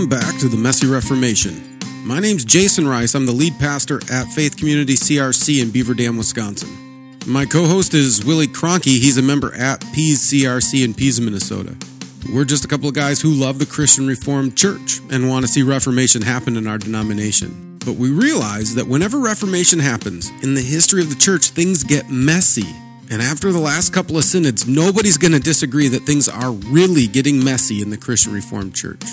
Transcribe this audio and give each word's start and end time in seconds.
Welcome 0.00 0.18
back 0.18 0.40
to 0.40 0.48
the 0.48 0.56
Messy 0.56 0.86
Reformation. 0.86 1.78
My 2.06 2.20
name's 2.20 2.42
Jason 2.42 2.88
Rice. 2.88 3.14
I'm 3.14 3.26
the 3.26 3.32
lead 3.32 3.58
pastor 3.58 4.00
at 4.10 4.28
Faith 4.28 4.56
Community 4.56 4.94
CRC 4.94 5.60
in 5.60 5.70
Beaver 5.70 5.92
Dam, 5.92 6.16
Wisconsin. 6.16 7.18
My 7.26 7.44
co 7.44 7.66
host 7.66 7.92
is 7.92 8.24
Willie 8.24 8.46
Cronky. 8.46 8.98
He's 8.98 9.18
a 9.18 9.22
member 9.22 9.54
at 9.54 9.84
Pease 9.92 10.18
CRC 10.32 10.86
in 10.86 10.94
Pease, 10.94 11.20
Minnesota. 11.20 11.76
We're 12.32 12.46
just 12.46 12.64
a 12.64 12.68
couple 12.68 12.88
of 12.88 12.94
guys 12.94 13.20
who 13.20 13.28
love 13.28 13.58
the 13.58 13.66
Christian 13.66 14.06
Reformed 14.06 14.56
Church 14.56 15.00
and 15.10 15.28
want 15.28 15.44
to 15.44 15.52
see 15.52 15.62
Reformation 15.62 16.22
happen 16.22 16.56
in 16.56 16.66
our 16.66 16.78
denomination. 16.78 17.76
But 17.84 17.96
we 17.96 18.10
realize 18.10 18.74
that 18.76 18.88
whenever 18.88 19.18
Reformation 19.18 19.80
happens 19.80 20.30
in 20.42 20.54
the 20.54 20.62
history 20.62 21.02
of 21.02 21.10
the 21.10 21.20
church, 21.20 21.48
things 21.48 21.84
get 21.84 22.08
messy. 22.08 22.74
And 23.10 23.20
after 23.20 23.52
the 23.52 23.60
last 23.60 23.92
couple 23.92 24.16
of 24.16 24.24
synods, 24.24 24.66
nobody's 24.66 25.18
going 25.18 25.32
to 25.32 25.40
disagree 25.40 25.88
that 25.88 26.04
things 26.04 26.26
are 26.26 26.52
really 26.52 27.06
getting 27.06 27.44
messy 27.44 27.82
in 27.82 27.90
the 27.90 27.98
Christian 27.98 28.32
Reformed 28.32 28.74
Church. 28.74 29.04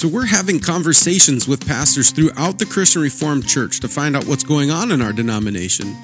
So 0.00 0.08
we're 0.08 0.24
having 0.24 0.60
conversations 0.60 1.46
with 1.46 1.66
pastors 1.66 2.10
throughout 2.10 2.58
the 2.58 2.64
Christian 2.64 3.02
Reformed 3.02 3.46
Church 3.46 3.80
to 3.80 3.86
find 3.86 4.16
out 4.16 4.24
what's 4.24 4.42
going 4.42 4.70
on 4.70 4.92
in 4.92 5.02
our 5.02 5.12
denomination, 5.12 5.94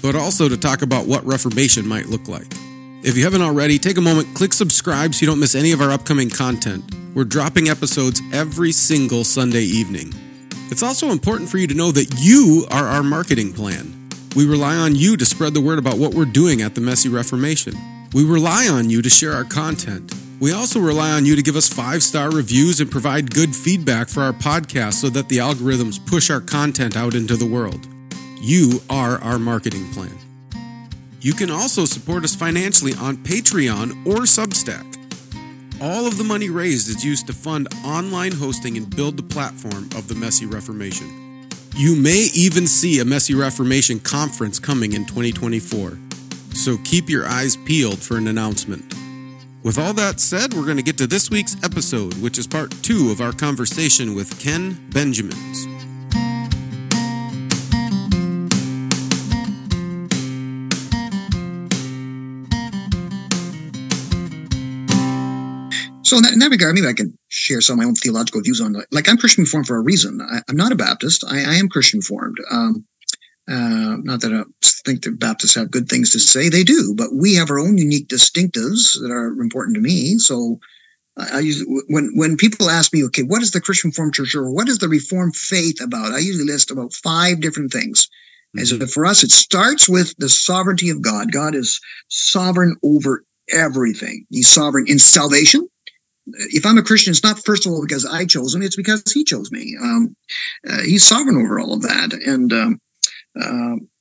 but 0.00 0.14
also 0.14 0.48
to 0.48 0.56
talk 0.56 0.82
about 0.82 1.08
what 1.08 1.26
Reformation 1.26 1.84
might 1.84 2.06
look 2.06 2.28
like. 2.28 2.46
If 3.02 3.16
you 3.16 3.24
haven't 3.24 3.42
already, 3.42 3.80
take 3.80 3.98
a 3.98 4.00
moment, 4.00 4.36
click 4.36 4.52
subscribe 4.52 5.14
so 5.14 5.22
you 5.22 5.26
don't 5.26 5.40
miss 5.40 5.56
any 5.56 5.72
of 5.72 5.80
our 5.80 5.90
upcoming 5.90 6.30
content. 6.30 6.94
We're 7.12 7.24
dropping 7.24 7.68
episodes 7.68 8.22
every 8.32 8.70
single 8.70 9.24
Sunday 9.24 9.64
evening. 9.64 10.14
It's 10.70 10.84
also 10.84 11.08
important 11.08 11.50
for 11.50 11.58
you 11.58 11.66
to 11.66 11.74
know 11.74 11.90
that 11.90 12.20
you 12.20 12.68
are 12.70 12.86
our 12.86 13.02
marketing 13.02 13.52
plan. 13.52 14.08
We 14.36 14.46
rely 14.46 14.76
on 14.76 14.94
you 14.94 15.16
to 15.16 15.26
spread 15.26 15.54
the 15.54 15.60
word 15.60 15.80
about 15.80 15.98
what 15.98 16.14
we're 16.14 16.24
doing 16.24 16.62
at 16.62 16.76
the 16.76 16.80
Messy 16.80 17.08
Reformation. 17.08 17.74
We 18.14 18.24
rely 18.24 18.68
on 18.68 18.90
you 18.90 19.02
to 19.02 19.10
share 19.10 19.32
our 19.32 19.42
content. 19.42 20.14
We 20.40 20.54
also 20.54 20.80
rely 20.80 21.10
on 21.10 21.26
you 21.26 21.36
to 21.36 21.42
give 21.42 21.54
us 21.54 21.68
five 21.68 22.02
star 22.02 22.30
reviews 22.30 22.80
and 22.80 22.90
provide 22.90 23.34
good 23.34 23.54
feedback 23.54 24.08
for 24.08 24.22
our 24.22 24.32
podcast 24.32 24.94
so 24.94 25.10
that 25.10 25.28
the 25.28 25.36
algorithms 25.36 26.04
push 26.06 26.30
our 26.30 26.40
content 26.40 26.96
out 26.96 27.14
into 27.14 27.36
the 27.36 27.44
world. 27.44 27.86
You 28.40 28.80
are 28.88 29.18
our 29.22 29.38
marketing 29.38 29.92
plan. 29.92 30.16
You 31.20 31.34
can 31.34 31.50
also 31.50 31.84
support 31.84 32.24
us 32.24 32.34
financially 32.34 32.94
on 32.94 33.18
Patreon 33.18 34.06
or 34.06 34.20
Substack. 34.20 34.86
All 35.82 36.06
of 36.06 36.16
the 36.16 36.24
money 36.24 36.48
raised 36.48 36.88
is 36.88 37.04
used 37.04 37.26
to 37.26 37.34
fund 37.34 37.68
online 37.84 38.32
hosting 38.32 38.78
and 38.78 38.88
build 38.96 39.18
the 39.18 39.22
platform 39.22 39.90
of 39.94 40.08
the 40.08 40.14
Messy 40.14 40.46
Reformation. 40.46 41.48
You 41.76 41.94
may 41.94 42.28
even 42.34 42.66
see 42.66 43.00
a 43.00 43.04
Messy 43.04 43.34
Reformation 43.34 44.00
conference 44.00 44.58
coming 44.58 44.94
in 44.94 45.04
2024, 45.04 45.98
so 46.54 46.78
keep 46.84 47.10
your 47.10 47.26
eyes 47.26 47.58
peeled 47.58 47.98
for 47.98 48.16
an 48.16 48.26
announcement. 48.26 48.94
With 49.62 49.76
all 49.76 49.92
that 49.92 50.20
said, 50.20 50.54
we're 50.54 50.64
going 50.64 50.78
to 50.78 50.82
get 50.82 50.96
to 50.98 51.06
this 51.06 51.30
week's 51.30 51.54
episode, 51.62 52.14
which 52.14 52.38
is 52.38 52.46
part 52.46 52.70
two 52.82 53.10
of 53.10 53.20
our 53.20 53.30
conversation 53.30 54.14
with 54.14 54.40
Ken 54.40 54.88
Benjamins. 54.90 55.64
So 66.02 66.16
in 66.16 66.22
that, 66.22 66.32
in 66.32 66.38
that, 66.38 66.48
regard, 66.50 66.74
maybe 66.74 66.88
I 66.88 66.94
can 66.94 67.16
share 67.28 67.60
some 67.60 67.74
of 67.74 67.84
my 67.84 67.84
own 67.84 67.94
theological 67.94 68.40
views 68.40 68.62
on 68.62 68.74
it. 68.76 68.86
Like 68.90 69.10
I'm 69.10 69.18
Christian 69.18 69.44
Reformed 69.44 69.66
for 69.66 69.76
a 69.76 69.82
reason. 69.82 70.22
I, 70.22 70.40
am 70.48 70.56
not 70.56 70.72
a 70.72 70.74
Baptist. 70.74 71.22
I, 71.28 71.44
I 71.44 71.54
am 71.56 71.68
Christian 71.68 71.98
Reformed. 71.98 72.38
Um, 72.50 72.86
uh, 73.48 73.96
not 74.02 74.20
that 74.20 74.32
I 74.32 74.42
think 74.84 75.02
that 75.02 75.18
Baptists 75.18 75.54
have 75.54 75.70
good 75.70 75.88
things 75.88 76.10
to 76.10 76.20
say. 76.20 76.48
They 76.48 76.64
do, 76.64 76.94
but 76.96 77.14
we 77.14 77.34
have 77.34 77.50
our 77.50 77.58
own 77.58 77.78
unique 77.78 78.08
distinctives 78.08 79.00
that 79.00 79.10
are 79.10 79.28
important 79.40 79.74
to 79.76 79.80
me. 79.80 80.18
So 80.18 80.60
I, 81.16 81.36
I 81.36 81.38
use 81.40 81.64
when 81.88 82.10
when 82.14 82.36
people 82.36 82.70
ask 82.70 82.92
me, 82.92 83.04
okay, 83.04 83.22
what 83.22 83.42
is 83.42 83.50
the 83.50 83.60
Christian 83.60 83.90
Reformed 83.90 84.14
Church 84.14 84.34
or 84.34 84.50
what 84.50 84.68
is 84.68 84.78
the 84.78 84.88
Reformed 84.88 85.36
faith 85.36 85.80
about? 85.82 86.12
I 86.12 86.18
usually 86.18 86.44
list 86.44 86.70
about 86.70 86.92
five 86.92 87.40
different 87.40 87.72
things. 87.72 88.08
Mm-hmm. 88.56 88.82
As 88.82 88.92
for 88.92 89.06
us, 89.06 89.22
it 89.22 89.30
starts 89.30 89.88
with 89.88 90.14
the 90.18 90.28
sovereignty 90.28 90.90
of 90.90 91.02
God. 91.02 91.32
God 91.32 91.54
is 91.54 91.80
sovereign 92.08 92.76
over 92.82 93.24
everything. 93.52 94.26
He's 94.30 94.48
sovereign 94.48 94.86
in 94.88 94.98
salvation 94.98 95.68
if 96.26 96.66
I'm 96.66 96.78
a 96.78 96.82
Christian, 96.82 97.10
it's 97.12 97.22
not 97.22 97.44
first 97.44 97.66
of 97.66 97.72
all 97.72 97.82
because 97.82 98.06
I 98.06 98.24
chose 98.24 98.54
him; 98.54 98.62
it's 98.62 98.76
because 98.76 99.02
he 99.12 99.24
chose 99.24 99.50
me. 99.50 99.76
Um, 99.80 100.16
uh, 100.68 100.82
he's 100.82 101.04
sovereign 101.04 101.36
over 101.36 101.58
all 101.58 101.72
of 101.72 101.82
that, 101.82 102.12
and 102.12 102.52
um, 102.52 102.80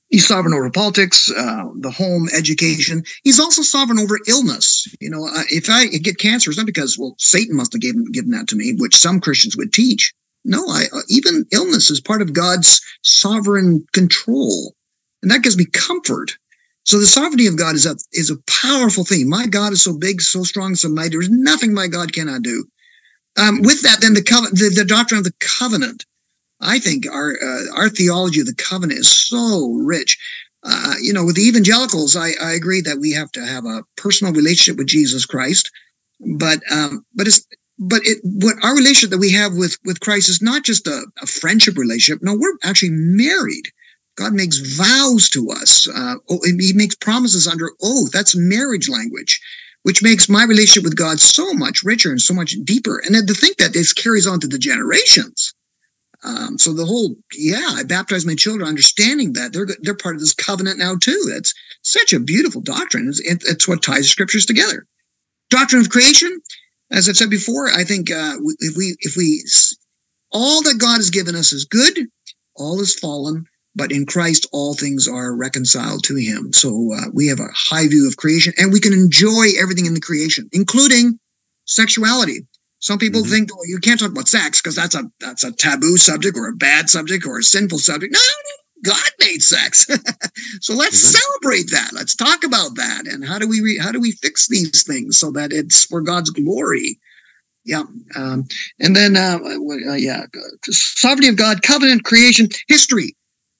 he's 0.10 0.28
sovereign 0.28 0.54
over 0.54 0.70
politics, 0.72 1.32
uh, 1.32 1.66
the 1.76 1.92
home, 1.92 2.28
education. 2.36 3.04
He's 3.24 3.40
also 3.40 3.62
sovereign 3.62 4.00
over 4.00 4.20
illness. 4.28 4.88
You 5.00 5.10
know, 5.10 5.30
if 5.50 5.70
I 5.70 5.88
get 5.88 6.20
cancer, 6.20 6.50
it's 6.50 6.58
not 6.58 6.66
because 6.66 6.98
well 6.98 7.16
Satan 7.18 7.56
must 7.56 7.74
have 7.74 7.82
given 7.82 8.06
given 8.12 8.32
that 8.32 8.48
to 8.50 8.56
me, 8.56 8.76
which 8.78 8.96
some 8.96 9.20
Christians 9.20 9.56
would 9.58 9.74
teach. 9.74 10.14
No, 10.46 10.66
I, 10.68 10.84
uh, 10.94 11.02
even 11.10 11.46
illness 11.52 11.92
is 11.92 12.00
part 12.00 12.22
of 12.22 12.34
God's 12.34 12.82
sovereign 13.04 13.86
control, 13.94 14.74
and 15.22 15.30
that 15.32 15.44
gives 15.44 15.58
me 15.58 15.66
comfort. 15.66 16.38
So 16.86 17.00
the 17.00 17.06
sovereignty 17.06 17.46
of 17.46 17.58
God 17.58 17.76
is 17.76 17.86
a, 17.86 17.96
is 18.14 18.32
a 18.32 18.38
powerful 18.48 19.04
thing. 19.04 19.30
My 19.30 19.46
God 19.46 19.74
is 19.74 19.84
so 19.84 19.96
big, 19.96 20.22
so 20.22 20.44
strong, 20.44 20.74
so 20.76 20.90
mighty. 20.90 21.10
There's 21.10 21.30
nothing 21.30 21.74
my 21.74 21.88
God 21.88 22.14
cannot 22.14 22.42
do. 22.42 22.66
Um, 23.38 23.62
with 23.62 23.84
that, 23.84 24.02
then 24.02 24.16
the, 24.16 24.22
the, 24.22 24.72
the 24.76 24.86
doctrine 24.86 25.20
of 25.20 25.24
the 25.24 25.34
covenant. 25.40 26.06
I 26.62 26.80
think 26.80 27.06
our 27.08 27.38
uh, 27.42 27.64
our 27.76 27.90
theology 27.90 28.42
of 28.42 28.46
the 28.46 28.56
covenant 28.56 29.00
is 29.00 29.12
so 29.12 29.72
rich. 29.86 30.18
Uh, 30.64 30.96
you 31.02 31.14
know, 31.14 31.24
with 31.24 31.38
the 31.38 31.44
evangelicals, 31.44 32.18
I, 32.18 32.32
I 32.42 32.52
agree 32.52 32.82
that 32.82 33.00
we 33.00 33.14
have 33.14 33.32
to 33.32 33.46
have 33.46 33.66
a 33.66 33.84
personal 33.96 34.34
relationship 34.34 34.78
with 34.78 34.88
Jesus 34.88 35.26
Christ, 35.26 35.72
but 36.38 36.60
um, 36.72 37.06
but 37.16 37.28
it's 37.28 37.46
but 37.78 38.02
it 38.04 38.20
what 38.24 38.56
our 38.64 38.76
relationship 38.76 39.12
that 39.12 39.20
we 39.20 39.32
have 39.32 39.54
with 39.54 39.78
with 39.86 40.02
Christ 40.02 40.28
is 40.28 40.42
not 40.42 40.64
just 40.64 40.86
a, 40.86 41.06
a 41.22 41.26
friendship 41.26 41.78
relationship. 41.78 42.22
No, 42.22 42.36
we're 42.38 42.58
actually 42.64 42.92
married. 42.92 43.72
God 44.18 44.34
makes 44.34 44.58
vows 44.58 45.30
to 45.30 45.50
us. 45.50 45.88
Uh, 45.88 46.16
oh, 46.30 46.40
he 46.44 46.74
makes 46.74 46.96
promises 46.96 47.48
under 47.48 47.72
oath. 47.82 48.12
That's 48.12 48.36
marriage 48.36 48.90
language, 48.90 49.40
which 49.84 50.04
makes 50.04 50.28
my 50.28 50.44
relationship 50.44 50.84
with 50.84 50.98
God 50.98 51.22
so 51.22 51.54
much 51.54 51.84
richer 51.84 52.10
and 52.10 52.20
so 52.20 52.34
much 52.34 52.58
deeper. 52.66 53.02
And 53.06 53.16
then 53.16 53.26
to 53.28 53.34
think 53.34 53.58
that 53.58 53.72
this 53.72 53.94
carries 53.94 54.28
on 54.28 54.42
to 54.42 54.48
the 54.48 54.60
generations. 54.60 55.49
Um, 56.24 56.58
so 56.58 56.74
the 56.74 56.86
whole, 56.86 57.16
yeah, 57.34 57.70
I 57.76 57.84
baptize 57.84 58.26
my 58.26 58.36
children, 58.36 58.68
understanding 58.68 59.34
that 59.34 59.54
they're 59.54 59.68
they're 59.82 59.96
part 59.96 60.16
of 60.16 60.22
this 60.22 60.34
covenant 60.34 60.78
now 60.78 60.96
too. 61.00 61.22
That's 61.30 61.54
such 61.82 62.12
a 62.12 62.20
beautiful 62.20 62.62
doctrine. 62.62 63.08
It's, 63.08 63.50
it's 63.50 63.68
what 63.68 63.82
ties 63.82 64.10
scriptures 64.10 64.46
together. 64.46 64.86
Doctrine 65.50 65.82
of 65.82 65.90
creation, 65.90 66.42
as 66.92 67.08
I've 67.08 67.18
said 67.18 67.30
before, 67.30 67.70
I 67.70 67.84
think 67.84 68.12
uh, 68.12 68.36
if 68.60 68.76
we 68.76 68.96
if 69.00 69.16
we 69.16 69.44
all 70.32 70.62
that 70.64 70.78
God 70.78 70.98
has 70.98 71.10
given 71.10 71.36
us 71.36 71.54
is 71.54 71.66
good, 71.66 72.08
all 72.56 72.82
is 72.82 72.94
fallen, 72.94 73.46
but 73.76 73.92
in 73.92 74.06
Christ, 74.06 74.46
all 74.52 74.74
things 74.74 75.08
are 75.08 75.36
reconciled 75.36 76.04
to 76.06 76.16
him. 76.16 76.52
So 76.54 76.92
uh, 76.94 77.10
we 77.14 77.28
have 77.28 77.40
a 77.40 77.48
high 77.54 77.88
view 77.88 78.08
of 78.08 78.18
creation 78.18 78.54
and 78.58 78.74
we 78.74 78.80
can 78.80 78.94
enjoy 78.94 79.48
everything 79.60 79.86
in 79.86 79.94
the 79.94 80.02
creation, 80.02 80.50
including 80.52 81.20
sexuality. 81.66 82.46
Some 82.80 82.98
people 82.98 83.22
mm-hmm. 83.22 83.32
think 83.32 83.56
well, 83.56 83.68
you 83.68 83.80
can't 83.80 84.00
talk 84.00 84.12
about 84.12 84.28
sex 84.28 84.62
because 84.62 84.76
that's 84.76 84.96
a 84.96 85.04
that's 85.20 85.44
a 85.44 85.52
taboo 85.52 85.98
subject 85.98 86.38
or 86.38 86.48
a 86.48 86.56
bad 86.56 86.90
subject 86.90 87.26
or 87.26 87.40
a 87.40 87.44
sinful 87.44 87.80
subject. 87.80 88.14
No, 88.14 88.20
no, 88.20 88.92
God 88.92 89.12
made 89.20 89.42
sex. 89.42 89.86
so 90.62 90.74
let's 90.74 91.04
mm-hmm. 91.04 91.18
celebrate 91.18 91.72
that. 91.72 91.92
Let's 91.94 92.16
talk 92.16 92.44
about 92.44 92.76
that. 92.76 93.08
And 93.08 93.26
how 93.26 93.38
do 93.38 93.48
we 93.48 93.62
re- 93.62 93.80
how 93.80 93.92
do 93.92 94.00
we 94.00 94.14
fix 94.14 94.48
these 94.48 94.84
things 94.84 95.18
so 95.18 95.32
that 95.32 95.52
it's 95.52 95.86
for 95.86 96.02
God's 96.02 96.30
glory? 96.30 97.00
Yeah. 97.66 97.84
Um, 98.16 98.48
and 98.80 98.96
then, 98.96 99.16
uh, 99.16 99.38
uh, 99.38 99.94
yeah, 99.94 100.26
sovereignty 100.66 101.28
of 101.28 101.36
God, 101.36 101.62
covenant, 101.62 102.04
creation, 102.04 102.48
history. 102.68 103.16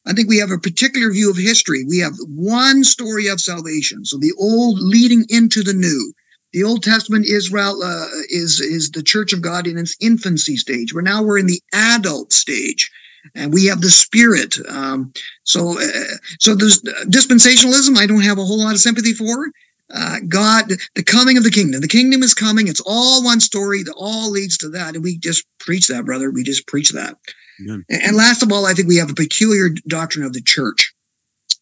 I 0.08 0.14
think 0.14 0.30
we 0.30 0.38
have 0.38 0.52
a 0.52 0.58
particular 0.58 1.12
view 1.12 1.30
of 1.30 1.38
history. 1.38 1.86
We 1.88 2.00
have 2.00 2.14
one 2.28 2.84
story 2.84 3.28
of 3.28 3.40
salvation. 3.40 4.06
So 4.06 4.18
the 4.18 4.34
old 4.40 4.80
leading 4.80 5.26
into 5.30 5.62
the 5.62 5.74
new. 5.74 6.14
The 6.54 6.64
Old 6.64 6.84
Testament 6.84 7.26
Israel 7.28 7.82
uh, 7.84 8.08
is 8.30 8.60
is 8.60 8.92
the 8.92 9.04
Church 9.04 9.34
of 9.34 9.42
God 9.42 9.68
in 9.68 9.78
its 9.78 9.96
infancy 10.02 10.58
stage. 10.58 10.94
We're 10.94 11.02
now 11.02 11.22
we're 11.22 11.38
in 11.38 11.48
the 11.48 11.62
adult 11.74 12.34
stage, 12.34 12.90
and 13.36 13.54
we 13.54 13.66
have 13.66 13.82
the 13.82 13.90
Spirit. 13.90 14.58
Um, 14.68 15.14
so 15.44 15.80
uh, 15.80 16.18
so 16.40 16.56
there's 16.56 16.82
dispensationalism. 16.82 17.98
I 17.98 18.08
don't 18.08 18.22
have 18.22 18.40
a 18.40 18.46
whole 18.46 18.64
lot 18.64 18.74
of 18.74 18.80
sympathy 18.80 19.14
for. 19.14 19.52
Uh, 19.92 20.18
God, 20.28 20.66
the 20.94 21.04
coming 21.04 21.36
of 21.38 21.44
the 21.44 21.50
kingdom. 21.50 21.82
The 21.82 21.88
kingdom 21.88 22.22
is 22.22 22.36
coming. 22.36 22.68
It's 22.68 22.82
all 22.86 23.24
one 23.24 23.40
story 23.40 23.82
that 23.84 23.96
all 23.98 24.30
leads 24.30 24.56
to 24.58 24.70
that, 24.70 24.96
and 24.96 25.04
we 25.04 25.18
just 25.18 25.46
preach 25.60 25.88
that, 25.88 26.06
brother. 26.06 26.30
We 26.30 26.44
just 26.44 26.68
preach 26.68 26.92
that. 26.92 27.18
And 27.90 28.16
last 28.16 28.44
of 28.44 28.52
all, 28.52 28.66
I 28.66 28.74
think 28.74 28.88
we 28.88 28.98
have 28.98 29.10
a 29.10 29.16
peculiar 29.16 29.70
doctrine 29.88 30.26
of 30.26 30.34
the 30.34 30.42
church. 30.42 30.94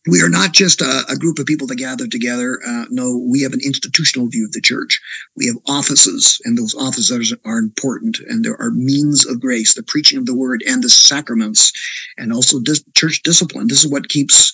We 0.07 0.21
are 0.21 0.29
not 0.29 0.53
just 0.53 0.81
a, 0.81 1.03
a 1.09 1.17
group 1.17 1.39
of 1.39 1.45
people 1.45 1.67
that 1.67 1.75
gather 1.75 2.07
together. 2.07 2.59
Uh, 2.65 2.85
no, 2.89 3.17
we 3.29 3.41
have 3.41 3.53
an 3.53 3.61
institutional 3.63 4.27
view 4.29 4.45
of 4.45 4.53
the 4.53 4.61
church. 4.61 4.99
We 5.35 5.47
have 5.47 5.57
offices, 5.67 6.39
and 6.45 6.57
those 6.57 6.75
offices 6.75 7.33
are 7.45 7.57
important. 7.57 8.19
And 8.27 8.43
there 8.43 8.59
are 8.61 8.71
means 8.71 9.25
of 9.25 9.41
grace, 9.41 9.73
the 9.73 9.83
preaching 9.83 10.17
of 10.17 10.25
the 10.25 10.35
word 10.35 10.63
and 10.67 10.83
the 10.83 10.89
sacraments, 10.89 11.71
and 12.17 12.31
also 12.31 12.59
dis- 12.59 12.83
church 12.95 13.21
discipline. 13.23 13.67
This 13.67 13.83
is 13.83 13.91
what 13.91 14.09
keeps 14.09 14.53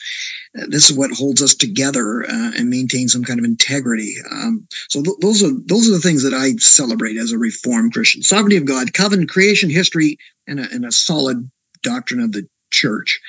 this 0.54 0.90
is 0.90 0.96
what 0.96 1.12
holds 1.12 1.42
us 1.42 1.56
together 1.56 2.24
uh, 2.24 2.52
and 2.56 2.70
maintains 2.70 3.12
some 3.12 3.24
kind 3.24 3.40
of 3.40 3.46
integrity. 3.46 4.16
Um, 4.32 4.68
so 4.90 5.02
th- 5.02 5.18
those 5.20 5.44
are 5.44 5.52
those 5.66 5.90
are 5.90 5.94
the 5.94 6.00
things 6.00 6.24
that 6.24 6.34
I 6.34 6.52
celebrate 6.58 7.18
as 7.18 7.32
a 7.32 7.38
Reformed 7.38 7.94
Christian: 7.94 8.22
sovereignty 8.22 8.58
of 8.58 8.66
God, 8.66 8.94
covenant, 8.94 9.30
creation, 9.30 9.70
history, 9.70 10.18
and 10.48 10.60
a, 10.60 10.70
and 10.72 10.86
a 10.86 10.92
solid 10.92 11.50
doctrine 11.82 12.20
of 12.20 12.34
the 12.34 12.48
church. 12.72 13.20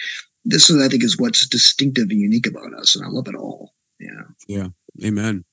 This, 0.44 0.68
is, 0.70 0.82
I 0.82 0.88
think, 0.88 1.02
is 1.02 1.18
what's 1.18 1.46
distinctive 1.48 2.10
and 2.10 2.20
unique 2.20 2.46
about 2.46 2.74
us, 2.74 2.96
and 2.96 3.04
I 3.04 3.08
love 3.08 3.28
it 3.28 3.34
all. 3.34 3.74
Yeah. 3.98 4.22
Yeah. 4.46 4.68
Amen. 5.04 5.44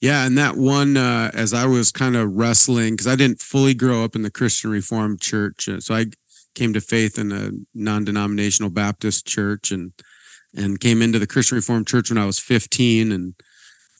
Yeah, 0.00 0.26
and 0.26 0.36
that 0.38 0.56
one, 0.56 0.96
uh, 0.96 1.30
as 1.34 1.52
I 1.52 1.66
was 1.66 1.92
kind 1.92 2.16
of 2.16 2.32
wrestling, 2.32 2.94
because 2.94 3.06
I 3.06 3.16
didn't 3.16 3.40
fully 3.40 3.74
grow 3.74 4.02
up 4.02 4.16
in 4.16 4.22
the 4.22 4.30
Christian 4.30 4.70
Reformed 4.70 5.20
Church, 5.20 5.68
uh, 5.68 5.80
so 5.80 5.94
I 5.94 6.06
came 6.54 6.72
to 6.72 6.80
faith 6.80 7.18
in 7.18 7.32
a 7.32 7.50
non-denominational 7.74 8.70
Baptist 8.70 9.26
church, 9.26 9.70
and 9.70 9.92
and 10.54 10.80
came 10.80 11.00
into 11.00 11.18
the 11.18 11.26
Christian 11.26 11.56
Reformed 11.56 11.86
Church 11.86 12.10
when 12.10 12.18
I 12.18 12.26
was 12.26 12.38
15, 12.38 13.12
and 13.12 13.34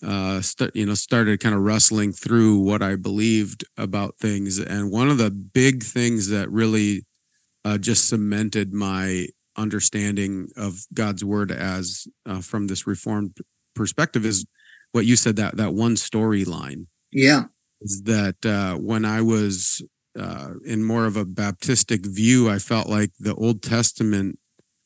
uh, 0.04 0.40
st- 0.40 0.74
you 0.74 0.86
know, 0.86 0.94
started 0.94 1.40
kind 1.40 1.54
of 1.54 1.60
wrestling 1.60 2.12
through 2.12 2.58
what 2.58 2.82
I 2.82 2.96
believed 2.96 3.64
about 3.76 4.16
things. 4.18 4.58
And 4.58 4.90
one 4.90 5.10
of 5.10 5.18
the 5.18 5.30
big 5.30 5.82
things 5.82 6.28
that 6.28 6.50
really 6.50 7.04
uh, 7.64 7.78
just 7.78 8.08
cemented 8.08 8.72
my 8.72 9.26
understanding 9.60 10.48
of 10.56 10.86
God's 10.92 11.24
word 11.24 11.50
as 11.50 12.06
uh, 12.26 12.40
from 12.40 12.66
this 12.66 12.86
Reformed 12.86 13.36
perspective 13.74 14.24
is 14.24 14.46
what 14.92 15.06
you 15.06 15.16
said 15.16 15.36
that 15.36 15.56
that 15.56 15.74
one 15.74 15.94
storyline. 15.94 16.86
Yeah, 17.12 17.44
is 17.80 18.02
that 18.04 18.44
uh, 18.44 18.76
when 18.76 19.04
I 19.04 19.20
was 19.20 19.82
uh, 20.18 20.54
in 20.64 20.84
more 20.84 21.06
of 21.06 21.16
a 21.16 21.24
Baptistic 21.24 22.06
view, 22.06 22.48
I 22.48 22.58
felt 22.58 22.88
like 22.88 23.12
the 23.18 23.34
Old 23.34 23.62
Testament. 23.62 24.38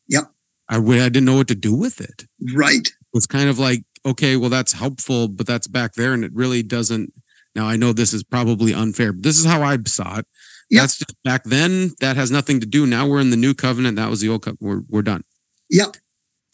Yep. 0.08 0.24
I, 0.68 0.76
I 0.76 1.08
didn't 1.08 1.24
know 1.24 1.36
what 1.36 1.48
to 1.48 1.54
do 1.54 1.74
with 1.74 2.00
it. 2.00 2.24
Right. 2.54 2.86
It 2.86 3.12
was 3.12 3.26
kind 3.26 3.48
of 3.48 3.58
like, 3.58 3.84
okay, 4.06 4.36
well, 4.36 4.50
that's 4.50 4.72
helpful, 4.72 5.28
but 5.28 5.46
that's 5.46 5.66
back 5.66 5.94
there, 5.94 6.12
and 6.12 6.24
it 6.24 6.32
really 6.34 6.62
doesn't. 6.62 7.12
Now 7.54 7.66
I 7.66 7.76
know 7.76 7.92
this 7.92 8.12
is 8.12 8.24
probably 8.24 8.74
unfair, 8.74 9.12
but 9.12 9.22
this 9.22 9.38
is 9.38 9.44
how 9.44 9.62
I 9.62 9.78
saw 9.86 10.18
it. 10.18 10.26
Yep. 10.70 10.82
That's 10.82 10.98
just 10.98 11.22
back 11.22 11.44
then. 11.44 11.92
That 12.00 12.16
has 12.16 12.30
nothing 12.30 12.60
to 12.60 12.66
do. 12.66 12.86
Now 12.86 13.06
we're 13.06 13.20
in 13.20 13.30
the 13.30 13.36
new 13.36 13.54
covenant. 13.54 13.96
That 13.96 14.10
was 14.10 14.20
the 14.20 14.28
old 14.28 14.42
covenant. 14.42 14.62
We're 14.62 14.82
we're 14.88 15.02
done. 15.02 15.24
Yep. 15.70 15.96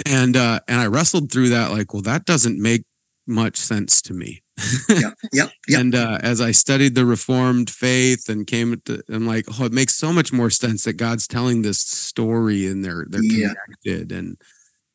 And 0.07 0.37
uh, 0.37 0.61
and 0.67 0.81
I 0.81 0.87
wrestled 0.87 1.31
through 1.31 1.51
that, 1.51 1.71
like, 1.71 1.93
well, 1.93 2.03
that 2.03 2.25
doesn't 2.25 2.61
make 2.61 2.85
much 3.27 3.57
sense 3.57 4.03
to 4.03 4.15
me. 4.15 4.43
yeah, 4.89 5.11
yeah, 5.33 5.49
yeah. 5.69 5.81
And 5.81 5.95
uh, 5.95 6.19
as 6.23 6.41
I 6.41 6.51
studied 6.51 6.95
the 6.95 7.07
Reformed 7.07 7.71
faith 7.71 8.29
and 8.29 8.47
came 8.47 8.81
to, 8.85 9.03
I'm 9.09 9.27
like, 9.27 9.47
oh, 9.59 9.65
it 9.65 9.73
makes 9.73 9.95
so 9.95 10.13
much 10.13 10.33
more 10.33 10.51
sense 10.51 10.85
that 10.85 10.95
God's 10.95 11.27
telling 11.27 11.63
this 11.63 11.81
story 11.81 12.67
and 12.67 12.85
they're 12.85 13.07
they're 13.09 13.23
yeah. 13.23 13.55
connected 13.65 14.13
and 14.13 14.37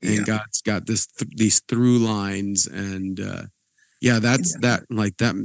and 0.02 0.20
yeah. 0.20 0.24
God's 0.38 0.62
got 0.62 0.86
this 0.86 1.08
th- 1.08 1.32
these 1.36 1.62
through 1.62 2.00
lines 2.00 2.68
and 2.68 3.20
uh, 3.20 3.44
yeah, 4.02 4.20
that's 4.20 4.56
yeah. 4.56 4.70
that 4.70 4.84
like 4.90 5.18
that 5.18 5.36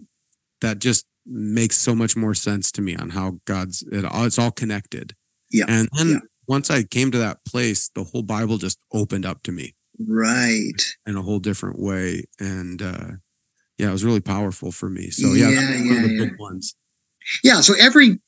that 0.61 0.79
just 0.79 1.07
makes 1.31 1.77
so 1.77 1.95
much 1.95 2.17
more 2.17 2.35
sense 2.35 2.73
to 2.73 2.83
me 2.83 2.97
on 2.97 3.11
how 3.11 3.39
God's 3.45 3.83
it 3.93 4.05
all 4.05 4.25
it's 4.25 4.39
all 4.39 4.51
connected. 4.51 5.15
Yeah. 5.51 5.65
And 5.69 5.89
then 5.97 6.23
once 6.47 6.71
I 6.71 6.83
came 6.83 7.11
to 7.13 7.19
that 7.19 7.45
place, 7.45 7.91
the 7.95 8.05
whole 8.05 8.23
Bible 8.23 8.59
just 8.59 8.79
opened 8.93 9.25
up 9.25 9.43
to 9.45 9.53
me. 9.53 9.75
Right. 10.07 10.83
In 11.07 11.17
a 11.17 11.23
whole 11.23 11.39
different 11.39 11.79
way. 11.79 12.25
And 12.39 12.83
uh 12.83 13.07
yeah, 13.79 13.89
it 13.89 13.93
was 13.93 14.05
really 14.05 14.21
powerful 14.21 14.73
for 14.73 14.91
me. 14.91 15.11
So 15.11 15.33
yeah, 15.33 15.49
yeah, 15.49 15.61
yeah 15.61 15.95
one 15.95 16.05
of 16.05 16.11
the 16.11 16.15
yeah. 16.17 16.25
big 16.25 16.39
ones. 16.39 16.75
Yeah. 17.43 17.61
So 17.61 17.75
every 17.79 18.19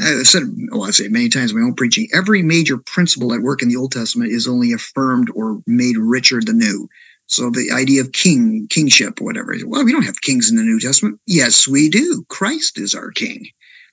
I 0.00 0.22
said, 0.22 0.44
oh, 0.72 0.82
I 0.82 0.90
say 0.90 1.08
many 1.08 1.28
times 1.28 1.52
in 1.52 1.60
my 1.60 1.66
own 1.66 1.74
preaching, 1.74 2.08
every 2.14 2.42
major 2.42 2.78
principle 2.78 3.34
at 3.34 3.42
work 3.42 3.60
in 3.60 3.68
the 3.68 3.76
Old 3.76 3.92
Testament 3.92 4.32
is 4.32 4.48
only 4.48 4.72
affirmed 4.72 5.28
or 5.34 5.60
made 5.66 5.98
richer 5.98 6.40
the 6.40 6.54
new. 6.54 6.88
So 7.26 7.50
the 7.50 7.70
idea 7.72 8.02
of 8.02 8.12
king, 8.12 8.66
kingship, 8.68 9.20
whatever. 9.20 9.54
Well, 9.66 9.84
we 9.84 9.92
don't 9.92 10.04
have 10.04 10.20
kings 10.20 10.50
in 10.50 10.56
the 10.56 10.62
New 10.62 10.78
Testament. 10.78 11.18
Yes, 11.26 11.66
we 11.66 11.88
do. 11.88 12.24
Christ 12.28 12.78
is 12.78 12.94
our 12.94 13.10
king. 13.10 13.46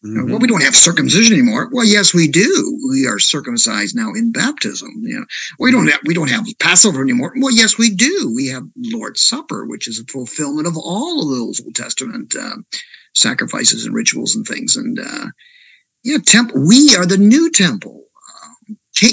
Mm-hmm. 0.06 0.30
Well, 0.30 0.40
we 0.40 0.48
don't 0.48 0.64
have 0.64 0.76
circumcision 0.76 1.34
anymore. 1.34 1.70
Well, 1.74 1.86
yes, 1.86 2.14
we 2.14 2.30
do. 2.30 2.80
We 2.90 3.06
are 3.06 3.20
circumcised 3.20 3.98
now 3.98 4.14
in 4.14 4.32
baptism. 4.32 4.90
You 5.02 5.20
know, 5.20 5.26
we 5.60 5.72
don't 5.72 5.88
have 5.88 6.00
we 6.06 6.14
don't 6.14 6.30
have 6.30 6.46
Passover 6.60 7.02
anymore. 7.02 7.34
Well, 7.36 7.54
yes, 7.54 7.78
we 7.78 7.90
do. 7.94 8.32
We 8.34 8.48
have 8.48 8.64
Lord's 8.78 9.22
Supper, 9.22 9.66
which 9.66 9.90
is 9.90 10.00
a 10.00 10.06
fulfillment 10.06 10.68
of 10.68 10.78
all 10.78 11.24
of 11.24 11.38
those 11.38 11.62
Old 11.62 11.76
Testament 11.76 12.34
uh, 12.34 12.56
sacrifices 13.14 13.86
and 13.86 13.94
rituals 13.94 14.36
and 14.36 14.46
things. 14.46 14.78
And 14.78 15.00
uh, 15.00 15.28
yeah, 16.06 16.18
temple. 16.26 16.66
We 16.66 16.96
are 16.96 17.06
the 17.06 17.18
new 17.18 17.52
temple. 17.52 18.06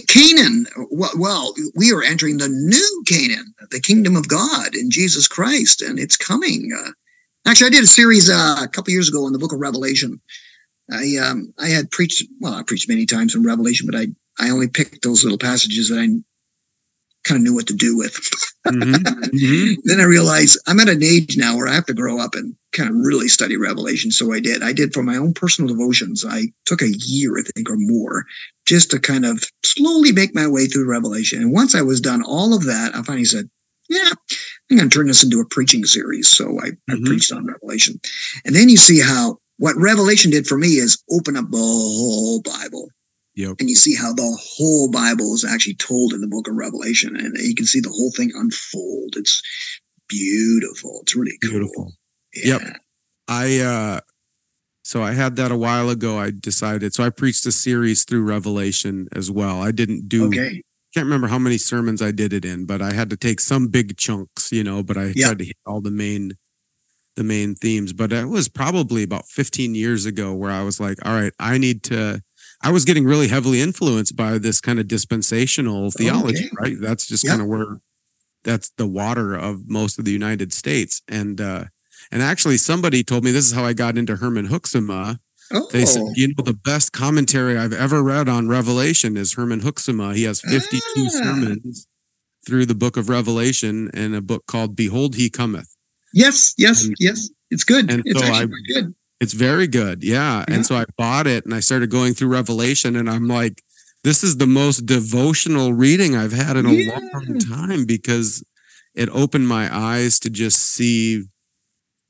Canaan. 0.09 0.67
Well, 0.91 1.55
we 1.75 1.93
are 1.93 2.03
entering 2.03 2.39
the 2.39 2.49
new 2.49 3.03
Canaan, 3.07 3.55
the 3.71 3.81
kingdom 3.81 4.17
of 4.17 4.29
God 4.29 4.75
in 4.75 4.91
Jesus 4.91 5.29
Christ, 5.29 5.83
and 5.83 5.99
it's 5.99 6.17
coming. 6.17 6.71
Uh, 6.77 6.91
actually, 7.47 7.69
I 7.69 7.71
did 7.71 7.85
a 7.85 7.89
series 7.89 8.29
uh, 8.29 8.57
a 8.63 8.69
couple 8.69 8.93
years 8.93 9.09
ago 9.09 9.25
on 9.25 9.33
the 9.33 9.39
Book 9.39 9.53
of 9.53 9.61
Revelation 9.61 10.21
I 10.91 11.17
um 11.17 11.53
I 11.59 11.69
had 11.69 11.91
preached 11.91 12.25
well 12.41 12.55
I 12.55 12.63
preached 12.63 12.89
many 12.89 13.07
times 13.07 13.35
in 13.35 13.45
Revelation, 13.45 13.89
but 13.91 13.99
I 13.99 14.09
I 14.39 14.51
only 14.51 14.69
picked 14.69 15.03
those 15.03 15.25
little 15.25 15.39
passages 15.39 15.89
that 15.89 15.99
I 15.99 16.07
kind 17.25 17.39
of 17.39 17.43
knew 17.43 17.55
what 17.55 17.67
to 17.69 17.75
do 17.75 17.97
with. 17.97 18.15
mm-hmm. 18.67 18.95
Mm-hmm. 19.37 19.75
Then 19.85 20.01
I 20.01 20.05
realized 20.05 20.59
I'm 20.67 20.81
at 20.81 20.89
an 20.89 21.03
age 21.03 21.37
now 21.37 21.57
where 21.57 21.69
I 21.69 21.75
have 21.75 21.87
to 21.87 21.95
grow 21.95 22.19
up 22.19 22.35
and 22.35 22.55
kind 22.77 22.91
of 22.91 22.97
really 22.97 23.29
study 23.29 23.57
Revelation. 23.57 24.11
So 24.11 24.33
I 24.33 24.41
did. 24.41 24.63
I 24.63 24.73
did 24.73 24.93
for 24.93 25.03
my 25.03 25.17
own 25.17 25.33
personal 25.33 25.75
devotions. 25.75 26.25
I 26.29 26.49
took 26.65 26.83
a 26.83 26.93
year, 26.97 27.39
I 27.39 27.43
think, 27.43 27.71
or 27.71 27.77
more, 27.77 28.25
just 28.67 28.91
to 28.91 29.01
kind 29.01 29.25
of 29.25 29.45
slowly 29.65 30.13
make 30.13 30.35
my 30.35 30.47
way 30.47 30.67
through 30.67 30.91
Revelation. 30.91 31.41
And 31.41 31.53
once 31.53 31.75
I 31.75 31.83
was 31.83 32.01
done 32.01 32.23
all 32.23 32.55
of 32.55 32.65
that, 32.67 32.95
I 32.95 33.03
finally 33.03 33.25
said, 33.25 33.49
yeah, 33.89 34.11
I'm 34.71 34.77
going 34.77 34.91
to 34.91 34.95
turn 34.95 35.07
this 35.07 35.23
into 35.23 35.41
a 35.41 35.47
preaching 35.47 35.85
series. 35.85 36.29
So 36.29 36.59
I, 36.61 36.71
mm-hmm. 36.71 37.05
I 37.05 37.09
preached 37.09 37.33
on 37.33 37.47
Revelation. 37.47 38.01
And 38.45 38.55
then 38.55 38.69
you 38.69 38.77
see 38.77 39.01
how 39.01 39.39
what 39.59 39.77
Revelation 39.77 40.31
did 40.31 40.47
for 40.47 40.59
me 40.59 40.69
is 40.69 41.03
open 41.11 41.37
up 41.37 41.51
the 41.51 41.57
whole 41.57 42.43
Bible. 42.43 42.89
Yep. 43.37 43.57
And 43.61 43.69
you 43.69 43.77
see 43.77 43.95
how 43.95 44.13
the 44.13 44.39
whole 44.41 44.91
Bible 44.91 45.35
is 45.35 45.45
actually 45.45 45.75
told 45.75 46.13
in 46.13 46.21
the 46.21 46.27
book 46.27 46.49
of 46.49 46.55
Revelation. 46.55 47.17
And 47.17 47.37
you 47.37 47.55
can 47.55 47.67
see 47.67 47.81
the 47.81 47.91
whole 47.91 48.11
thing 48.17 48.33
unfold. 48.35 49.15
It's 49.17 49.43
beautiful. 50.09 51.01
It's 51.03 51.15
really 51.15 51.39
cool. 51.43 51.51
Beautiful. 51.51 51.93
Yeah. 52.45 52.59
Yep. 52.59 52.77
I, 53.29 53.59
uh, 53.61 54.01
so 54.85 55.03
I 55.03 55.13
had 55.13 55.37
that 55.37 55.51
a 55.51 55.57
while 55.57 55.91
ago. 55.91 56.19
I 56.19 56.31
decided, 56.31 56.95
so 56.95 57.05
I 57.05 57.11
preached 57.11 57.45
a 57.47 57.53
series 57.53 58.05
through 58.05 58.23
Revelation 58.23 59.09
as 59.15 59.31
well. 59.31 59.61
I 59.63 59.73
didn't 59.73 60.09
do, 60.09 60.29
okay. 60.29 60.63
can't 60.95 61.07
remember 61.07 61.27
how 61.27 61.39
many 61.39 61.59
sermons 61.59 62.01
I 62.01 62.13
did 62.13 62.33
it 62.33 62.45
in, 62.45 62.67
but 62.67 62.81
I 62.81 62.93
had 62.93 63.11
to 63.11 63.17
take 63.17 63.41
some 63.41 63.67
big 63.69 63.97
chunks, 63.97 64.53
you 64.53 64.63
know, 64.63 64.83
but 64.83 64.97
I 64.97 65.07
yep. 65.07 65.27
tried 65.27 65.39
to 65.39 65.45
hit 65.45 65.57
all 65.67 65.81
the 65.81 65.91
main 65.91 66.33
the 67.17 67.25
main 67.25 67.55
themes. 67.55 67.93
But 67.93 68.13
it 68.13 68.29
was 68.29 68.49
probably 68.49 69.03
about 69.03 69.27
15 69.27 69.75
years 69.75 70.07
ago 70.07 70.35
where 70.35 70.51
I 70.51 70.63
was 70.63 70.79
like, 70.79 70.99
all 71.05 71.15
right, 71.15 71.33
I 71.41 71.59
need 71.59 71.83
to. 71.85 72.23
I 72.63 72.71
was 72.71 72.85
getting 72.85 73.05
really 73.05 73.29
heavily 73.29 73.61
influenced 73.61 74.17
by 74.17 74.39
this 74.39 74.61
kind 74.61 74.79
of 74.79 74.89
dispensational 74.89 75.91
theology, 75.91 76.47
okay. 76.47 76.51
right? 76.59 76.77
That's 76.81 77.07
just 77.07 77.27
kind 77.27 77.43
of 77.43 77.49
where 77.49 77.81
that's 78.45 78.71
the 78.79 78.87
water 78.87 79.35
of 79.35 79.69
most 79.69 79.99
of 79.99 80.05
the 80.05 80.13
United 80.13 80.53
States. 80.53 81.03
And 81.07 81.41
uh 81.41 81.65
and 82.11 82.23
actually 82.23 82.57
somebody 82.57 83.03
told 83.03 83.25
me 83.25 83.31
this 83.31 83.47
is 83.47 83.53
how 83.53 83.65
I 83.65 83.73
got 83.73 83.99
into 83.99 84.17
Herman 84.17 84.49
Hoeksema. 84.49 85.19
Oh. 85.53 85.69
They 85.73 85.85
said, 85.85 86.03
oh. 86.03 86.13
you 86.17 86.29
know, 86.29 86.43
the 86.45 86.55
best 86.55 86.93
commentary 86.93 87.57
I've 87.57 87.73
ever 87.73 88.03
read 88.03 88.29
on 88.29 88.49
Revelation 88.49 89.17
is 89.17 89.35
Herman 89.35 89.61
Hoeksema. 89.61 90.15
He 90.15 90.25
has 90.25 90.41
52 90.41 90.81
ah. 90.99 91.09
sermons 91.09 91.87
through 92.47 92.67
the 92.67 92.75
book 92.75 92.97
of 92.97 93.09
Revelation 93.09 93.91
in 93.95 94.15
a 94.15 94.21
book 94.21 94.47
called 94.47 94.77
Behold 94.77 95.17
He 95.17 95.31
Cometh. 95.31 95.77
Yes, 96.13 96.55
yes, 96.57 96.85
and, 96.85 96.95
yes. 96.99 97.29
It's 97.51 97.65
good. 97.65 97.91
And 97.91 98.03
it's 98.05 98.19
so 98.19 98.27
actually 98.27 98.53
I, 98.71 98.73
good. 98.73 98.95
It's 99.21 99.33
very 99.33 99.67
good. 99.67 100.03
Yeah. 100.03 100.45
yeah. 100.49 100.55
And 100.55 100.67
so 100.67 100.77
I 100.77 100.85
bought 100.97 101.27
it 101.27 101.45
and 101.45 101.55
I 101.55 101.61
started 101.61 101.91
going 101.91 102.15
through 102.15 102.29
Revelation 102.29 102.97
and 102.97 103.09
I'm 103.09 103.29
like, 103.29 103.63
this 104.05 104.23
is 104.23 104.37
the 104.37 104.47
most 104.47 104.87
devotional 104.87 105.73
reading 105.73 106.15
I've 106.17 106.33
had 106.33 106.57
in 106.57 106.67
a 106.67 106.73
yeah. 106.73 106.99
long 106.99 107.39
time 107.39 107.87
because 107.87 108.45
it 108.95 109.09
opened 109.11 109.49
my 109.49 109.75
eyes 109.75 110.19
to 110.21 110.31
just 110.31 110.63
see 110.63 111.25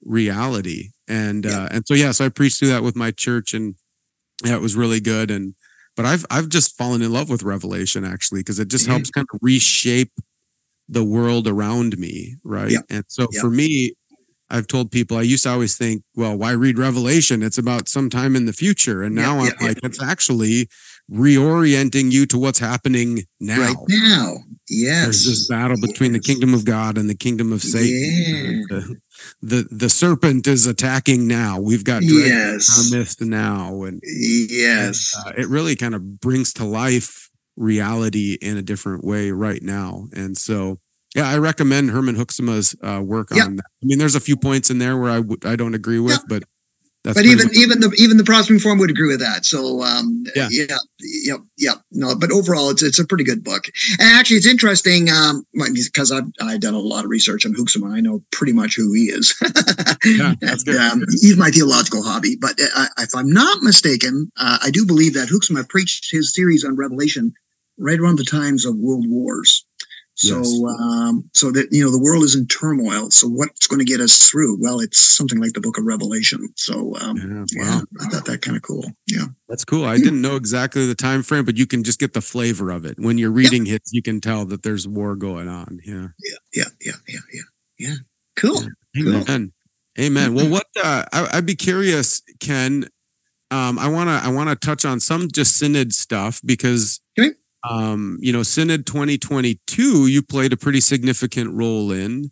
reality. 0.04 0.90
And 1.08 1.44
yeah. 1.44 1.64
uh, 1.64 1.68
and 1.70 1.86
so 1.86 1.94
yeah, 1.94 2.12
so 2.12 2.24
I 2.24 2.28
preached 2.28 2.58
through 2.58 2.68
that 2.68 2.82
with 2.82 2.96
my 2.96 3.10
church 3.10 3.54
and 3.54 3.74
yeah, 4.44 4.56
it 4.56 4.62
was 4.62 4.76
really 4.76 5.00
good. 5.00 5.30
And 5.30 5.54
but 5.94 6.04
I've 6.04 6.26
I've 6.30 6.48
just 6.48 6.76
fallen 6.76 7.02
in 7.02 7.12
love 7.12 7.30
with 7.30 7.42
Revelation 7.42 8.04
actually 8.04 8.40
because 8.40 8.58
it 8.58 8.68
just 8.68 8.84
mm-hmm. 8.84 8.92
helps 8.92 9.10
kind 9.10 9.26
of 9.32 9.40
reshape 9.42 10.12
the 10.88 11.04
world 11.04 11.48
around 11.48 11.98
me, 11.98 12.36
right? 12.44 12.70
Yep. 12.70 12.84
And 12.90 13.04
so 13.08 13.26
yep. 13.32 13.40
for 13.40 13.50
me, 13.50 13.94
I've 14.48 14.68
told 14.68 14.92
people 14.92 15.16
I 15.16 15.22
used 15.22 15.42
to 15.44 15.50
always 15.50 15.76
think, 15.76 16.02
well, 16.14 16.36
why 16.36 16.52
read 16.52 16.78
Revelation? 16.78 17.42
It's 17.42 17.58
about 17.58 17.88
some 17.88 18.08
time 18.08 18.36
in 18.36 18.46
the 18.46 18.52
future. 18.52 19.02
And 19.02 19.14
now 19.14 19.38
I'm 19.38 19.52
like, 19.60 19.78
it's 19.82 20.00
actually 20.00 20.68
reorienting 21.10 22.10
you 22.10 22.26
to 22.26 22.38
what's 22.38 22.58
happening 22.58 23.22
now. 23.40 23.60
Right 23.60 23.76
now. 23.88 24.34
Yes. 24.68 25.04
There's 25.04 25.24
this 25.24 25.48
battle 25.48 25.76
between 25.80 26.12
yes. 26.12 26.22
the 26.22 26.32
kingdom 26.32 26.52
of 26.52 26.64
God 26.64 26.98
and 26.98 27.08
the 27.08 27.14
kingdom 27.14 27.52
of 27.52 27.62
Satan. 27.62 28.66
Yeah. 28.68 28.76
The, 28.76 28.96
the, 29.40 29.68
the 29.70 29.88
serpent 29.88 30.46
is 30.48 30.66
attacking 30.66 31.28
now. 31.28 31.60
We've 31.60 31.84
got 31.84 32.02
yes. 32.02 32.92
our 32.92 32.98
midst 32.98 33.20
now. 33.20 33.84
And 33.84 34.02
yes. 34.04 35.14
And, 35.24 35.38
uh, 35.38 35.40
it 35.40 35.48
really 35.48 35.76
kind 35.76 35.94
of 35.94 36.20
brings 36.20 36.52
to 36.54 36.64
life 36.64 37.30
reality 37.56 38.36
in 38.42 38.56
a 38.56 38.62
different 38.62 39.04
way 39.04 39.30
right 39.30 39.62
now. 39.62 40.08
And 40.12 40.36
so, 40.36 40.80
Yeah, 41.16 41.30
I 41.30 41.38
recommend 41.38 41.90
Herman 41.92 42.16
Hoeksema's 42.16 42.76
uh, 42.82 43.00
work 43.02 43.32
on 43.32 43.56
that. 43.56 43.64
I 43.64 43.86
mean, 43.86 43.98
there's 43.98 44.16
a 44.16 44.20
few 44.20 44.36
points 44.36 44.68
in 44.68 44.78
there 44.78 44.98
where 44.98 45.10
I 45.10 45.16
w- 45.16 45.38
I 45.44 45.56
don't 45.56 45.74
agree 45.74 45.98
with, 45.98 46.22
but 46.28 46.42
that's 47.06 47.18
but 47.18 47.24
even 47.24 47.46
much- 47.46 47.56
even 47.56 47.78
the 47.78 47.94
even 47.98 48.16
the 48.16 48.24
Protestant 48.24 48.58
Reform 48.58 48.80
would 48.80 48.90
agree 48.90 49.06
with 49.06 49.20
that. 49.20 49.44
So 49.44 49.80
um, 49.82 50.24
yeah, 50.34 50.48
yeah, 50.50 50.76
yeah, 51.00 51.36
yeah. 51.56 51.74
No, 51.92 52.16
but 52.16 52.32
overall, 52.32 52.70
it's 52.70 52.82
it's 52.82 52.98
a 52.98 53.06
pretty 53.06 53.22
good 53.22 53.44
book. 53.44 53.66
And 54.00 54.08
actually, 54.18 54.38
it's 54.38 54.46
interesting 54.46 55.08
um, 55.08 55.46
because 55.54 56.10
I've 56.10 56.24
I've 56.40 56.60
done 56.60 56.74
a 56.74 56.80
lot 56.80 57.04
of 57.04 57.10
research 57.10 57.46
on 57.46 57.54
Hoeksema. 57.54 57.96
I 57.96 58.00
know 58.00 58.24
pretty 58.32 58.52
much 58.52 58.74
who 58.74 58.92
he 58.92 59.04
is. 59.04 59.36
yeah, 60.04 60.34
and, 60.42 60.68
um, 60.68 61.04
he's 61.20 61.36
my 61.36 61.50
theological 61.50 62.02
hobby. 62.02 62.36
But 62.40 62.58
uh, 62.60 62.86
if 62.98 63.14
I'm 63.14 63.30
not 63.30 63.62
mistaken, 63.62 64.32
uh, 64.36 64.58
I 64.62 64.70
do 64.70 64.84
believe 64.84 65.14
that 65.14 65.28
Hoeksema 65.28 65.68
preached 65.68 66.10
his 66.10 66.34
series 66.34 66.64
on 66.64 66.76
Revelation 66.76 67.32
right 67.78 68.00
around 68.00 68.18
the 68.18 68.24
times 68.24 68.64
of 68.64 68.74
world 68.76 69.04
wars. 69.08 69.65
So, 70.16 70.38
yes. 70.38 70.62
um, 70.80 71.28
so 71.34 71.52
that 71.52 71.68
you 71.70 71.84
know, 71.84 71.90
the 71.90 72.02
world 72.02 72.24
is 72.24 72.34
in 72.34 72.46
turmoil. 72.46 73.10
So, 73.10 73.28
what's 73.28 73.66
going 73.66 73.80
to 73.80 73.84
get 73.84 74.00
us 74.00 74.26
through? 74.26 74.58
Well, 74.62 74.80
it's 74.80 74.98
something 74.98 75.38
like 75.38 75.52
the 75.52 75.60
Book 75.60 75.76
of 75.76 75.84
Revelation. 75.84 76.48
So, 76.56 76.96
um, 77.02 77.16
yeah, 77.18 77.62
wow. 77.62 77.80
yeah 77.80 77.80
I 78.00 78.08
thought 78.08 78.24
that 78.24 78.40
kind 78.40 78.56
of 78.56 78.62
cool. 78.62 78.84
Yeah, 79.06 79.26
that's 79.46 79.66
cool. 79.66 79.84
I 79.84 79.98
didn't 79.98 80.22
know 80.22 80.36
exactly 80.36 80.86
the 80.86 80.94
time 80.94 81.22
frame, 81.22 81.44
but 81.44 81.58
you 81.58 81.66
can 81.66 81.84
just 81.84 82.00
get 82.00 82.14
the 82.14 82.22
flavor 82.22 82.70
of 82.70 82.86
it 82.86 82.98
when 82.98 83.18
you're 83.18 83.30
reading 83.30 83.66
it. 83.66 83.82
You 83.90 84.00
can 84.00 84.22
tell 84.22 84.46
that 84.46 84.62
there's 84.62 84.88
war 84.88 85.16
going 85.16 85.48
on. 85.48 85.80
Yeah, 85.84 86.08
yeah, 86.24 86.36
yeah, 86.54 86.64
yeah, 86.80 86.94
yeah, 87.06 87.20
yeah. 87.32 87.42
yeah. 87.78 87.94
Cool. 88.36 88.62
Yeah. 88.94 89.02
Amen. 89.02 89.52
Cool. 89.96 90.04
Amen. 90.04 90.34
Well, 90.34 90.48
what 90.48 90.66
uh, 90.82 91.04
I, 91.12 91.28
I'd 91.34 91.46
be 91.46 91.56
curious, 91.56 92.22
Ken. 92.40 92.88
Um, 93.50 93.78
I 93.78 93.88
wanna 93.88 94.18
I 94.24 94.30
wanna 94.30 94.56
touch 94.56 94.86
on 94.86 94.98
some 94.98 95.28
just 95.30 95.58
synod 95.58 95.92
stuff 95.92 96.40
because. 96.42 97.00
Um, 97.68 98.18
you 98.20 98.32
know, 98.32 98.42
Synod 98.42 98.86
2022, 98.86 100.06
you 100.06 100.22
played 100.22 100.52
a 100.52 100.56
pretty 100.56 100.80
significant 100.80 101.52
role 101.54 101.92
in. 101.92 102.30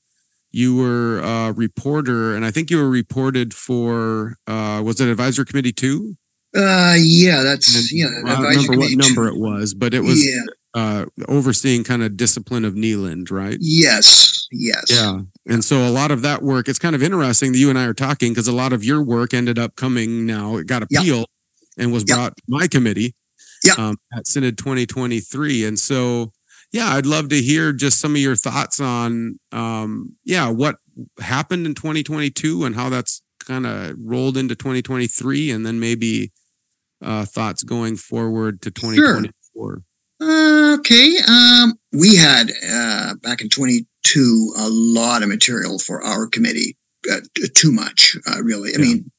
You 0.51 0.77
were 0.77 1.19
a 1.21 1.53
reporter, 1.53 2.37
and 2.37 2.45
I 2.45 2.51
think 2.51 2.71
you 2.71 2.77
were 2.77 2.91
reported 2.91 3.53
for, 3.53 4.37
uh, 4.47 4.83
was 4.85 5.01
it 5.01 5.09
Advisory 5.09 5.45
Committee 5.47 5.73
2? 5.73 6.15
Uh, 6.57 6.95
yeah, 6.97 7.43
that's, 7.43 7.75
and, 7.75 7.85
yeah. 7.91 8.07
I 8.25 8.37
don't 8.37 8.69
remember 8.69 8.79
what 8.79 8.91
number 8.93 9.27
it 9.27 9.37
was, 9.37 9.75
but 9.75 9.93
it 9.93 10.01
was 10.01 10.25
yeah. 10.25 10.43
uh, 10.75 11.07
overseeing 11.27 11.83
kind 11.83 12.05
of 12.05 12.17
discipline 12.17 12.65
of 12.65 12.77
Neland, 12.77 13.33
right? 13.33 13.57
Yes, 13.61 14.47
yes. 14.53 14.85
Yeah. 14.89 15.19
And 15.49 15.65
so 15.65 15.79
a 15.79 15.91
lot 15.91 16.13
of 16.13 16.23
that 16.23 16.43
work, 16.43 16.69
it's 16.69 16.79
kind 16.79 16.95
of 16.95 17.03
interesting 17.03 17.51
that 17.51 17.59
you 17.59 17.71
and 17.71 17.79
I 17.79 17.87
are 17.87 17.95
talking 17.95 18.31
because 18.31 18.47
a 18.47 18.53
lot 18.53 18.73
of 18.73 18.85
your 18.85 19.03
work 19.03 19.35
ended 19.35 19.59
up 19.59 19.75
coming 19.75 20.25
now, 20.25 20.57
it 20.59 20.69
got 20.69 20.85
appealed 20.85 21.27
yep. 21.27 21.85
and 21.85 21.93
was 21.93 22.05
brought 22.05 22.23
yep. 22.23 22.37
to 22.37 22.43
my 22.47 22.69
committee 22.69 23.17
yeah. 23.65 23.75
Um, 23.79 23.97
at 24.17 24.27
Synod 24.27 24.59
2023. 24.59 25.65
And 25.65 25.79
so, 25.79 26.33
yeah, 26.73 26.89
I'd 26.89 27.07
love 27.07 27.29
to 27.31 27.41
hear 27.41 27.73
just 27.73 28.01
some 28.01 28.13
of 28.13 28.21
your 28.21 28.37
thoughts 28.37 28.81
on, 28.81 29.39
um, 29.53 30.17
yeah, 30.25 30.49
what 30.49 30.77
happened 31.21 31.67
in 31.67 31.75
2022 31.75 32.65
and 32.65 32.75
how 32.75 32.89
that's 32.89 33.23
kind 33.41 33.67
of 33.67 33.95
rolled 33.99 34.37
into 34.37 34.55
2023, 34.55 35.51
and 35.51 35.67
then 35.67 35.79
maybe 35.79 36.33
uh, 37.03 37.25
thoughts 37.25 37.63
going 37.63 37.97
forward 37.97 38.63
to 38.63 38.71
2024. 38.71 39.33
Sure. 39.55 39.83
Okay. 40.75 41.17
Um, 41.29 41.75
we 41.93 42.17
had 42.17 42.51
uh, 42.69 43.15
back 43.23 43.41
in 43.41 43.49
22 43.49 44.55
a 44.57 44.69
lot 44.69 45.23
of 45.23 45.29
material 45.29 45.79
for 45.79 46.03
our 46.03 46.27
committee. 46.27 46.77
Uh, 47.11 47.21
too 47.55 47.71
much, 47.71 48.17
uh, 48.27 48.43
really. 48.43 48.71
I 48.71 48.79
yeah. 48.79 48.85
mean, 48.85 49.11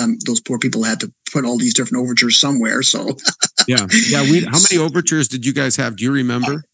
um, 0.00 0.18
those 0.26 0.40
poor 0.40 0.58
people 0.58 0.82
had 0.82 1.00
to 1.00 1.12
put 1.32 1.44
all 1.44 1.58
these 1.58 1.74
different 1.74 2.02
overtures 2.02 2.38
somewhere. 2.38 2.82
So 2.82 3.16
yeah, 3.68 3.86
yeah. 4.08 4.22
We 4.22 4.44
how 4.44 4.58
many 4.70 4.78
overtures 4.78 5.28
did 5.28 5.44
you 5.44 5.52
guys 5.52 5.76
have? 5.76 5.96
Do 5.96 6.04
you 6.04 6.12
remember? 6.12 6.64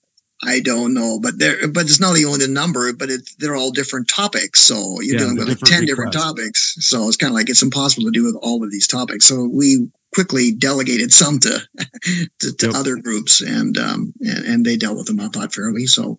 I 0.45 0.61
don't 0.61 0.93
know, 0.93 1.21
but 1.23 1.39
there, 1.39 1.69
but 1.69 1.85
it's 1.85 2.01
not 2.01 2.09
only 2.09 2.25
the 2.25 2.49
number, 2.49 2.93
but 2.93 3.11
it, 3.11 3.29
they're 3.39 3.55
all 3.55 3.71
different 3.71 4.09
topics. 4.09 4.61
So 4.61 5.01
you're 5.01 5.15
yeah, 5.15 5.19
dealing 5.21 5.37
with 5.37 5.49
like 5.49 5.59
ten 5.59 5.81
requests. 5.81 5.87
different 5.87 6.13
topics. 6.13 6.77
So 6.81 7.07
it's 7.07 7.17
kind 7.17 7.31
of 7.31 7.37
like 7.37 7.49
it's 7.49 7.63
impossible 7.63 8.05
to 8.05 8.11
do 8.11 8.25
with 8.25 8.37
all 8.43 8.65
of 8.65 8.71
these 8.71 8.89
topics. 8.89 9.27
So 9.27 9.49
we 9.53 9.89
quickly 10.13 10.53
delegated 10.53 11.13
some 11.13 11.39
to 11.41 11.61
to, 12.41 12.53
to 12.57 12.67
yep. 12.67 12.75
other 12.75 12.97
groups, 12.97 13.41
and 13.41 13.79
um 13.79 14.13
and, 14.21 14.45
and, 14.45 14.67
they 14.67 14.77
dealt 14.77 14.97
with 14.97 15.07
them, 15.07 15.21
I 15.21 15.29
thought, 15.29 15.55
fairly. 15.55 15.87
So, 15.87 16.19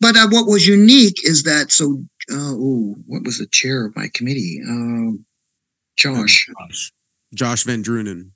but 0.00 0.16
uh, 0.16 0.28
what 0.30 0.46
was 0.46 0.68
unique 0.68 1.24
is 1.24 1.42
that 1.42 1.72
so 1.72 2.04
uh, 2.30 2.54
oh, 2.54 2.94
what 3.06 3.24
was 3.24 3.38
the 3.38 3.46
chair 3.46 3.84
of 3.84 3.96
my 3.96 4.08
committee? 4.14 4.60
Um, 4.66 5.24
Josh. 5.96 6.46
Josh. 6.58 6.92
Josh 7.34 7.64
Van 7.64 7.82
Drunen. 7.82 8.30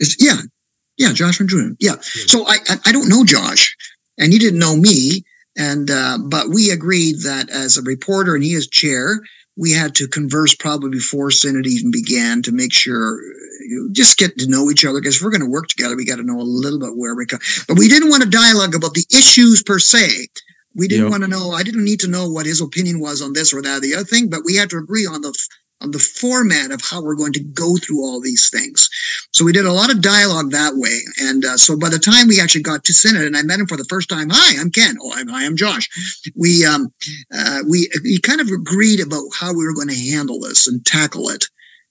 Is 0.00 0.16
yeah, 0.18 0.40
yeah, 0.98 1.12
Josh 1.12 1.38
Van 1.38 1.46
Drunen. 1.46 1.76
Yeah. 1.80 1.96
So 2.00 2.46
I, 2.46 2.56
I, 2.68 2.76
I 2.86 2.92
don't 2.92 3.08
know 3.08 3.24
Josh, 3.24 3.74
and 4.18 4.32
he 4.32 4.38
didn't 4.38 4.58
know 4.58 4.76
me, 4.76 5.24
and 5.56 5.90
uh, 5.90 6.18
but 6.18 6.48
we 6.48 6.70
agreed 6.70 7.20
that 7.20 7.50
as 7.50 7.76
a 7.76 7.82
reporter 7.82 8.34
and 8.34 8.44
he 8.44 8.54
is 8.54 8.66
chair, 8.66 9.20
we 9.56 9.72
had 9.72 9.94
to 9.96 10.08
converse 10.08 10.54
probably 10.54 10.90
before 10.90 11.30
Synod 11.30 11.66
even 11.66 11.90
began 11.90 12.42
to 12.42 12.52
make 12.52 12.72
sure 12.72 13.20
you 13.60 13.90
just 13.92 14.18
get 14.18 14.38
to 14.38 14.48
know 14.48 14.70
each 14.70 14.84
other 14.84 15.00
because 15.00 15.16
if 15.16 15.22
we're 15.22 15.30
going 15.30 15.42
to 15.42 15.50
work 15.50 15.68
together, 15.68 15.96
we 15.96 16.04
got 16.04 16.16
to 16.16 16.24
know 16.24 16.40
a 16.40 16.42
little 16.42 16.78
bit 16.78 16.96
where 16.96 17.14
we 17.14 17.26
come. 17.26 17.40
But 17.68 17.78
we 17.78 17.88
didn't 17.88 18.10
want 18.10 18.22
a 18.22 18.30
dialogue 18.30 18.74
about 18.74 18.94
the 18.94 19.06
issues 19.10 19.62
per 19.62 19.78
se. 19.78 20.28
We 20.74 20.88
didn't 20.88 21.04
yep. 21.04 21.10
want 21.10 21.22
to 21.22 21.28
know. 21.28 21.50
I 21.50 21.62
didn't 21.62 21.84
need 21.84 22.00
to 22.00 22.08
know 22.08 22.28
what 22.28 22.46
his 22.46 22.62
opinion 22.62 22.98
was 22.98 23.20
on 23.20 23.34
this 23.34 23.52
or 23.52 23.60
that 23.60 23.78
or 23.78 23.80
the 23.80 23.94
other 23.94 24.04
thing, 24.04 24.30
but 24.30 24.40
we 24.44 24.56
had 24.56 24.70
to 24.70 24.78
agree 24.78 25.06
on 25.06 25.20
the 25.20 25.34
the 25.90 25.98
format 25.98 26.70
of 26.70 26.80
how 26.82 27.02
we're 27.02 27.16
going 27.16 27.32
to 27.32 27.42
go 27.42 27.76
through 27.76 28.02
all 28.02 28.20
these 28.20 28.50
things. 28.50 28.88
So 29.32 29.44
we 29.44 29.52
did 29.52 29.66
a 29.66 29.72
lot 29.72 29.90
of 29.90 30.02
dialogue 30.02 30.50
that 30.50 30.74
way. 30.76 30.98
And 31.20 31.44
uh, 31.44 31.56
so 31.56 31.76
by 31.76 31.88
the 31.88 31.98
time 31.98 32.28
we 32.28 32.40
actually 32.40 32.62
got 32.62 32.84
to 32.84 32.94
Synod 32.94 33.24
and 33.24 33.36
I 33.36 33.42
met 33.42 33.60
him 33.60 33.66
for 33.66 33.76
the 33.76 33.84
first 33.84 34.08
time, 34.08 34.28
hi, 34.30 34.60
I'm 34.60 34.70
Ken. 34.70 34.96
Oh, 35.02 35.12
I'm, 35.14 35.28
hi, 35.28 35.44
I'm 35.44 35.56
Josh. 35.56 35.88
We, 36.36 36.64
um, 36.64 36.92
uh, 37.34 37.60
we, 37.68 37.88
we 38.04 38.20
kind 38.20 38.40
of 38.40 38.48
agreed 38.48 39.00
about 39.00 39.24
how 39.34 39.52
we 39.52 39.64
were 39.64 39.74
going 39.74 39.88
to 39.88 40.10
handle 40.10 40.40
this 40.40 40.66
and 40.68 40.84
tackle 40.84 41.28
it. 41.28 41.46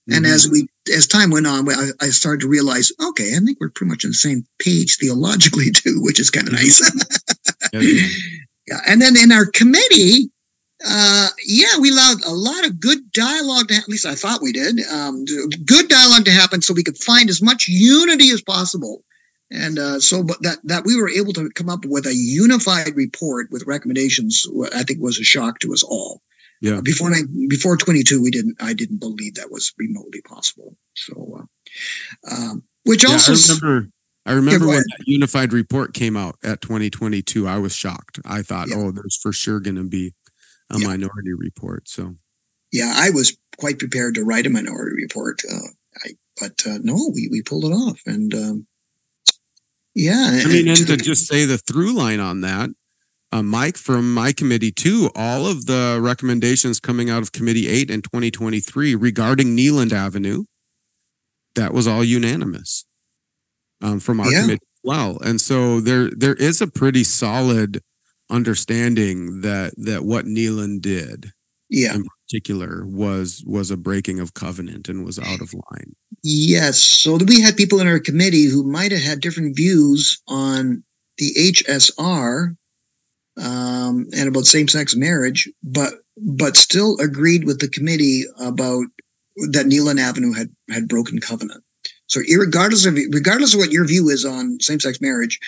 And 0.08 0.26
mm-hmm. 0.26 0.34
as 0.34 0.50
we, 0.50 0.68
as 0.94 1.08
time 1.08 1.30
went 1.30 1.48
on, 1.48 1.70
I, 1.70 1.92
I, 2.02 2.10
started 2.10 2.42
to 2.42 2.50
realize, 2.50 2.92
okay, 3.10 3.36
I 3.36 3.40
think 3.40 3.60
we're 3.62 3.70
pretty 3.70 3.92
much 3.92 4.04
on 4.04 4.12
the 4.12 4.16
same 4.16 4.46
page 4.60 4.98
theologically 4.98 5.72
too, 5.76 6.00
which 6.02 6.20
is 6.20 6.32
kind 6.32 6.48
of 6.48 6.54
nice. 6.54 6.82
yeah. 7.74 8.80
And 8.88 9.02
then 9.02 9.16
in 9.16 9.32
our 9.32 9.46
committee, 9.46 10.32
uh, 10.86 11.28
yeah, 11.46 11.78
we 11.80 11.92
allowed 11.92 12.24
a 12.26 12.34
lot 12.34 12.66
of 12.66 12.80
good 12.80 13.12
dialogue 13.12 13.68
to, 13.68 13.76
at 13.76 13.88
least 13.88 14.06
I 14.06 14.16
thought 14.16 14.42
we 14.42 14.52
did, 14.52 14.80
um, 14.92 15.26
good 15.66 15.88
dialogue 15.88 16.26
to 16.26 16.32
happen 16.32 16.62
so 16.62 16.74
we 16.74 16.84
could 16.84 16.98
find 16.98 17.30
as 17.30 17.42
much 17.42 17.68
unity 17.68 18.30
as 18.32 18.42
possible. 18.42 19.04
And 19.52 19.78
uh, 19.78 20.00
so, 20.00 20.24
but 20.24 20.42
that 20.44 20.60
that 20.64 20.86
we 20.86 20.96
were 20.96 21.10
able 21.10 21.34
to 21.34 21.50
come 21.50 21.70
up 21.70 21.84
with 21.86 22.06
a 22.06 22.16
unified 22.16 22.96
report 22.96 23.48
with 23.52 23.68
recommendations, 23.68 24.46
I 24.74 24.84
think 24.84 25.02
was 25.02 25.20
a 25.20 25.26
shock 25.26 25.60
to 25.60 25.74
us 25.74 25.84
all. 25.84 26.22
Yeah. 26.62 26.78
Uh, 26.78 26.82
before 26.82 27.12
I, 27.14 27.24
before 27.50 27.76
22, 27.76 28.22
we 28.22 28.32
didn't. 28.32 28.56
I 28.62 28.74
didn't 28.74 29.00
believe 29.00 29.36
that 29.36 29.52
was 29.52 29.74
remotely 29.78 30.22
possible. 30.22 30.78
So, 30.96 31.40
uh, 32.30 32.34
um, 32.34 32.64
which 32.86 33.04
yeah, 33.04 33.12
also. 33.12 33.34
I 33.34 33.66
remember, 33.66 33.90
I 34.26 34.34
remember 34.34 34.66
yeah, 34.68 34.72
when 34.72 34.84
that 34.98 35.04
unified 35.06 35.52
report 35.52 35.94
came 35.94 36.16
out 36.16 36.38
at 36.44 36.62
2022. 36.62 37.46
I 37.46 37.58
was 37.58 37.76
shocked. 37.76 38.20
I 38.24 38.44
thought, 38.44 38.70
yeah. 38.70 38.78
oh, 38.78 38.92
there's 38.92 39.18
for 39.22 39.34
sure 39.34 39.60
going 39.60 39.76
to 39.76 39.84
be 39.84 40.14
a 40.72 40.80
yeah. 40.80 40.88
minority 40.88 41.34
report. 41.34 41.88
So, 41.88 42.16
yeah, 42.72 42.94
I 42.96 43.10
was 43.12 43.38
quite 43.58 43.80
prepared 43.80 44.16
to 44.16 44.24
write 44.24 44.46
a 44.46 44.50
minority 44.50 44.96
report, 44.96 45.42
uh, 45.50 45.68
I, 46.04 46.10
but 46.40 46.66
uh, 46.66 46.80
no, 46.82 47.12
we 47.14 47.28
we 47.32 47.42
pulled 47.42 47.66
it 47.66 47.74
off, 47.74 48.02
and 48.06 48.34
um, 48.34 48.68
yeah. 49.94 50.42
I 50.44 50.48
mean, 50.48 50.68
and, 50.68 50.78
to 50.88 50.98
just 50.98 51.28
say 51.28 51.46
the 51.46 51.58
through 51.58 51.94
line 51.94 52.20
on 52.20 52.42
that, 52.42 52.70
uh, 53.32 53.44
Mike 53.44 53.78
from 53.78 54.14
my 54.14 54.32
committee 54.32 54.72
too. 54.72 55.10
All 55.16 55.46
of 55.46 55.66
the 55.66 56.00
recommendations 56.02 56.80
coming 56.80 57.10
out 57.10 57.22
of 57.22 57.32
Committee 57.32 57.68
Eight 57.68 57.90
in 57.90 58.02
2023 58.02 58.96
regarding 58.96 59.56
Neland 59.56 59.94
Avenue, 59.94 60.46
that 61.56 61.74
was 61.74 61.88
all 61.88 62.04
unanimous 62.04 62.86
um, 63.82 64.00
from 64.00 64.20
our 64.20 64.32
yeah. 64.32 64.42
committee 64.42 64.66
well. 64.84 65.18
And 65.20 65.40
so 65.40 65.80
there 65.80 66.10
there 66.10 66.36
is 66.36 66.62
a 66.62 66.68
pretty 66.68 67.04
solid 67.04 67.82
understanding 68.32 69.42
that 69.42 69.74
that 69.78 70.04
what 70.04 70.26
Neland 70.26 70.82
did 70.82 71.34
yeah. 71.70 71.96
in 71.96 72.06
particular 72.28 72.86
was 72.86 73.44
was 73.48 73.72
a 73.72 73.78
breaking 73.78 74.20
of 74.20 74.34
covenant 74.34 74.90
and 74.90 75.06
was 75.06 75.18
out 75.20 75.42
of 75.42 75.54
line. 75.54 75.96
Yes. 76.24 76.80
So 76.80 77.18
we 77.18 77.42
had 77.42 77.56
people 77.58 77.80
in 77.80 77.88
our 77.88 78.00
committee 78.00 78.46
who 78.46 78.64
might 78.64 78.92
have 78.92 79.02
had 79.02 79.22
different 79.22 79.56
views 79.56 80.22
on 80.28 80.84
the 81.18 81.32
HSR 81.38 82.56
um, 83.40 84.08
and 84.16 84.28
about 84.28 84.46
same-sex 84.46 84.96
marriage, 84.96 85.50
but 85.64 85.94
but 86.18 86.58
still 86.58 87.00
agreed 87.00 87.46
with 87.46 87.60
the 87.60 87.70
committee 87.70 88.24
about 88.40 88.86
that 89.52 89.66
Neland 89.66 90.00
Avenue 90.00 90.34
had 90.34 90.50
had 90.70 90.88
broken 90.88 91.20
covenant. 91.20 91.64
So, 92.08 92.20
regardless 92.38 92.86
of 92.86 92.96
regardless 92.96 93.54
of 93.54 93.60
what 93.60 93.72
your 93.72 93.86
view 93.86 94.10
is 94.10 94.26
on 94.26 94.60
same-sex 94.60 95.00
marriage, 95.00 95.40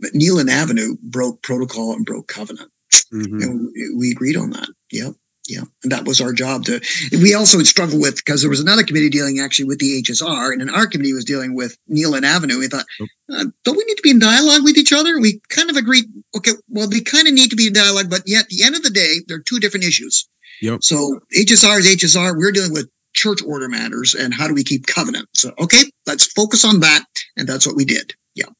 but 0.00 0.14
Neland 0.14 0.50
Avenue 0.50 0.96
broke 1.02 1.42
protocol 1.42 1.92
and 1.92 2.04
broke 2.04 2.28
covenant. 2.28 2.70
Mm-hmm. 3.12 3.42
And 3.42 3.98
we 3.98 4.10
agreed 4.10 4.36
on 4.36 4.50
that. 4.50 4.68
Yep. 4.92 5.14
yeah, 5.48 5.62
and 5.82 5.92
that 5.92 6.04
was 6.04 6.20
our 6.20 6.32
job 6.32 6.64
to. 6.64 6.80
We 7.12 7.34
also 7.34 7.58
struggled 7.60 8.00
with 8.00 8.16
because 8.16 8.40
there 8.40 8.50
was 8.50 8.60
another 8.60 8.82
committee 8.82 9.10
dealing 9.10 9.40
actually 9.40 9.66
with 9.66 9.78
the 9.78 10.02
HSR, 10.02 10.52
and 10.52 10.60
then 10.60 10.70
our 10.70 10.86
committee 10.86 11.12
was 11.12 11.24
dealing 11.24 11.54
with 11.54 11.76
Neland 11.88 12.24
Avenue. 12.24 12.58
We 12.58 12.68
thought, 12.68 12.86
uh, 13.32 13.46
don't 13.64 13.76
we 13.76 13.84
need 13.84 13.96
to 13.96 14.02
be 14.02 14.10
in 14.10 14.18
dialogue 14.18 14.64
with 14.64 14.76
each 14.76 14.92
other? 14.92 15.20
We 15.20 15.40
kind 15.48 15.70
of 15.70 15.76
agreed. 15.76 16.04
Okay, 16.36 16.52
well, 16.68 16.88
they 16.88 17.00
kind 17.00 17.28
of 17.28 17.34
need 17.34 17.50
to 17.50 17.56
be 17.56 17.68
in 17.68 17.72
dialogue, 17.72 18.10
but 18.10 18.22
yet 18.26 18.44
at 18.44 18.48
the 18.48 18.64
end 18.64 18.74
of 18.74 18.82
the 18.82 18.90
day, 18.90 19.16
they're 19.28 19.40
two 19.40 19.60
different 19.60 19.84
issues. 19.84 20.28
Yep. 20.62 20.82
So 20.82 21.20
HSR 21.36 21.78
is 21.80 21.96
HSR. 21.96 22.36
We're 22.36 22.52
dealing 22.52 22.72
with 22.72 22.88
church 23.14 23.42
order 23.44 23.68
matters, 23.68 24.14
and 24.14 24.32
how 24.34 24.46
do 24.48 24.54
we 24.54 24.64
keep 24.64 24.86
covenant? 24.86 25.28
So 25.34 25.52
okay, 25.58 25.84
let's 26.06 26.26
focus 26.32 26.64
on 26.64 26.80
that, 26.80 27.04
and 27.36 27.48
that's 27.48 27.66
what 27.66 27.76
we 27.76 27.84
did. 27.84 28.14
Yeah, 28.34 28.50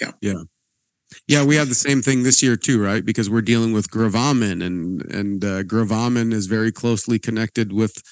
yeah, 0.00 0.12
yeah. 0.20 0.42
Yeah, 1.26 1.44
we 1.44 1.56
have 1.56 1.68
the 1.68 1.74
same 1.74 2.02
thing 2.02 2.22
this 2.22 2.42
year 2.42 2.56
too, 2.56 2.82
right? 2.82 3.04
Because 3.04 3.30
we're 3.30 3.40
dealing 3.42 3.72
with 3.72 3.90
gravamen, 3.90 4.60
and 4.62 5.02
and 5.10 5.44
uh, 5.44 5.62
gravamen 5.62 6.32
is 6.32 6.46
very 6.46 6.70
closely 6.72 7.18
connected 7.18 7.72
with 7.72 8.02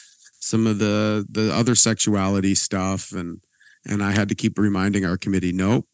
some 0.40 0.66
of 0.66 0.78
the 0.78 1.26
the 1.28 1.52
other 1.54 1.74
sexuality 1.74 2.54
stuff, 2.54 3.12
and 3.12 3.40
and 3.84 4.02
I 4.02 4.12
had 4.12 4.28
to 4.30 4.34
keep 4.34 4.58
reminding 4.58 5.04
our 5.04 5.16
committee, 5.16 5.52
nope, 5.52 5.86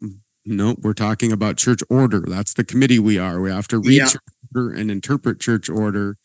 nope, 0.46 0.78
we're 0.80 0.92
talking 0.94 1.32
about 1.32 1.56
church 1.56 1.80
order. 1.90 2.24
That's 2.26 2.54
the 2.54 2.64
committee 2.64 2.98
we 2.98 3.18
are. 3.18 3.40
We 3.40 3.50
have 3.50 3.68
to 3.68 3.78
read 3.78 3.96
Yeah. 3.96 4.06
church 4.08 4.22
order 4.54 4.72
and 4.72 4.90
interpret 4.90 5.40
church 5.40 5.68
order, 5.68 6.16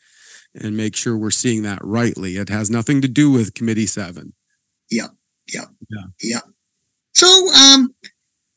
and 0.54 0.78
make 0.78 0.96
sure 0.96 1.18
we're 1.18 1.32
seeing 1.32 1.64
that 1.64 1.80
rightly. 1.84 2.38
It 2.38 2.50
has 2.50 2.70
nothing 2.70 3.02
to 3.02 3.08
do 3.08 3.32
with 3.32 3.54
Committee 3.56 3.88
Seven. 3.88 4.34
Yeah, 4.92 5.08
yeah, 5.54 5.66
yeah. 6.22 6.40
So, 7.16 7.28
um, 7.54 7.94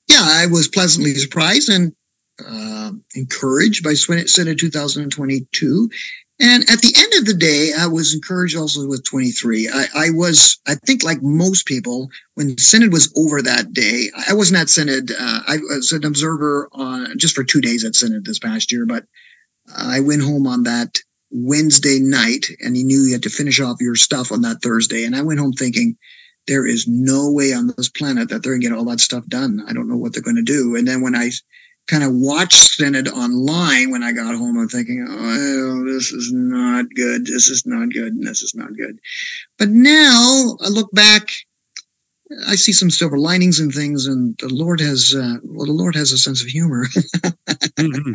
yeah, 0.08 0.20
I 0.22 0.46
was 0.46 0.68
pleasantly 0.68 1.14
surprised 1.14 1.70
and 1.70 1.92
uh, 2.48 2.92
encouraged 3.14 3.84
by 3.84 3.94
Synod 3.94 4.58
2022. 4.58 5.90
And 6.42 6.62
at 6.70 6.80
the 6.80 6.94
end 6.96 7.12
of 7.18 7.26
the 7.26 7.34
day, 7.34 7.72
I 7.78 7.86
was 7.86 8.14
encouraged 8.14 8.56
also 8.56 8.86
with 8.88 9.04
23. 9.04 9.68
I, 9.68 9.84
I 9.94 10.10
was, 10.10 10.58
I 10.66 10.74
think, 10.74 11.04
like 11.04 11.20
most 11.20 11.66
people, 11.66 12.08
when 12.34 12.56
Synod 12.56 12.92
was 12.92 13.12
over 13.14 13.42
that 13.42 13.74
day, 13.74 14.08
I 14.26 14.32
wasn't 14.32 14.60
at 14.60 14.70
Synod. 14.70 15.10
Uh, 15.10 15.40
I 15.46 15.58
was 15.58 15.92
an 15.92 16.06
observer 16.06 16.70
on 16.72 17.18
just 17.18 17.34
for 17.34 17.44
two 17.44 17.60
days 17.60 17.84
at 17.84 17.94
Synod 17.94 18.24
this 18.24 18.38
past 18.38 18.72
year, 18.72 18.86
but 18.86 19.04
I 19.76 20.00
went 20.00 20.22
home 20.22 20.46
on 20.46 20.62
that 20.62 20.98
Wednesday 21.30 21.98
night, 22.00 22.46
and 22.60 22.74
you 22.74 22.84
knew 22.84 23.02
you 23.02 23.12
had 23.12 23.22
to 23.24 23.30
finish 23.30 23.60
off 23.60 23.80
your 23.80 23.94
stuff 23.94 24.32
on 24.32 24.40
that 24.40 24.62
Thursday. 24.62 25.04
And 25.04 25.14
I 25.14 25.22
went 25.22 25.40
home 25.40 25.52
thinking, 25.52 25.96
there 26.46 26.66
is 26.66 26.88
no 26.88 27.30
way 27.30 27.52
on 27.52 27.72
this 27.76 27.88
planet 27.88 28.30
that 28.30 28.42
they're 28.42 28.52
going 28.52 28.62
to 28.62 28.68
get 28.68 28.76
all 28.76 28.84
that 28.86 29.00
stuff 29.00 29.26
done. 29.26 29.62
I 29.68 29.72
don't 29.72 29.88
know 29.88 29.96
what 29.96 30.14
they're 30.14 30.22
going 30.22 30.36
to 30.36 30.42
do. 30.42 30.74
And 30.74 30.88
then 30.88 31.02
when 31.02 31.14
I 31.14 31.30
kind 31.86 32.04
of 32.04 32.12
watched 32.12 32.74
Synod 32.74 33.08
online 33.08 33.90
when 33.90 34.02
I 34.02 34.12
got 34.12 34.34
home, 34.36 34.58
I'm 34.58 34.68
thinking, 34.68 35.04
oh, 35.08 35.84
this 35.84 36.12
is 36.12 36.32
not 36.32 36.86
good. 36.94 37.26
This 37.26 37.48
is 37.48 37.66
not 37.66 37.90
good. 37.92 38.12
And 38.12 38.26
this 38.26 38.42
is 38.42 38.54
not 38.54 38.74
good. 38.76 38.98
But 39.58 39.70
now 39.70 40.56
I 40.60 40.68
look 40.68 40.90
back, 40.92 41.30
I 42.46 42.54
see 42.54 42.72
some 42.72 42.90
silver 42.90 43.18
linings 43.18 43.58
and 43.58 43.74
things, 43.74 44.06
and 44.06 44.36
the 44.38 44.48
Lord 44.48 44.80
has, 44.80 45.14
uh, 45.16 45.38
well, 45.42 45.66
the 45.66 45.72
Lord 45.72 45.96
has 45.96 46.12
a 46.12 46.18
sense 46.18 46.42
of 46.42 46.48
humor. 46.48 46.86
Mhm. 47.76 48.14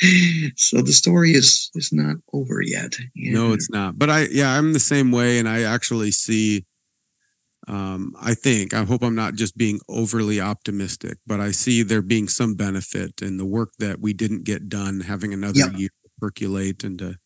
so 0.56 0.80
the 0.82 0.92
story 0.92 1.32
is 1.32 1.70
is 1.74 1.92
not 1.92 2.16
over 2.32 2.62
yet. 2.62 2.96
No, 3.14 3.52
it's 3.52 3.70
not. 3.70 3.98
But 3.98 4.10
I, 4.10 4.26
yeah, 4.30 4.56
I'm 4.56 4.72
the 4.72 4.80
same 4.80 5.10
way, 5.12 5.38
and 5.38 5.48
I 5.48 5.62
actually 5.62 6.10
see. 6.10 6.64
Um, 7.68 8.14
I 8.20 8.34
think 8.34 8.74
I 8.74 8.84
hope 8.84 9.02
I'm 9.02 9.14
not 9.14 9.34
just 9.34 9.56
being 9.56 9.80
overly 9.88 10.40
optimistic, 10.40 11.18
but 11.26 11.40
I 11.40 11.50
see 11.52 11.82
there 11.82 12.02
being 12.02 12.28
some 12.28 12.54
benefit 12.54 13.20
in 13.22 13.36
the 13.36 13.44
work 13.46 13.72
that 13.78 14.00
we 14.00 14.12
didn't 14.14 14.44
get 14.44 14.68
done, 14.68 15.00
having 15.00 15.32
another 15.34 15.60
Yeah. 15.60 15.70
year 15.76 15.90
percolate 16.20 16.84
and 16.84 16.98
to 17.00 17.16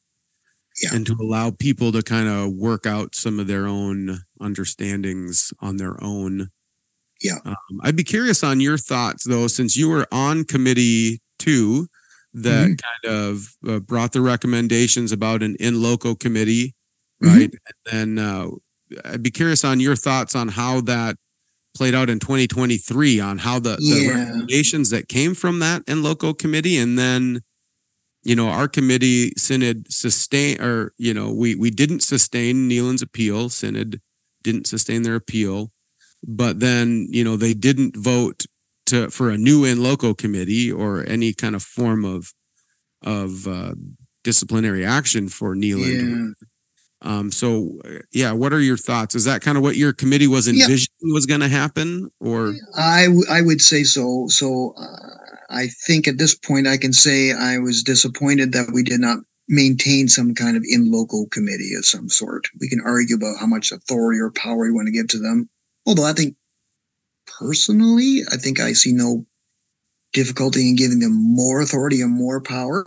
Yeah. 0.83 0.91
and 0.95 1.07
to 1.07 1.15
allow 1.21 1.51
people 1.53 1.93
to 1.93 2.03
kind 2.03 2.29
of 2.29 2.53
work 2.55 2.87
out 2.87 3.15
some 3.15 3.39
of 3.41 3.47
their 3.47 3.67
own 3.67 4.21
understandings 4.41 5.53
on 5.61 5.77
their 5.79 6.03
own. 6.03 6.51
Yeah. 7.23 7.39
Um, 7.45 7.57
I'd 7.83 7.97
be 7.97 8.05
curious 8.05 8.45
on 8.45 8.61
your 8.61 8.79
thoughts 8.79 9.25
though, 9.25 9.49
since 9.49 9.77
you 9.77 9.89
were 9.89 10.07
on 10.13 10.45
committee 10.45 11.21
two 11.39 11.89
that 12.35 12.71
Mm-hmm. 12.71 13.09
kind 13.09 13.15
of 13.17 13.57
uh, 13.69 13.81
brought 13.81 14.13
the 14.13 14.21
recommendations 14.23 15.13
about 15.13 15.43
an 15.43 15.57
in 15.61 15.81
loco 15.83 16.15
committee, 16.17 16.75
Mhm. 17.23 17.29
right? 17.29 17.51
And 17.87 18.17
then 18.19 18.25
uh, 18.25 18.49
I'd 19.05 19.23
be 19.23 19.31
curious 19.31 19.65
on 19.65 19.81
your 19.81 19.97
thoughts 19.97 20.35
on 20.35 20.49
how 20.49 20.81
that 20.83 21.17
played 21.77 21.95
out 21.95 22.09
in 22.09 22.19
2023 22.21 23.21
on 23.21 23.39
how 23.39 23.59
the, 23.59 23.77
the 23.77 24.03
Yeah. 24.05 24.11
recommendations 24.19 24.91
that 24.91 25.09
came 25.09 25.35
from 25.35 25.59
that 25.61 25.83
in 25.87 26.03
loco 26.03 26.33
committee 26.33 26.77
and 26.79 26.97
then 26.99 27.41
you 28.23 28.37
know 28.37 28.49
our 28.49 28.69
committee 28.69 29.33
synod 29.37 29.93
sustain 29.93 30.61
or 30.61 30.93
you 30.99 31.13
know 31.13 31.33
we 31.33 31.55
we 31.57 31.71
didn't 31.71 32.01
sustain 32.03 32.69
Neland's 32.69 33.03
appeal 33.03 33.49
synod 33.49 34.01
didn't 34.43 34.67
sustain 34.67 35.03
their 35.03 35.17
appeal 35.17 35.73
but 36.27 36.61
then 36.61 37.07
you 37.11 37.25
know 37.25 37.37
they 37.37 37.55
didn't 37.55 37.97
vote 37.97 38.47
to 38.87 39.11
for 39.11 39.31
a 39.31 39.37
new 39.39 39.65
in 39.65 39.83
loco 39.83 40.15
committee 40.15 40.71
or 40.71 41.05
any 41.09 41.33
kind 41.35 41.55
of 41.57 41.63
form 41.63 42.05
of 42.05 42.33
of 43.03 43.47
uh, 43.49 43.75
disciplinary 44.23 44.85
action 44.87 45.29
for 45.29 45.55
Neland 45.55 46.01
Yeah. 46.01 46.47
Um 47.05 47.31
so 47.31 47.79
yeah 48.13 48.33
what 48.33 48.53
are 48.53 48.61
your 48.61 48.77
thoughts 48.77 49.15
is 49.15 49.25
that 49.27 49.41
kind 49.43 49.57
of 49.57 49.63
what 49.63 49.77
your 49.77 49.93
committee 49.93 50.27
was 50.27 50.47
Yeah. 50.47 50.65
envisioning 50.65 51.13
was 51.13 51.27
going 51.27 51.41
to 51.43 51.49
happen 51.49 52.11
or 52.21 52.55
I, 52.77 53.05
w- 53.05 53.27
I 53.31 53.43
would 53.43 53.61
say 53.61 53.85
so. 53.85 54.27
So 54.29 54.75
uh, 54.77 55.11
I 55.51 55.69
think 55.87 56.09
at 56.09 56.19
this 56.19 56.35
point 56.35 56.67
I 56.67 56.77
can 56.79 56.93
say 56.93 57.33
I 57.33 57.59
was 57.59 57.83
disappointed 57.83 58.53
that 58.53 58.71
we 58.73 58.83
did 58.83 59.01
not 59.01 59.19
maintain 59.49 60.09
some 60.09 60.35
kind 60.35 60.57
of 60.57 60.65
in 60.67 60.91
loco 60.91 61.27
committee 61.31 61.75
of 61.79 61.85
some 61.85 62.09
sort. 62.09 62.49
We 62.61 62.69
can 62.69 62.81
argue 62.81 63.17
about 63.17 63.37
how 63.39 63.47
much 63.47 63.71
authority 63.71 64.19
or 64.19 64.31
power 64.33 64.67
you 64.67 64.75
want 64.75 64.87
to 64.87 64.93
give 64.93 65.09
to 65.09 65.19
them. 65.19 65.49
Although 65.87 66.07
I 66.07 66.15
think 66.15 66.35
personally, 67.27 68.23
I 68.33 68.37
think 68.37 68.59
I 68.61 68.73
see 68.73 68.93
no 68.93 69.27
difficulty 70.13 70.69
in 70.69 70.77
giving 70.77 71.01
them 71.01 71.13
more 71.13 71.61
authority 71.61 72.01
and 72.01 72.13
more 72.13 72.41
power. 72.41 72.85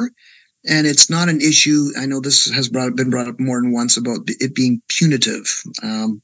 And 0.66 0.86
it's 0.88 1.10
not 1.10 1.30
an 1.30 1.40
issue. 1.42 1.90
I 1.98 2.06
know 2.06 2.20
this 2.20 2.50
has 2.52 2.68
brought, 2.68 2.96
been 2.96 3.10
brought 3.10 3.28
up 3.28 3.40
more 3.40 3.62
than 3.62 3.72
once 3.72 3.96
about 3.98 4.20
it 4.28 4.56
being 4.56 4.82
punitive. 4.90 5.62
Um, 5.84 6.22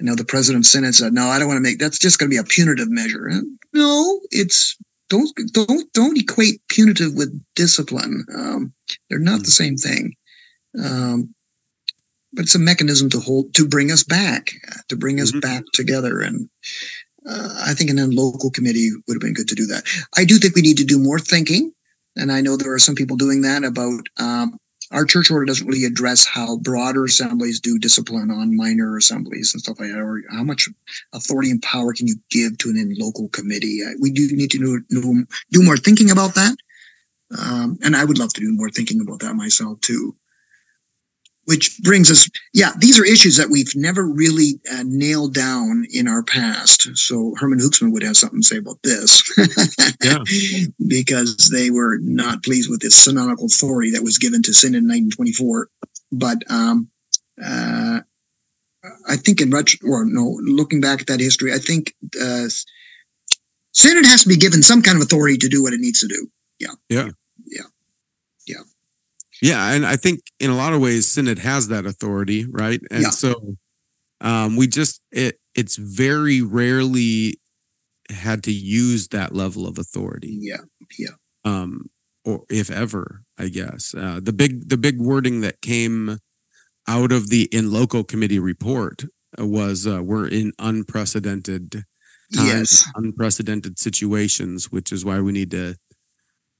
I 0.00 0.04
know 0.04 0.14
the 0.14 0.24
president 0.24 0.64
of 0.64 0.68
Synod 0.68 0.94
said, 0.94 1.12
"No, 1.12 1.28
I 1.28 1.38
don't 1.38 1.48
want 1.48 1.58
to 1.58 1.62
make. 1.62 1.78
That's 1.78 1.98
just 1.98 2.18
going 2.18 2.30
to 2.30 2.34
be 2.34 2.38
a 2.40 2.44
punitive 2.44 2.90
measure." 2.90 3.26
And 3.26 3.58
no, 3.72 4.20
it's 4.30 4.76
don't 5.08 5.30
don't 5.52 5.90
don't 5.92 6.18
equate 6.18 6.60
punitive 6.68 7.14
with 7.14 7.40
discipline. 7.54 8.24
Um, 8.34 8.72
they're 9.08 9.18
not 9.18 9.44
the 9.44 9.50
same 9.50 9.76
thing. 9.76 10.14
Um, 10.82 11.34
but 12.32 12.42
it's 12.44 12.54
a 12.54 12.58
mechanism 12.58 13.08
to 13.10 13.20
hold 13.20 13.54
to 13.54 13.66
bring 13.66 13.90
us 13.90 14.02
back, 14.02 14.52
to 14.88 14.96
bring 14.96 15.20
us 15.20 15.32
Mhm. 15.32 15.40
back 15.40 15.64
together. 15.72 16.20
And 16.20 16.48
uh, 17.26 17.62
I 17.66 17.74
think 17.74 17.90
in 17.90 18.10
loco 18.10 18.50
committee 18.50 18.90
would 19.06 19.14
have 19.14 19.22
been 19.22 19.34
good 19.34 19.48
to 19.48 19.54
do 19.54 19.66
that. 19.66 19.84
I 20.16 20.24
do 20.24 20.38
think 20.38 20.54
we 20.54 20.62
need 20.62 20.76
to 20.78 20.84
do 20.84 20.98
more 20.98 21.18
thinking, 21.18 21.72
and 22.16 22.32
I 22.32 22.40
know 22.40 22.56
there 22.56 22.72
are 22.72 22.78
some 22.78 22.94
people 22.94 23.16
doing 23.16 23.42
that 23.42 23.64
about. 23.64 24.08
Um, 24.18 24.58
our 24.92 25.04
church 25.04 25.32
order 25.32 25.44
doesn't 25.44 25.66
really 25.66 25.84
address 25.84 26.26
how 26.26 26.58
broader 26.58 27.06
assemblies 27.06 27.58
do 27.58 27.76
discipline 27.76 28.30
on 28.30 28.56
minor 28.56 28.96
assemblies 28.96 29.52
and 29.52 29.60
stuff 29.60 29.80
like 29.80 29.90
that, 29.90 29.98
or 29.98 30.22
how 30.30 30.44
much 30.44 30.68
authority 31.12 31.50
and 31.50 31.60
power 31.60 31.92
can 31.92 32.06
you 32.06 32.14
give 32.30 32.56
to 32.58 32.70
an 32.70 32.76
in 32.76 32.94
loco 32.96 33.26
committee. 33.28 33.80
We 34.00 34.12
do 34.12 34.28
need 34.30 34.52
to 34.52 34.58
do, 34.58 34.80
do, 34.88 35.26
do 35.50 35.64
more 35.64 35.76
thinking 35.76 36.10
about 36.12 36.36
that. 36.36 36.56
Um, 37.36 37.78
and 37.82 37.96
I 37.96 38.04
would 38.04 38.18
love 38.18 38.32
to 38.34 38.40
do 38.40 38.52
more 38.52 38.70
thinking 38.70 39.00
about 39.00 39.18
that 39.20 39.34
myself 39.34 39.80
too. 39.80 40.14
Which 41.46 41.78
brings 41.82 42.10
us, 42.10 42.28
yeah, 42.52 42.72
these 42.78 42.98
are 42.98 43.04
issues 43.04 43.36
that 43.36 43.50
we've 43.50 43.74
never 43.76 44.04
really 44.04 44.60
uh, 44.70 44.82
nailed 44.84 45.34
down 45.34 45.86
in 45.92 46.08
our 46.08 46.22
past. 46.22 46.96
So 46.96 47.34
Herman 47.38 47.60
Hoeksema 47.60 47.92
would 47.92 48.02
have 48.02 48.16
something 48.16 48.40
to 48.40 48.46
say 48.46 48.58
about 48.58 48.78
this. 48.82 49.22
Yeah. 50.02 50.18
because 50.88 51.48
they 51.52 51.70
were 51.70 51.98
not 52.00 52.42
pleased 52.42 52.68
with 52.68 52.80
this 52.80 52.96
synodical 52.96 53.46
authority 53.46 53.92
that 53.92 54.02
was 54.02 54.18
given 54.18 54.42
to 54.42 54.52
Synod 54.52 54.82
in 54.82 54.88
1924. 54.88 55.68
But 56.12 56.38
um, 56.50 56.90
uh, 57.42 58.00
I 59.08 59.16
think 59.16 59.40
in 59.40 59.50
retro, 59.50 59.88
or 59.88 60.04
no, 60.04 60.38
looking 60.42 60.80
back 60.80 61.00
at 61.00 61.06
that 61.08 61.20
history, 61.20 61.52
I 61.52 61.58
think 61.58 61.94
uh, 62.20 62.46
Synod 63.72 64.06
has 64.06 64.22
to 64.22 64.28
be 64.28 64.36
given 64.36 64.62
some 64.62 64.82
kind 64.82 64.96
of 64.96 65.02
authority 65.02 65.36
to 65.38 65.48
do 65.48 65.62
what 65.62 65.72
it 65.72 65.80
needs 65.80 66.00
to 66.00 66.08
do. 66.08 66.28
Yeah. 66.58 66.74
Yeah, 66.88 67.10
and 69.42 69.86
I 69.86 69.96
think 69.96 70.20
in 70.40 70.50
a 70.50 70.56
lot 70.56 70.72
of 70.72 70.80
ways 70.80 71.10
Synod 71.10 71.38
has 71.38 71.68
that 71.68 71.86
authority, 71.86 72.46
right? 72.50 72.80
And 72.90 73.02
Yeah. 73.02 73.10
so 73.10 73.56
um 74.20 74.56
we 74.56 74.66
just 74.66 75.00
it 75.12 75.38
it's 75.54 75.76
very 75.76 76.42
rarely 76.42 77.38
had 78.10 78.42
to 78.44 78.52
use 78.52 79.08
that 79.08 79.34
level 79.34 79.66
of 79.66 79.78
authority. 79.78 80.38
Yeah, 80.40 80.62
yeah. 80.98 81.14
Um 81.44 81.90
or 82.24 82.44
if 82.50 82.70
ever, 82.70 83.22
I 83.38 83.48
guess. 83.48 83.94
Uh 83.94 84.20
the 84.22 84.32
big 84.32 84.68
the 84.68 84.76
big 84.78 85.00
wording 85.00 85.40
that 85.42 85.60
came 85.62 86.18
out 86.88 87.12
of 87.12 87.28
the 87.30 87.44
in 87.52 87.70
loco 87.72 88.02
committee 88.02 88.38
report 88.38 89.04
uh, 89.38 89.46
was 89.46 89.86
uh 89.86 90.02
we're 90.02 90.28
in 90.28 90.52
unprecedented 90.58 91.84
times, 92.34 92.82
yes, 92.82 92.86
unprecedented 92.96 93.78
situations, 93.78 94.72
which 94.72 94.92
is 94.92 95.04
why 95.04 95.20
we 95.20 95.32
need 95.32 95.50
to 95.52 95.76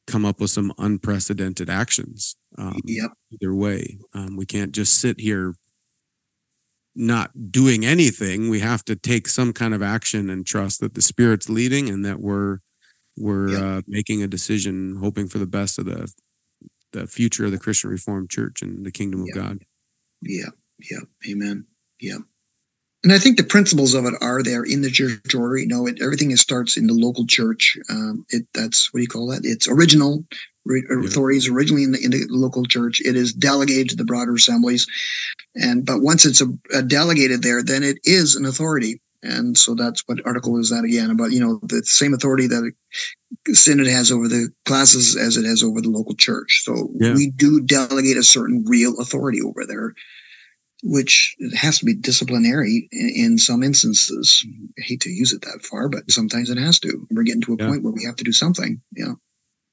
come 0.07 0.25
up 0.25 0.41
with 0.41 0.51
some 0.51 0.73
unprecedented 0.79 1.69
actions. 1.69 2.37
Um, 2.59 2.81
Yep. 2.85 3.13
Either 3.33 3.55
way, 3.55 3.99
um, 4.15 4.37
we 4.37 4.47
can't 4.47 4.73
just 4.73 5.01
sit 5.01 5.21
here 5.21 5.55
not 6.95 7.51
doing 7.53 7.85
anything. 7.85 8.49
We 8.49 8.61
have 8.61 8.85
to 8.87 8.97
take 8.97 9.29
some 9.29 9.53
kind 9.53 9.75
of 9.75 9.83
action 9.83 10.31
and 10.31 10.47
trust 10.47 10.81
that 10.81 10.95
the 10.95 11.03
Spirit's 11.03 11.49
leading 11.49 11.89
and 11.89 12.05
that 12.05 12.21
we're 12.21 12.59
we're 13.19 13.49
Yep. 13.51 13.63
uh, 13.63 13.83
making 13.87 14.23
a 14.23 14.27
decision, 14.29 14.97
hoping 14.97 15.27
for 15.29 15.39
the 15.39 15.47
best 15.47 15.79
of 15.79 15.87
the 15.87 16.13
the 16.93 17.07
future 17.07 17.45
of 17.45 17.51
the 17.51 17.59
Christian 17.59 17.91
Reformed 17.91 18.31
Church 18.31 18.63
and 18.63 18.85
the 18.87 18.91
kingdom 18.93 19.21
of 19.23 19.27
Yep. 19.29 19.35
God. 19.35 19.65
Yeah, 20.23 20.51
yeah, 20.91 21.01
amen. 21.29 21.67
Yeah. 22.01 22.19
And 23.05 23.13
I 23.13 23.19
think 23.19 23.37
the 23.37 23.45
principles 23.45 23.95
of 23.95 24.05
it 24.05 24.15
are 24.21 24.43
there 24.43 24.65
in 24.65 24.83
the 24.83 24.91
church 24.91 25.35
order. 25.35 25.57
You 25.59 25.69
know, 25.69 25.87
it, 25.87 26.01
everything 26.03 26.31
is, 26.31 26.41
starts 26.41 26.77
in 26.77 26.87
the 26.87 26.95
local 26.95 27.27
church. 27.27 27.79
Um, 27.89 28.25
it 28.31 28.47
that's 28.55 28.93
what 28.93 28.99
do 28.99 29.03
you 29.03 29.09
call 29.09 29.29
that? 29.29 29.43
It's 29.45 29.69
original 29.69 30.25
re, 30.65 30.83
authorities 31.05 31.49
originally 31.49 31.85
in 31.85 31.93
the, 31.93 32.05
in 32.05 32.11
the 32.11 32.27
local 32.31 32.65
church. 32.65 33.01
It 33.01 33.17
is 33.17 33.33
delegated 33.33 33.91
to 33.91 33.97
the 33.97 34.05
broader 34.05 34.35
assemblies, 34.35 34.87
and 35.55 35.85
but 35.87 36.01
once 36.01 36.27
it's 36.27 36.41
a, 36.41 36.47
a 36.75 36.83
delegated 36.83 37.43
there, 37.43 37.63
then 37.63 37.83
it 37.83 37.99
is 38.05 38.35
an 38.35 38.45
authority. 38.45 39.01
And 39.23 39.57
so 39.57 39.75
that's 39.75 40.03
what 40.07 40.25
article 40.25 40.59
is 40.59 40.71
that 40.71 40.85
again 40.85 41.11
about? 41.11 41.33
You 41.33 41.41
know, 41.41 41.61
the 41.63 41.83
same 41.85 42.15
authority 42.15 42.47
that 42.47 42.73
synod 43.53 43.87
has 43.87 44.13
over 44.13 44.29
the 44.29 44.51
classes 44.67 45.17
as 45.17 45.37
it 45.37 45.45
has 45.45 45.63
over 45.63 45.81
the 45.81 45.91
local 45.91 46.15
church. 46.15 46.63
So 46.65 46.91
Yeah. 46.99 47.15
we 47.15 47.31
do 47.31 47.61
delegate 47.61 48.17
a 48.17 48.23
certain 48.23 48.65
real 48.67 48.99
authority 49.01 49.41
over 49.43 49.65
there 49.67 49.95
which 50.89 51.35
has 51.57 51.79
to 51.81 51.85
be 51.85 51.95
disciplinary 51.95 52.89
in, 52.93 53.09
in 53.33 53.39
some 53.39 53.63
instances. 53.65 54.45
I 54.79 54.83
hate 54.83 55.01
to 55.01 55.11
use 55.11 55.33
it 55.33 55.43
that 55.43 55.63
far, 55.63 55.89
but 55.89 56.09
sometimes 56.11 56.49
it 56.49 56.59
has 56.59 56.79
to. 56.81 57.07
We're 57.11 57.25
getting 57.25 57.43
to 57.43 57.55
a 57.55 57.57
Yeah. 57.59 57.69
point 57.69 57.83
where 57.83 57.93
we 57.93 58.05
have 58.05 58.17
to 58.17 58.25
do 58.25 58.33
something. 58.33 58.81
Yeah. 58.95 59.15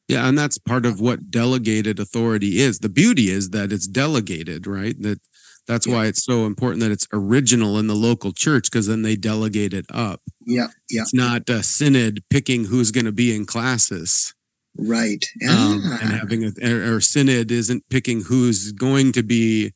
Yeah, 0.08 0.28
and 0.28 0.38
that's 0.38 0.58
part 0.58 0.86
of 0.86 1.00
what 1.00 1.30
delegated 1.32 2.00
authority 2.00 2.60
is. 2.60 2.80
The 2.80 2.90
beauty 2.90 3.30
is 3.30 3.52
that 3.52 3.72
it's 3.72 3.88
delegated, 3.88 4.66
right? 4.68 5.00
That 5.02 5.20
that's 5.68 5.88
Yeah. 5.88 5.94
why 5.94 6.06
it's 6.08 6.26
so 6.26 6.46
important 6.46 6.82
that 6.82 6.92
it's 6.92 7.08
original 7.14 7.78
in 7.80 7.88
the 7.88 7.96
local 7.96 8.34
church 8.34 8.70
because 8.70 8.88
then 8.88 9.04
they 9.04 9.16
delegate 9.16 9.74
it 9.74 9.86
up. 9.90 10.22
Yeah. 10.46 10.68
Yeah. 10.90 11.04
It's 11.04 11.14
not 11.14 11.48
a 11.50 11.64
synod 11.64 12.24
picking 12.30 12.66
who's 12.66 12.92
going 12.92 13.06
to 13.06 13.14
be 13.14 13.34
in 13.34 13.46
classes, 13.46 14.34
Right. 14.78 15.24
um, 15.48 15.82
Ah, 15.86 16.00
and 16.02 16.12
having 16.12 16.44
a 16.44 16.52
or, 16.64 16.96
or 16.96 17.02
synod 17.02 17.50
isn't 17.52 17.84
picking 17.90 18.24
who's 18.24 18.72
going 18.74 19.14
to 19.14 19.24
be 19.24 19.72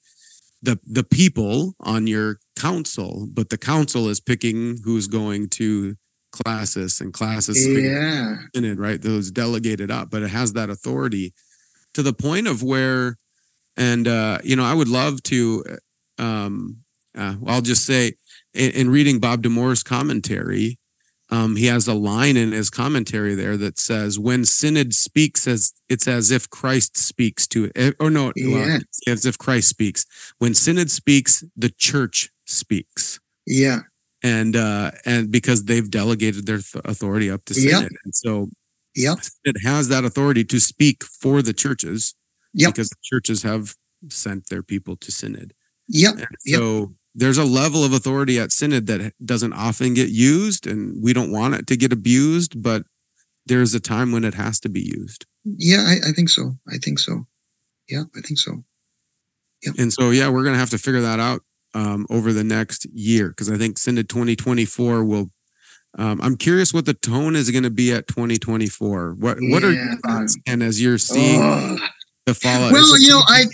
the 0.61 0.79
the 0.85 1.03
people 1.03 1.75
on 1.79 2.07
your 2.07 2.39
council, 2.57 3.27
but 3.31 3.49
the 3.49 3.57
council 3.57 4.09
is 4.09 4.19
picking 4.19 4.77
who's 4.83 5.07
going 5.07 5.49
to 5.49 5.95
classes 6.31 6.99
and 6.99 7.13
classes 7.13 7.67
yeah. 7.67 8.37
synod, 8.55 8.79
right? 8.79 9.01
Those 9.01 9.31
delegated 9.31 9.91
up, 9.91 10.09
but 10.09 10.23
it 10.23 10.29
has 10.29 10.53
that 10.53 10.69
authority 10.69 11.33
to 11.93 12.03
the 12.03 12.13
point 12.13 12.47
of 12.47 12.63
where, 12.63 13.17
and 13.75 14.07
uh, 14.07 14.39
you 14.43 14.55
know, 14.55 14.65
I 14.65 14.73
would 14.73 14.89
love 14.89 15.23
to. 15.23 15.63
Um, 16.17 16.83
uh, 17.15 17.35
I'll 17.47 17.61
just 17.61 17.85
say, 17.85 18.13
in, 18.53 18.71
in 18.71 18.89
reading 18.89 19.19
Bob 19.19 19.41
DeMoor's 19.41 19.83
commentary, 19.83 20.77
um, 21.29 21.55
he 21.57 21.65
has 21.65 21.87
a 21.87 21.93
line 21.93 22.37
in 22.37 22.51
his 22.51 22.69
commentary 22.69 23.35
there 23.35 23.57
that 23.57 23.79
says, 23.79 24.17
"When 24.19 24.45
synod 24.45 24.93
speaks, 24.93 25.47
as 25.47 25.73
it's 25.89 26.07
as 26.07 26.31
if 26.31 26.49
Christ 26.49 26.97
speaks 26.97 27.47
to 27.47 27.71
it." 27.75 27.95
Or 27.99 28.09
no, 28.09 28.25
well, 28.25 28.67
Yeah. 28.67 28.77
it's 28.77 29.01
as 29.07 29.25
if 29.25 29.37
Christ 29.37 29.69
speaks. 29.69 30.05
When 30.39 30.53
synod 30.53 30.89
speaks, 30.91 31.43
the 31.55 31.69
church 31.69 32.29
speaks 32.45 33.19
Yeah. 33.45 33.81
and 34.23 34.55
uh 34.55 34.91
and 35.05 35.31
because 35.31 35.65
they've 35.65 35.89
delegated 35.91 36.45
their 36.45 36.59
th- 36.59 36.81
authority 36.85 37.29
up 37.29 37.43
to 37.45 37.53
Yep. 37.53 37.71
synod 37.71 37.91
and 38.05 38.15
so 38.15 38.49
Yep. 38.95 39.19
it 39.43 39.57
has 39.63 39.89
that 39.89 40.05
authority 40.05 40.43
to 40.45 40.59
speak 40.61 41.03
for 41.03 41.41
the 41.41 41.53
churches 41.53 42.15
Yep. 42.53 42.73
because 42.73 42.89
the 42.89 42.95
churches 43.03 43.43
have 43.43 43.75
sent 44.09 44.47
their 44.49 44.63
people 44.63 44.95
to 44.97 45.11
synod 45.11 45.53
Yep. 45.89 46.15
and 46.19 46.27
Yep. 46.45 46.59
There's 47.19 47.39
a 47.39 47.43
level 47.43 47.83
of 47.83 47.93
authority 47.93 48.37
at 48.39 48.51
synod 48.51 48.85
that 48.87 49.11
doesn't 49.25 49.51
often 49.53 49.93
get 49.95 50.09
used 50.09 50.67
and 50.67 51.01
we 51.03 51.11
don't 51.13 51.31
want 51.31 51.55
it 51.55 51.65
to 51.67 51.75
get 51.75 51.91
abused 51.91 52.61
but 52.61 52.83
there's 53.47 53.73
a 53.73 53.79
time 53.79 54.11
when 54.11 54.23
it 54.23 54.35
has 54.35 54.59
to 54.59 54.69
be 54.69 54.81
used 54.81 55.25
Yeah. 55.43 55.83
I, 55.87 56.09
I 56.09 56.11
think 56.13 56.29
so. 56.29 56.53
I 56.69 56.77
think 56.77 56.99
so. 56.99 57.25
Yeah. 57.89 58.03
I 58.15 58.21
think 58.21 58.37
so. 58.39 58.63
yeah 59.63 59.71
and 59.77 59.91
so 59.91 60.11
yeah 60.11 60.29
we're 60.29 60.43
gonna 60.43 60.57
have 60.57 60.69
to 60.69 60.77
figure 60.77 61.01
that 61.01 61.19
out 61.19 61.41
um, 61.73 62.05
over 62.09 62.31
the 62.33 62.43
next 62.43 62.85
year 62.93 63.29
because 63.29 63.49
i 63.51 63.57
think 63.57 63.77
synod 63.77 64.07
2024 64.09 65.03
will 65.03 65.31
um, 65.97 66.19
i'm 66.21 66.37
curious 66.37 66.73
what 66.73 66.85
the 66.85 66.93
tone 66.93 67.35
is 67.35 67.49
going 67.51 67.63
to 67.63 67.69
be 67.69 67.91
at 67.91 68.07
2024 68.07 69.15
what 69.19 69.37
what 69.41 69.63
are 69.63 69.73
your 69.73 69.95
thoughts 70.05 70.37
and 70.47 70.61
as 70.63 70.81
you're 70.81 70.97
seeing 70.97 71.41
Oh. 71.41 71.77
Well, 72.73 72.99
you 72.99 73.07
know, 73.09 73.21
I, 73.25 73.45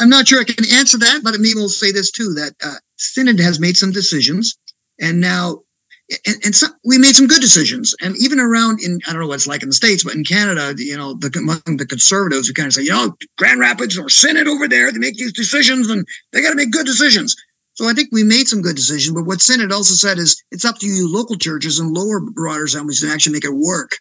I'm 0.00 0.08
not 0.08 0.26
sure 0.26 0.40
I 0.40 0.44
can 0.44 0.64
answer 0.72 0.96
that, 0.96 1.20
but 1.22 1.34
I 1.34 1.36
maybe 1.36 1.56
we'll 1.56 1.68
say 1.68 1.92
this 1.92 2.10
too: 2.10 2.32
that 2.34 2.54
uh, 2.64 2.76
Synod 2.96 3.40
has 3.40 3.60
made 3.60 3.76
some 3.76 3.92
decisions, 3.92 4.56
and 5.00 5.20
now, 5.20 5.60
and, 6.26 6.36
and 6.44 6.54
some, 6.54 6.72
we 6.84 6.98
made 6.98 7.16
some 7.16 7.26
good 7.26 7.40
decisions, 7.40 7.94
and 8.00 8.14
even 8.18 8.38
around 8.38 8.80
in 8.80 9.00
I 9.06 9.12
don't 9.12 9.22
know 9.22 9.28
what 9.28 9.36
it's 9.36 9.46
like 9.46 9.62
in 9.62 9.68
the 9.68 9.74
states, 9.74 10.04
but 10.04 10.14
in 10.14 10.24
Canada, 10.24 10.74
you 10.76 10.96
know, 10.96 11.14
the 11.14 11.30
among 11.38 11.76
the 11.76 11.86
conservatives 11.86 12.48
who 12.48 12.54
kind 12.54 12.68
of 12.68 12.74
say, 12.74 12.82
you 12.82 12.90
know, 12.90 13.16
Grand 13.38 13.60
Rapids 13.60 13.98
or 13.98 14.08
Synod 14.08 14.48
over 14.48 14.68
there, 14.68 14.92
they 14.92 14.98
make 14.98 15.16
these 15.16 15.32
decisions, 15.32 15.90
and 15.90 16.06
they 16.32 16.42
got 16.42 16.50
to 16.50 16.56
make 16.56 16.70
good 16.70 16.86
decisions. 16.86 17.36
So 17.74 17.88
I 17.88 17.92
think 17.92 18.10
we 18.12 18.22
made 18.22 18.46
some 18.46 18.62
good 18.62 18.76
decisions, 18.76 19.14
but 19.14 19.26
what 19.26 19.42
Synod 19.42 19.72
also 19.72 19.94
said 19.94 20.18
is 20.18 20.40
it's 20.52 20.64
up 20.64 20.78
to 20.78 20.86
you 20.86 21.12
local 21.12 21.36
churches 21.36 21.80
and 21.80 21.92
lower 21.92 22.20
broader 22.20 22.64
assemblies 22.64 23.00
to 23.00 23.08
actually 23.08 23.32
make 23.32 23.44
it 23.44 23.54
work. 23.54 23.96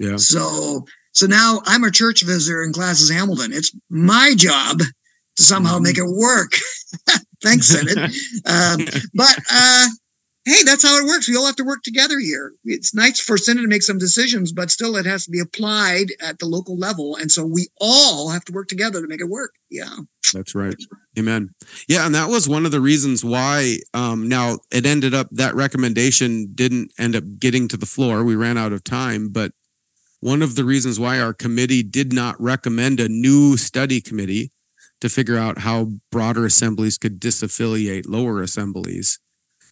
yeah 0.00 0.16
So 0.16 0.86
so 1.12 1.26
now 1.26 1.60
I'm 1.66 1.84
a 1.84 1.90
church 1.90 2.22
visitor 2.22 2.64
in 2.64 2.72
Classis 2.72 3.10
Hamilton. 3.10 3.52
It's 3.52 3.70
my 3.90 4.32
job 4.34 4.80
to 5.36 5.42
somehow 5.42 5.78
make 5.78 5.98
it 5.98 6.06
work. 6.06 6.52
Thanks, 7.42 7.68
Synod. 7.68 7.98
um, 8.46 8.86
but 9.14 9.36
uh, 9.50 9.86
hey, 10.44 10.62
that's 10.64 10.82
how 10.86 10.96
it 10.98 11.06
works. 11.06 11.28
We 11.28 11.36
all 11.36 11.46
have 11.46 11.56
to 11.56 11.64
work 11.64 11.82
together 11.82 12.18
here. 12.18 12.52
It's 12.64 12.94
nice 12.94 13.20
for 13.20 13.36
Synod 13.36 13.62
to 13.62 13.68
make 13.68 13.82
some 13.82 13.98
decisions, 13.98 14.52
but 14.52 14.70
still 14.70 14.96
it 14.96 15.06
has 15.06 15.24
to 15.24 15.30
be 15.30 15.40
applied 15.40 16.08
at 16.20 16.38
the 16.38 16.46
local 16.46 16.76
level. 16.76 17.16
And 17.16 17.30
so 17.30 17.44
we 17.44 17.68
all 17.80 18.30
have 18.30 18.44
to 18.46 18.52
work 18.52 18.68
together 18.68 19.00
to 19.00 19.08
make 19.08 19.20
it 19.20 19.28
work. 19.28 19.54
Yeah. 19.70 19.94
That's 20.32 20.54
right. 20.54 20.76
Amen. 21.18 21.50
Yeah, 21.88 22.06
and 22.06 22.14
that 22.14 22.28
was 22.28 22.48
one 22.48 22.64
of 22.64 22.72
the 22.72 22.80
reasons 22.80 23.24
why 23.24 23.78
um 23.92 24.28
now 24.28 24.58
it 24.70 24.86
ended 24.86 25.14
up 25.14 25.28
that 25.32 25.54
recommendation 25.54 26.52
didn't 26.54 26.92
end 26.98 27.16
up 27.16 27.24
getting 27.38 27.68
to 27.68 27.76
the 27.76 27.86
floor. 27.86 28.24
We 28.24 28.34
ran 28.34 28.56
out 28.56 28.72
of 28.72 28.84
time, 28.84 29.28
but 29.30 29.52
one 30.20 30.40
of 30.40 30.54
the 30.54 30.64
reasons 30.64 31.00
why 31.00 31.20
our 31.20 31.34
committee 31.34 31.82
did 31.82 32.12
not 32.12 32.40
recommend 32.40 33.00
a 33.00 33.08
new 33.08 33.56
study 33.56 34.00
committee 34.00 34.52
to 35.02 35.10
figure 35.10 35.36
out 35.36 35.58
how 35.58 35.90
broader 36.10 36.46
assemblies 36.46 36.96
could 36.96 37.20
disaffiliate 37.20 38.08
lower 38.08 38.40
assemblies 38.40 39.18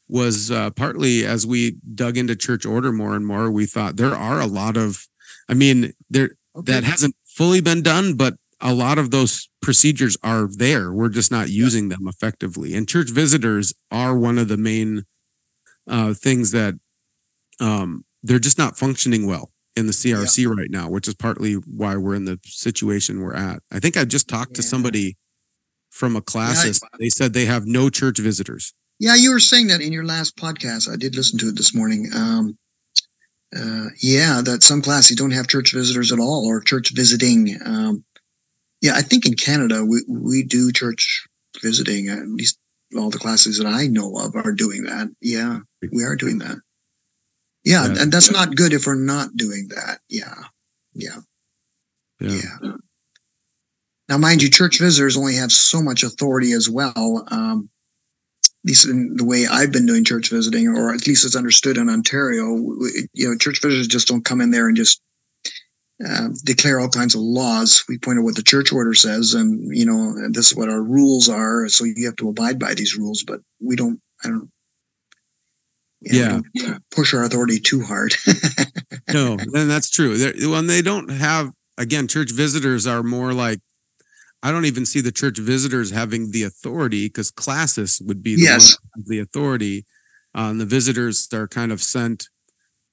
was 0.06 0.50
uh, 0.50 0.70
partly 0.70 1.24
as 1.24 1.46
we 1.46 1.76
dug 1.94 2.18
into 2.18 2.36
church 2.36 2.66
order 2.66 2.92
more 2.92 3.16
and 3.16 3.26
more 3.26 3.50
we 3.50 3.64
thought 3.64 3.96
there 3.96 4.14
are 4.14 4.40
a 4.40 4.46
lot 4.46 4.76
of 4.76 5.06
i 5.48 5.54
mean 5.54 5.94
there 6.10 6.32
that 6.54 6.84
hasn't 6.84 7.14
fully 7.26 7.60
been 7.60 7.82
done, 7.82 8.14
but 8.14 8.34
a 8.60 8.74
lot 8.74 8.98
of 8.98 9.10
those 9.10 9.48
procedures 9.62 10.16
are 10.22 10.48
there. 10.50 10.92
We're 10.92 11.08
just 11.08 11.30
not 11.30 11.48
using 11.48 11.88
them 11.88 12.06
effectively. 12.06 12.74
And 12.74 12.88
church 12.88 13.10
visitors 13.10 13.72
are 13.90 14.16
one 14.16 14.38
of 14.38 14.48
the 14.48 14.56
main 14.56 15.04
uh, 15.88 16.14
things 16.14 16.50
that 16.52 16.74
um, 17.60 18.04
they're 18.22 18.38
just 18.38 18.58
not 18.58 18.78
functioning 18.78 19.26
well 19.26 19.50
in 19.76 19.86
the 19.86 19.92
CRC 19.92 20.46
right 20.46 20.70
now, 20.70 20.88
which 20.90 21.06
is 21.08 21.14
partly 21.14 21.54
why 21.54 21.96
we're 21.96 22.14
in 22.14 22.24
the 22.24 22.38
situation 22.44 23.20
we're 23.20 23.34
at. 23.34 23.62
I 23.70 23.78
think 23.78 23.96
I 23.96 24.04
just 24.04 24.28
talked 24.28 24.54
to 24.54 24.62
somebody 24.62 25.16
from 25.90 26.16
a 26.16 26.20
classis. 26.20 26.80
I- 26.82 26.88
they 26.98 27.08
said 27.08 27.32
they 27.32 27.46
have 27.46 27.66
no 27.66 27.88
church 27.90 28.18
visitors. 28.18 28.74
Yeah, 28.98 29.14
you 29.14 29.30
were 29.30 29.40
saying 29.40 29.68
that 29.68 29.80
in 29.80 29.92
your 29.92 30.04
last 30.04 30.36
podcast. 30.36 30.90
I 30.92 30.96
did 30.96 31.14
listen 31.16 31.38
to 31.38 31.48
it 31.48 31.56
this 31.56 31.74
morning. 31.74 32.10
Um, 32.14 32.58
uh, 33.56 33.86
yeah, 34.00 34.42
that 34.44 34.62
some 34.62 34.82
classes 34.82 35.16
don't 35.16 35.30
have 35.32 35.48
church 35.48 35.72
visitors 35.72 36.12
at 36.12 36.18
all 36.20 36.44
or 36.46 36.60
church 36.60 36.92
visiting. 36.94 37.56
Um, 37.64 38.04
yeah, 38.82 38.94
I 38.94 39.02
think 39.02 39.26
in 39.26 39.34
Canada 39.34 39.84
we 39.84 40.02
we 40.08 40.42
do 40.42 40.70
church 40.72 41.26
visiting. 41.62 42.08
At 42.08 42.28
least 42.28 42.58
all 42.96 43.10
the 43.10 43.18
classes 43.18 43.58
that 43.58 43.66
I 43.66 43.86
know 43.86 44.16
of 44.18 44.34
are 44.36 44.52
doing 44.52 44.82
that. 44.84 45.08
Yeah, 45.20 45.60
we 45.92 46.04
are 46.04 46.16
doing 46.16 46.38
that. 46.38 46.58
Yeah, 47.64 47.86
Yeah. 47.86 48.02
and 48.02 48.12
that's 48.12 48.30
not 48.30 48.56
good 48.56 48.72
if 48.72 48.86
we're 48.86 48.94
not 48.94 49.36
doing 49.36 49.68
that. 49.68 50.00
Yeah, 50.08 50.34
yeah. 50.94 51.20
Yeah. 52.20 52.40
Yeah. 52.62 52.72
Now, 54.08 54.18
mind 54.18 54.42
you, 54.42 54.50
church 54.50 54.78
visitors 54.78 55.16
only 55.16 55.36
have 55.36 55.52
so 55.52 55.80
much 55.82 56.02
authority 56.02 56.52
as 56.52 56.68
well. 56.68 57.24
Um, 57.30 57.70
at 58.64 58.68
least 58.68 58.88
in 58.88 59.16
the 59.16 59.24
way 59.24 59.46
I've 59.46 59.72
been 59.72 59.86
doing 59.86 60.04
church 60.04 60.28
visiting, 60.30 60.68
or 60.68 60.92
at 60.92 61.06
least 61.06 61.24
it's 61.24 61.36
understood 61.36 61.78
in 61.78 61.88
Ontario, 61.88 62.44
you 63.14 63.28
know, 63.30 63.36
church 63.38 63.60
visitors 63.62 63.86
just 63.86 64.08
don't 64.08 64.24
come 64.24 64.40
in 64.42 64.50
there 64.50 64.68
and 64.68 64.76
just 64.76 65.00
uh, 66.06 66.28
declare 66.44 66.78
all 66.80 66.88
kinds 66.88 67.14
of 67.14 67.20
laws. 67.22 67.84
We 67.88 67.98
point 67.98 68.18
out 68.18 68.24
what 68.24 68.36
the 68.36 68.42
church 68.42 68.72
order 68.72 68.92
says, 68.94 69.32
and 69.32 69.74
you 69.74 69.86
know, 69.86 70.28
this 70.30 70.50
is 70.50 70.56
what 70.56 70.68
our 70.68 70.82
rules 70.82 71.28
are. 71.28 71.68
So 71.68 71.84
you 71.84 72.04
have 72.06 72.16
to 72.16 72.28
abide 72.28 72.58
by 72.58 72.74
these 72.74 72.96
rules, 72.96 73.22
but 73.22 73.40
we 73.60 73.76
don't. 73.76 74.00
I 74.24 74.28
don't. 74.28 74.50
Yeah. 76.02 76.40
push 76.90 77.12
our 77.14 77.24
authority 77.24 77.60
too 77.60 77.82
hard. 77.82 78.14
no, 79.12 79.32
and 79.54 79.70
that's 79.70 79.90
true. 79.90 80.16
They're, 80.16 80.48
when 80.50 80.66
they 80.66 80.82
don't 80.82 81.10
have 81.10 81.50
again, 81.76 82.08
church 82.08 82.30
visitors 82.32 82.86
are 82.86 83.02
more 83.02 83.32
like 83.32 83.60
I 84.42 84.50
don't 84.52 84.64
even 84.64 84.86
see 84.86 85.00
the 85.00 85.12
church 85.12 85.38
visitors 85.38 85.90
having 85.90 86.30
the 86.30 86.44
authority 86.44 87.06
because 87.06 87.30
classis 87.30 88.00
would 88.00 88.22
be 88.22 88.36
the, 88.36 88.42
Yes. 88.42 88.76
the 88.96 89.18
authority. 89.18 89.84
Uh, 90.34 90.48
and 90.50 90.60
the 90.60 90.64
visitors 90.66 91.28
are 91.34 91.48
kind 91.48 91.72
of 91.72 91.82
sent, 91.82 92.28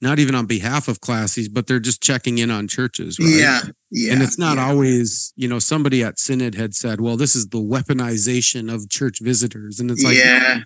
not 0.02 0.18
even 0.18 0.34
on 0.34 0.44
behalf 0.44 0.88
of 0.88 1.00
classis, 1.00 1.48
but 1.48 1.66
they're 1.66 1.80
just 1.80 2.02
checking 2.02 2.38
in 2.38 2.50
on 2.50 2.68
churches, 2.68 3.18
right? 3.18 3.28
Yeah. 3.28 3.60
Yeah. 3.90 4.12
and 4.12 4.22
it's 4.22 4.38
not 4.38 4.56
yeah. 4.58 4.66
always, 4.68 5.32
you 5.36 5.48
know, 5.48 5.58
somebody 5.58 6.02
at 6.02 6.18
Synod 6.18 6.54
had 6.56 6.74
said, 6.74 7.00
well, 7.00 7.16
this 7.16 7.34
is 7.34 7.48
the 7.48 7.58
weaponization 7.58 8.72
of 8.72 8.90
church 8.90 9.20
visitors. 9.22 9.80
And 9.80 9.90
it's 9.90 10.04
like, 10.04 10.16
yeah. 10.18 10.60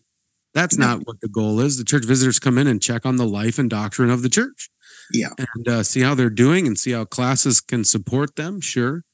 That's 0.55 0.77
No. 0.77 0.87
not 0.87 1.07
what 1.07 1.21
the 1.21 1.29
goal 1.29 1.61
is. 1.61 1.77
The 1.79 1.85
church 1.85 2.05
visitors 2.05 2.39
come 2.39 2.59
in 2.59 2.67
and 2.67 2.81
check 2.83 3.07
on 3.07 3.17
the 3.17 3.27
life 3.27 3.59
and 3.59 3.71
doctrine 3.71 4.11
of 4.11 4.23
the 4.23 4.29
church. 4.29 4.69
Yeah. 5.13 5.31
And 5.39 5.69
uh, 5.69 5.83
see 5.83 6.01
how 6.01 6.15
they're 6.15 6.31
doing 6.31 6.67
and 6.67 6.79
see 6.79 6.93
how 6.93 7.05
classis 7.05 7.61
can 7.61 7.85
support 7.85 8.37
them, 8.37 8.61
sure. 8.61 9.05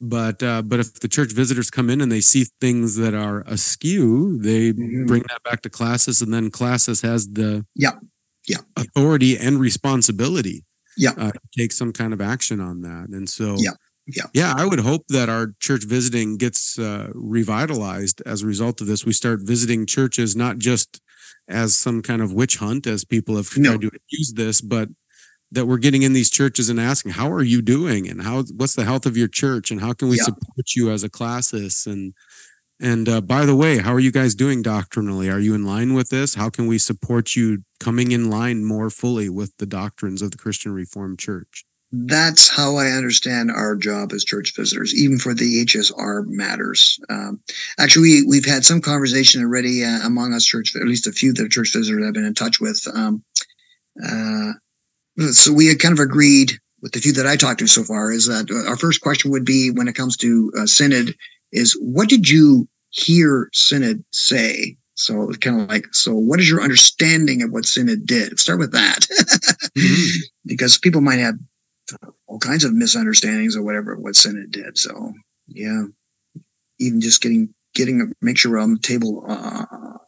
But 0.00 0.42
uh, 0.42 0.60
but 0.62 0.78
if 0.80 1.00
the 1.00 1.08
church 1.08 1.32
visitors 1.32 1.70
come 1.70 1.88
in 1.88 2.00
and 2.02 2.12
they 2.12 2.20
see 2.20 2.46
things 2.60 2.96
that 2.96 3.14
are 3.14 3.42
askew, 3.46 4.38
they 4.38 4.72
Mhm. 4.72 5.06
bring 5.06 5.22
that 5.28 5.42
back 5.42 5.62
to 5.62 5.70
classis, 5.70 6.20
and 6.20 6.34
then 6.34 6.50
classis 6.50 7.00
has 7.02 7.28
the 7.28 7.64
Yeah. 7.74 7.92
Yeah. 8.46 8.58
authority 8.76 9.38
and 9.38 9.58
responsibility 9.58 10.64
Yeah. 10.98 11.12
uh, 11.16 11.30
to 11.32 11.40
take 11.56 11.72
some 11.72 11.92
kind 11.92 12.12
of 12.12 12.20
action 12.20 12.60
on 12.60 12.82
that. 12.82 13.08
And 13.10 13.28
so 13.28 13.56
Yeah. 13.58 13.72
Yeah. 14.06 14.24
yeah, 14.32 14.54
I 14.56 14.64
would 14.66 14.78
hope 14.80 15.06
that 15.08 15.28
our 15.28 15.54
church 15.60 15.84
visiting 15.84 16.36
gets 16.36 16.78
uh, 16.78 17.10
revitalized 17.14 18.22
as 18.24 18.42
a 18.42 18.46
result 18.46 18.80
of 18.80 18.86
this. 18.86 19.04
We 19.04 19.12
start 19.12 19.40
visiting 19.42 19.84
churches 19.84 20.36
not 20.36 20.58
just 20.58 21.00
as 21.48 21.74
some 21.74 22.02
kind 22.02 22.22
of 22.22 22.32
witch 22.32 22.56
hunt, 22.58 22.86
as 22.86 23.04
people 23.04 23.36
have 23.36 23.48
No. 23.56 23.70
tried 23.70 23.82
to 23.82 23.90
use 24.10 24.32
this, 24.34 24.60
but 24.60 24.88
that 25.52 25.66
we're 25.66 25.78
getting 25.78 26.02
in 26.02 26.12
these 26.12 26.30
churches 26.30 26.68
and 26.68 26.80
asking, 26.80 27.12
"How 27.12 27.30
are 27.32 27.42
you 27.42 27.62
doing? 27.62 28.08
And 28.08 28.22
how 28.22 28.42
what's 28.56 28.74
the 28.76 28.84
health 28.84 29.06
of 29.06 29.16
your 29.16 29.28
church? 29.28 29.70
And 29.70 29.80
how 29.80 29.92
can 29.92 30.08
we 30.08 30.16
Yeah. 30.18 30.24
support 30.24 30.74
you 30.76 30.90
as 30.90 31.04
a 31.04 31.08
classis?" 31.10 31.86
And 31.86 32.14
and 32.80 33.08
uh, 33.08 33.20
by 33.22 33.46
the 33.46 33.56
way, 33.56 33.78
how 33.78 33.94
are 33.94 34.00
you 34.00 34.12
guys 34.12 34.34
doing 34.34 34.62
doctrinally? 34.62 35.30
Are 35.30 35.40
you 35.40 35.54
in 35.54 35.64
line 35.66 35.94
with 35.94 36.10
this? 36.10 36.34
How 36.34 36.50
can 36.50 36.66
we 36.66 36.78
support 36.78 37.36
you 37.36 37.64
coming 37.80 38.12
in 38.12 38.30
line 38.30 38.64
more 38.64 38.90
fully 38.90 39.28
with 39.30 39.52
the 39.58 39.66
doctrines 39.66 40.22
of 40.22 40.30
the 40.32 40.38
Christian 40.38 40.72
Reformed 40.72 41.18
Church? 41.18 41.64
That's 41.92 42.48
how 42.48 42.76
I 42.76 42.90
understand 42.90 43.50
our 43.50 43.76
job 43.76 44.12
as 44.12 44.24
church 44.24 44.54
visitors, 44.56 44.94
even 44.94 45.18
for 45.18 45.34
the 45.34 45.64
HSR 45.64 46.26
matters. 46.26 46.98
Um, 47.08 47.40
actually, 47.78 48.02
we, 48.02 48.26
we've 48.26 48.44
had 48.44 48.64
some 48.64 48.80
conversation 48.80 49.42
already 49.42 49.84
uh, 49.84 50.00
among 50.04 50.34
us 50.34 50.44
church, 50.44 50.74
at 50.74 50.82
least 50.82 51.06
a 51.06 51.12
few 51.12 51.32
that 51.32 51.44
are 51.44 51.48
church 51.48 51.72
visitors 51.72 52.04
I've 52.04 52.14
been 52.14 52.24
in 52.24 52.34
touch 52.34 52.60
with. 52.60 52.82
Um, 52.92 53.22
uh, 54.04 54.52
so 55.30 55.52
we 55.52 55.68
had 55.68 55.78
kind 55.78 55.92
of 55.92 56.00
agreed 56.00 56.52
with 56.82 56.92
the 56.92 57.00
few 57.00 57.12
that 57.12 57.26
I 57.26 57.36
talked 57.36 57.60
to 57.60 57.66
so 57.66 57.82
far 57.82 58.12
is 58.12 58.26
that 58.26 58.50
uh, 58.50 58.68
our 58.68 58.76
first 58.76 59.00
question 59.00 59.30
would 59.30 59.44
be 59.44 59.70
when 59.70 59.88
it 59.88 59.94
comes 59.94 60.16
to 60.18 60.52
uh, 60.58 60.66
synod 60.66 61.14
is 61.52 61.78
what 61.80 62.08
did 62.08 62.28
you 62.28 62.68
hear 62.90 63.48
synod 63.52 64.04
say? 64.12 64.76
So 64.94 65.28
it's 65.28 65.38
kind 65.38 65.60
of 65.60 65.68
like, 65.68 65.86
so 65.92 66.14
what 66.14 66.40
is 66.40 66.48
your 66.48 66.62
understanding 66.62 67.42
of 67.42 67.50
what 67.50 67.66
synod 67.66 68.06
did? 68.06 68.38
Start 68.40 68.58
with 68.58 68.72
that. 68.72 69.06
because 70.46 70.78
people 70.78 71.00
might 71.00 71.18
have 71.18 71.36
all 72.26 72.38
kinds 72.38 72.64
of 72.64 72.72
misunderstandings 72.72 73.56
or 73.56 73.62
whatever 73.62 73.96
what 73.96 74.16
Synod 74.16 74.50
did. 74.50 74.76
So 74.78 75.12
yeah, 75.46 75.84
even 76.78 77.00
just 77.00 77.22
getting 77.22 77.54
getting 77.74 78.12
make 78.20 78.38
sure 78.38 78.52
we're 78.52 78.58
on 78.58 78.74
the 78.74 78.80
table 78.80 79.24
uh, 79.28 79.98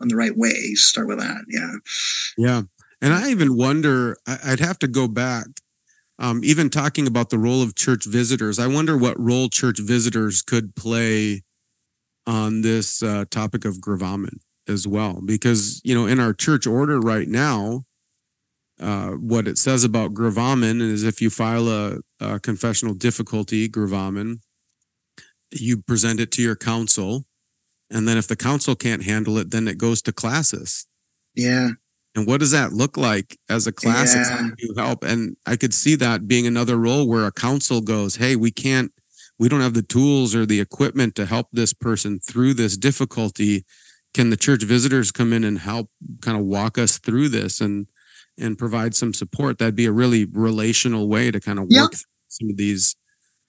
on 0.00 0.08
the 0.08 0.16
right 0.16 0.36
way. 0.36 0.74
Start 0.74 1.08
with 1.08 1.18
that. 1.18 1.44
Yeah. 1.48 1.72
Yeah. 2.36 2.62
And 3.02 3.12
I 3.12 3.30
even 3.30 3.56
wonder, 3.56 4.16
I'd 4.26 4.60
have 4.60 4.78
to 4.78 4.88
go 4.88 5.06
back, 5.06 5.46
um, 6.18 6.40
even 6.42 6.70
talking 6.70 7.06
about 7.06 7.28
the 7.28 7.38
role 7.38 7.62
of 7.62 7.74
church 7.74 8.06
visitors. 8.06 8.58
I 8.58 8.66
wonder 8.66 8.96
what 8.96 9.20
role 9.20 9.48
church 9.48 9.78
visitors 9.80 10.40
could 10.40 10.74
play 10.74 11.42
on 12.26 12.62
this 12.62 13.02
uh, 13.02 13.26
topic 13.30 13.64
of 13.64 13.80
gravamen 13.80 14.40
as 14.66 14.88
well. 14.88 15.20
Because, 15.22 15.80
you 15.84 15.94
know, 15.94 16.06
in 16.06 16.18
our 16.18 16.32
church 16.32 16.66
order 16.66 16.98
right 16.98 17.28
now, 17.28 17.84
uh, 18.80 19.10
what 19.12 19.48
it 19.48 19.58
says 19.58 19.84
about 19.84 20.14
gravamen 20.14 20.80
is 20.80 21.02
if 21.02 21.22
you 21.22 21.30
file 21.30 21.68
a, 21.68 21.98
a 22.20 22.38
confessional 22.40 22.94
difficulty 22.94 23.68
gravamen, 23.68 24.40
you 25.52 25.78
present 25.78 26.20
it 26.20 26.30
to 26.32 26.42
your 26.42 26.56
council. 26.56 27.24
And 27.90 28.06
then 28.06 28.18
if 28.18 28.26
the 28.26 28.36
council 28.36 28.74
can't 28.74 29.04
handle 29.04 29.38
it, 29.38 29.50
then 29.50 29.68
it 29.68 29.78
goes 29.78 30.02
to 30.02 30.12
classis. 30.12 30.86
Yeah. 31.34 31.70
And 32.14 32.26
what 32.26 32.40
does 32.40 32.50
that 32.50 32.72
look 32.72 32.96
like 32.96 33.38
as 33.48 33.66
a 33.66 33.72
class? 33.72 34.14
Yeah. 34.14 34.48
you 34.58 34.74
help. 34.76 35.04
And 35.04 35.36
I 35.46 35.56
could 35.56 35.74
see 35.74 35.94
that 35.96 36.26
being 36.26 36.46
another 36.46 36.76
role 36.76 37.06
where 37.06 37.26
a 37.26 37.32
council 37.32 37.80
goes, 37.80 38.16
Hey, 38.16 38.36
we 38.36 38.50
can't, 38.50 38.90
we 39.38 39.48
don't 39.48 39.60
have 39.60 39.74
the 39.74 39.82
tools 39.82 40.34
or 40.34 40.46
the 40.46 40.60
equipment 40.60 41.14
to 41.16 41.26
help 41.26 41.48
this 41.52 41.74
person 41.74 42.18
through 42.18 42.54
this 42.54 42.76
difficulty. 42.76 43.64
Can 44.14 44.30
the 44.30 44.36
church 44.36 44.62
visitors 44.62 45.12
come 45.12 45.32
in 45.34 45.44
and 45.44 45.58
help 45.58 45.90
kind 46.22 46.38
of 46.38 46.44
walk 46.44 46.78
us 46.78 46.98
through 46.98 47.28
this 47.28 47.60
and 47.60 47.86
and 48.38 48.58
provide 48.58 48.94
some 48.94 49.12
support? 49.14 49.58
That'd 49.58 49.74
be 49.76 49.86
a 49.86 49.92
really 49.92 50.24
relational 50.26 51.08
way 51.08 51.30
to 51.30 51.40
kind 51.40 51.58
of 51.58 51.66
work 51.70 51.92
through 51.92 52.00
some 52.28 52.50
of 52.50 52.56
these 52.56 52.94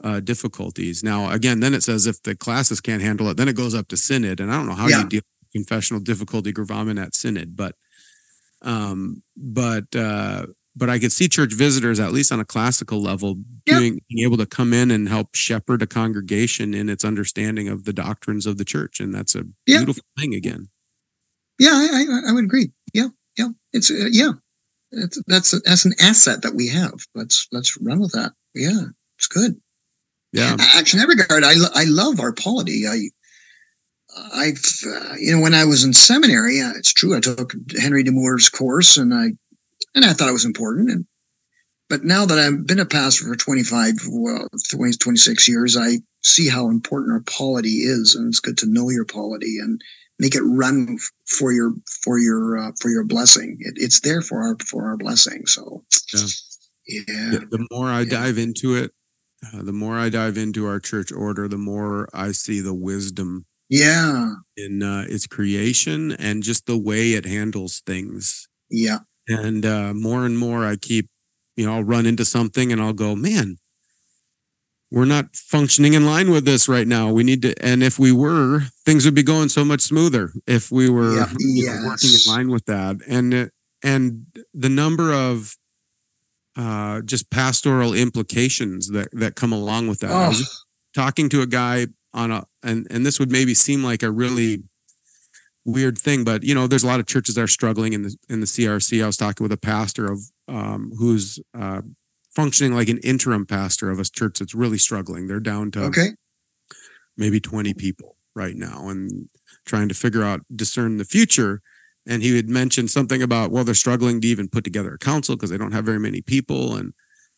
uh, 0.03 0.19
difficulties. 0.19 1.03
Now, 1.03 1.31
again, 1.31 1.59
then 1.59 1.73
it 1.73 1.83
says 1.83 2.05
if 2.07 2.21
the 2.23 2.35
classis 2.35 2.79
can't 2.81 3.01
handle 3.01 3.27
it, 3.29 3.37
then 3.37 3.47
it 3.47 3.55
goes 3.55 3.73
up 3.75 3.87
to 3.89 3.97
synod. 3.97 4.39
And 4.39 4.51
I 4.51 4.57
don't 4.57 4.67
know 4.67 4.75
how 4.75 4.87
Yeah. 4.87 5.01
you 5.03 5.09
deal 5.09 5.21
with 5.41 5.51
confessional 5.53 6.01
difficulty 6.01 6.51
gravamen 6.51 6.97
at 6.97 7.15
synod, 7.15 7.55
but 7.55 7.75
um 8.63 9.21
but 9.35 9.95
uh 9.95 10.47
but 10.75 10.89
i 10.89 10.97
could 10.97 11.11
see 11.11 11.27
church 11.27 11.53
visitors 11.53 11.99
at 11.99 12.11
least 12.11 12.31
on 12.31 12.39
a 12.39 12.45
classical 12.45 12.99
level 12.99 13.35
doing 13.67 13.99
being 14.09 14.25
able 14.25 14.35
to 14.35 14.47
come 14.47 14.73
in 14.73 14.89
and 14.89 15.07
help 15.07 15.35
shepherd 15.35 15.83
a 15.83 15.85
congregation 15.87 16.73
in 16.73 16.89
its 16.89 17.05
understanding 17.05 17.67
of 17.67 17.83
the 17.83 17.93
doctrines 17.93 18.47
of 18.47 18.57
the 18.57 18.65
church 18.65 18.99
and 18.99 19.13
that's 19.13 19.35
a 19.35 19.43
Yeah. 19.67 19.77
beautiful 19.77 20.01
thing 20.19 20.33
again 20.33 20.69
Yeah. 21.59 21.69
I, 21.73 22.05
I, 22.27 22.29
I 22.29 22.31
would 22.31 22.45
agree. 22.45 22.71
Yeah. 22.93 23.09
Yeah. 23.37 23.49
It's 23.73 23.91
uh, 23.91 24.07
yeah. 24.11 24.31
It's, 24.91 25.21
that's 25.27 25.59
that's 25.61 25.85
an 25.85 25.93
asset 25.99 26.41
that 26.43 26.55
we 26.55 26.69
have. 26.69 26.93
Let's 27.13 27.47
let's 27.51 27.77
run 27.81 27.99
with 27.99 28.13
that. 28.13 28.33
Yeah. 28.53 28.85
It's 29.17 29.27
good. 29.27 29.59
yeah 30.31 30.55
Actually, 30.75 31.01
in 31.01 31.07
that 31.07 31.15
regard, 31.17 31.43
I, 31.43 31.53
I 31.73 31.85
love 31.85 32.19
our 32.19 32.33
polity. 32.33 32.87
I, 32.87 33.09
I've, 34.33 34.63
uh, 34.85 35.15
you 35.19 35.35
know, 35.35 35.41
when 35.41 35.53
I 35.53 35.65
was 35.65 35.83
in 35.83 35.93
seminary, 35.93 36.61
uh, 36.61 36.71
it's 36.75 36.93
true. 36.93 37.15
I 37.15 37.19
took 37.19 37.53
Henry 37.79 38.03
DeMoor's 38.03 38.49
course 38.49 38.97
and 38.97 39.13
I, 39.13 39.31
and 39.95 40.05
I 40.05 40.13
thought 40.13 40.29
it 40.29 40.33
was 40.33 40.45
important. 40.45 40.89
And, 40.89 41.05
but 41.89 42.03
now 42.03 42.25
that 42.25 42.37
I've 42.37 42.65
been 42.65 42.79
a 42.79 42.85
pastor 42.85 43.25
for 43.25 43.35
25, 43.35 43.93
well, 44.09 44.47
20, 44.71 44.93
26 44.93 45.47
years, 45.47 45.77
I 45.77 45.99
see 46.21 46.47
how 46.47 46.69
important 46.69 47.13
our 47.13 47.21
polity 47.21 47.83
is. 47.83 48.15
And 48.15 48.27
it's 48.27 48.39
good 48.39 48.57
to 48.59 48.69
know 48.69 48.89
your 48.89 49.05
polity 49.05 49.57
and 49.59 49.81
make 50.19 50.35
it 50.35 50.41
run 50.43 50.97
for 51.27 51.51
your, 51.51 51.73
for 52.03 52.17
your, 52.19 52.57
uh, 52.57 52.71
for 52.81 52.89
your 52.89 53.03
blessing. 53.03 53.57
It, 53.59 53.75
it's 53.77 53.99
there 54.01 54.21
for 54.21 54.41
our, 54.41 54.55
for 54.69 54.87
our 54.89 54.97
blessing. 54.97 55.45
So, 55.45 55.83
Yeah. 56.13 56.21
yeah. 56.87 57.29
the, 57.31 57.47
the 57.51 57.67
more 57.71 57.87
i 57.87 58.01
Yeah. 58.01 58.09
dive 58.09 58.37
into 58.37 58.75
it 58.75 58.91
uh, 59.53 59.61
the 59.63 59.73
more 59.73 59.97
i 59.97 60.09
dive 60.09 60.37
into 60.37 60.65
our 60.65 60.79
church 60.79 61.11
order 61.11 61.47
the 61.47 61.57
more 61.57 62.07
i 62.13 62.31
see 62.31 62.59
the 62.61 62.73
wisdom 62.73 63.45
Yeah. 63.69 64.33
in 64.55 64.81
uh, 64.83 65.05
its 65.09 65.27
creation 65.27 66.11
and 66.13 66.41
just 66.43 66.65
the 66.65 66.77
way 66.77 67.13
it 67.13 67.25
handles 67.25 67.81
things 67.85 68.47
Yeah. 68.71 68.99
and 69.27 69.65
uh, 69.65 69.93
more 69.93 70.25
and 70.25 70.37
more 70.39 70.65
i 70.65 70.75
keep 70.77 71.09
you 71.57 71.65
know 71.65 71.73
i'll 71.75 71.83
run 71.83 72.05
into 72.05 72.25
something 72.25 72.71
and 72.71 72.81
i'll 72.81 72.93
go 72.93 73.15
man 73.15 73.57
we're 74.91 75.05
not 75.05 75.35
functioning 75.35 75.93
in 75.93 76.05
line 76.05 76.31
with 76.31 76.45
this 76.45 76.67
right 76.69 76.87
now. 76.87 77.11
We 77.11 77.23
need 77.23 77.41
to 77.41 77.53
and 77.63 77.83
if 77.83 77.99
we 77.99 78.11
were 78.11 78.61
things 78.85 79.05
would 79.05 79.15
be 79.15 79.23
going 79.23 79.49
so 79.49 79.65
much 79.65 79.81
smoother 79.81 80.31
if 80.45 80.71
we 80.71 80.89
were 80.89 81.13
Yeah, 81.15 81.25
know, 81.65 81.87
working 81.89 82.09
in 82.13 82.19
line 82.33 82.49
with 82.49 82.65
that. 82.65 82.97
And 83.07 83.51
and 83.83 84.25
the 84.53 84.69
number 84.69 85.13
of 85.13 85.55
uh 86.55 87.01
just 87.01 87.29
pastoral 87.29 87.93
implications 87.93 88.89
that 88.89 89.09
that 89.13 89.35
come 89.35 89.53
along 89.53 89.87
with 89.87 89.99
that. 89.99 90.11
Oh, 90.11 90.41
talking 90.95 91.29
to 91.29 91.41
a 91.41 91.47
guy 91.47 91.87
on 92.13 92.31
a 92.31 92.45
and 92.63 92.87
and 92.89 93.05
this 93.05 93.19
would 93.19 93.31
maybe 93.31 93.53
seem 93.53 93.83
like 93.83 94.01
a 94.03 94.09
really 94.11 94.63
weird 95.65 95.97
thing 95.97 96.23
but 96.23 96.43
you 96.43 96.55
know 96.55 96.65
there's 96.65 96.83
a 96.83 96.87
lot 96.87 96.99
of 96.99 97.05
churches 97.05 97.35
that 97.35 97.41
are 97.41 97.47
struggling 97.47 97.91
in 97.91 98.01
the 98.03 98.15
in 98.29 98.39
the 98.39 98.45
crc 98.45 99.03
i 99.03 99.05
was 99.05 99.17
talking 99.17 99.43
with 99.43 99.51
a 99.51 99.57
pastor 99.57 100.09
of 100.09 100.19
um 100.47 100.91
who's 100.97 101.39
uh 101.59 101.81
functioning 102.37 102.75
like 102.75 102.87
an 102.87 102.99
interim 102.99 103.47
pastor 103.47 103.89
of 103.89 103.99
a 103.99 104.03
church 104.03 104.37
that's 104.37 104.53
really 104.53 104.77
struggling 104.77 105.25
they're 105.25 105.39
down 105.39 105.71
to 105.71 105.81
okay. 105.85 106.09
maybe 107.17 107.39
20 107.39 107.73
people 107.73 108.15
right 108.35 108.55
now 108.55 108.87
and 108.89 109.27
trying 109.65 109.89
to 109.89 109.95
figure 109.95 110.23
out 110.23 110.41
discern 110.55 110.97
the 110.97 111.03
future 111.05 111.61
and 112.05 112.21
he 112.21 112.35
had 112.35 112.47
mentioned 112.47 112.91
something 112.91 113.23
about 113.23 113.49
well 113.51 113.63
they're 113.63 113.73
struggling 113.73 114.21
to 114.21 114.27
even 114.27 114.47
put 114.47 114.63
together 114.63 114.93
a 114.93 114.99
council 114.99 115.35
because 115.35 115.49
they 115.49 115.57
don't 115.57 115.71
have 115.71 115.85
very 115.85 115.99
many 115.99 116.21
people 116.21 116.75
and 116.75 116.93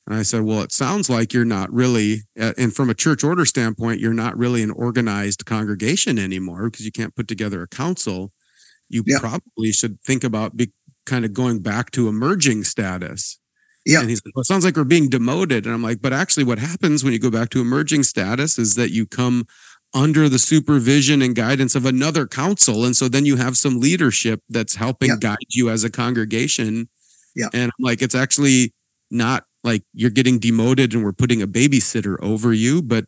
and 0.07 0.17
I 0.17 0.23
said, 0.23 0.41
well, 0.41 0.61
it 0.61 0.71
sounds 0.71 1.07
like 1.07 1.33
you're 1.33 1.45
not 1.45 1.71
really, 1.71 2.21
uh, 2.39 2.53
and 2.57 2.75
from 2.75 2.89
a 2.89 2.95
church 2.95 3.23
order 3.23 3.45
standpoint, 3.45 3.99
you're 3.99 4.11
not 4.11 4.35
really 4.35 4.63
an 4.63 4.71
organized 4.71 5.45
congregation 5.45 6.17
anymore 6.17 6.71
because 6.71 6.83
you 6.83 6.91
can't 6.91 7.15
put 7.15 7.27
together 7.27 7.61
a 7.61 7.67
council. 7.67 8.31
You 8.87 9.03
Yeah. 9.05 9.19
probably 9.19 9.71
should 9.71 10.01
think 10.01 10.23
about 10.23 10.57
be 10.57 10.71
kind 11.05 11.25
of 11.25 11.33
going 11.33 11.61
back 11.61 11.91
to 11.91 12.07
emerging 12.07 12.63
status 12.63 13.39
Yeah. 13.85 14.01
And 14.01 14.09
he's 14.09 14.21
like, 14.25 14.35
well, 14.35 14.41
it 14.41 14.47
sounds 14.47 14.65
like 14.65 14.75
we're 14.75 14.83
being 14.83 15.09
demoted. 15.09 15.65
And 15.65 15.73
I'm 15.73 15.81
like, 15.81 16.01
but 16.01 16.13
actually, 16.13 16.43
what 16.43 16.59
happens 16.59 17.03
when 17.03 17.13
you 17.13 17.19
go 17.19 17.31
back 17.31 17.49
to 17.49 17.61
emerging 17.61 18.03
status 18.03 18.57
is 18.57 18.75
that 18.75 18.91
you 18.91 19.05
come 19.05 19.45
under 19.93 20.29
the 20.29 20.39
supervision 20.39 21.21
and 21.21 21.35
guidance 21.35 21.75
of 21.75 21.85
another 21.85 22.27
council. 22.27 22.85
And 22.85 22.95
so 22.95 23.07
then 23.07 23.25
you 23.25 23.37
have 23.37 23.57
some 23.57 23.79
leadership 23.79 24.41
that's 24.49 24.75
helping 24.75 25.17
guide 25.19 25.37
you 25.49 25.69
as 25.69 25.83
a 25.83 25.89
congregation. 25.89 26.89
Yeah. 27.35 27.47
And 27.53 27.71
I'm 27.71 27.83
like, 27.83 28.01
it's 28.01 28.15
actually 28.15 28.73
not 29.09 29.45
like 29.63 29.83
you're 29.93 30.11
getting 30.11 30.39
demoted 30.39 30.93
and 30.93 31.03
we're 31.03 31.13
putting 31.13 31.41
a 31.41 31.47
babysitter 31.47 32.17
over 32.21 32.53
you, 32.53 32.81
but 32.81 33.05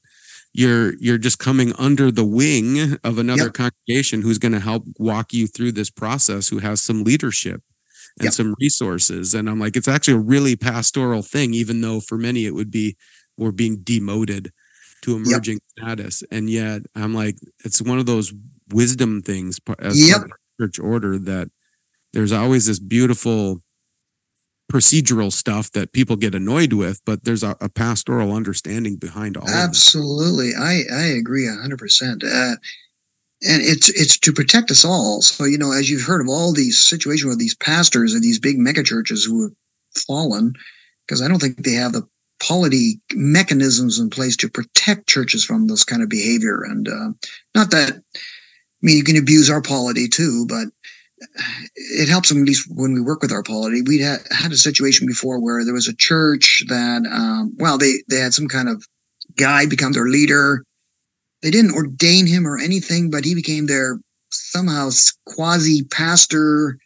you're 0.54 0.96
you're 0.98 1.18
just 1.18 1.40
coming 1.40 1.74
under 1.78 2.12
the 2.12 2.26
wing 2.26 2.98
of 3.04 3.18
another 3.18 3.50
congregation 3.50 4.22
who's 4.22 4.38
going 4.38 4.52
to 4.52 4.60
help 4.60 4.84
walk 4.98 5.32
you 5.34 5.48
through 5.48 5.72
this 5.72 5.90
process 5.90 6.50
who 6.50 6.60
has 6.60 6.82
some 6.82 7.04
leadership 7.04 7.62
and 8.19 8.26
yep. 8.26 8.34
some 8.34 8.56
resources 8.60 9.34
and 9.34 9.50
i'm 9.50 9.60
like 9.60 9.76
it's 9.76 9.88
actually 9.88 10.13
a 10.13 10.17
really 10.17 10.56
pastoral 10.56 11.21
thing 11.21 11.54
even 11.54 11.82
though 11.82 12.00
for 12.00 12.17
many 12.17 12.45
it 12.45 12.54
would 12.54 12.71
be 12.71 12.95
we're 13.38 13.52
being 13.52 13.78
demoted 13.84 14.52
to 15.02 15.15
emerging 15.15 15.60
yep. 15.78 15.88
status 15.88 16.24
and 16.32 16.50
yet 16.50 16.82
i'm 16.95 17.13
like 17.13 17.38
it's 17.65 17.82
one 17.82 18.00
of 18.00 18.06
those 18.06 18.34
wisdom 18.71 19.21
things 19.21 19.60
as 19.80 20.10
yep. 20.10 20.21
church 20.60 20.80
order 20.80 21.17
that 21.17 21.50
there's 22.13 22.32
always 22.32 22.65
this 22.65 22.80
beautiful 22.80 23.62
procedural 24.71 25.32
stuff 25.32 25.71
that 25.74 25.91
people 25.91 26.15
get 26.15 26.34
annoyed 26.34 26.71
with, 26.71 27.02
but 27.06 27.26
there's 27.26 27.43
a, 27.43 27.58
a 27.60 27.67
pastoral 27.67 28.32
understanding 28.34 28.95
behind 28.95 29.36
all. 29.36 29.50
Absolutely, 29.50 30.52
I 30.58 30.84
I 30.91 31.04
agree 31.17 31.47
hundred 31.47 31.76
uh, 31.80 31.84
percent. 31.84 32.24
And 33.44 33.62
it's 33.62 33.90
it's 33.90 34.18
to 34.20 34.34
protect 34.34 34.70
us 34.70 34.86
all. 34.86 35.22
So 35.22 35.46
you 35.46 35.58
know, 35.58 35.72
as 35.72 35.90
you've 35.90 36.06
heard 36.06 36.22
of 36.22 36.30
all 36.30 36.54
these 36.54 36.80
situations 36.80 37.30
with 37.30 37.40
these 37.40 37.56
pastors 37.56 38.14
and 38.14 38.24
these 38.24 38.40
big 38.40 38.58
megachurches 38.58 39.26
who 39.26 39.44
have 39.44 40.04
fallen, 40.08 40.54
because 41.08 41.22
I 41.22 41.28
don't 41.28 41.40
think 41.40 41.58
they 41.58 41.74
have 41.74 41.94
the 41.94 42.08
polity 42.42 43.00
mechanisms 43.14 44.00
in 44.00 44.10
place 44.10 44.36
to 44.38 44.50
protect 44.50 45.08
churches 45.08 45.44
from 45.44 45.68
this 45.68 45.84
kind 45.84 46.02
of 46.02 46.10
behavior. 46.10 46.64
And 46.64 46.88
uh, 46.88 47.10
not 47.56 47.72
that, 47.72 47.92
I 48.16 48.20
mean, 48.82 48.98
you 48.98 49.04
can 49.04 49.18
abuse 49.18 49.50
our 49.50 49.62
polity 49.62 50.08
too, 50.08 50.46
but 50.48 50.68
it 51.76 52.10
helps 52.10 52.30
them 52.30 52.42
at 52.42 52.48
least 52.48 52.68
when 52.74 52.94
we 52.94 53.02
work 53.02 53.22
with 53.22 53.32
our 53.32 53.44
polity. 53.44 53.82
We 53.84 54.00
had 54.00 54.22
had 54.32 54.52
a 54.52 54.58
situation 54.58 55.06
before 55.06 55.40
where 55.40 55.64
there 55.64 55.74
was 55.74 55.88
a 55.88 55.96
church 55.96 56.64
that, 56.68 57.04
um, 57.12 57.56
well, 57.58 57.78
they 57.78 58.02
they 58.10 58.18
had 58.18 58.34
some 58.34 58.48
kind 58.48 58.68
of 58.68 58.84
guy 59.36 59.68
become 59.68 59.92
their 59.92 60.08
leader. 60.08 60.64
They 61.42 61.52
didn't 61.52 61.74
ordain 61.74 62.28
him 62.28 62.48
or 62.48 62.58
anything, 62.58 63.10
but 63.10 63.26
he 63.26 63.36
became 63.36 63.66
their 63.66 64.00
somehow 64.32 64.90
quasi 65.26 65.84
pastor. 65.84 66.78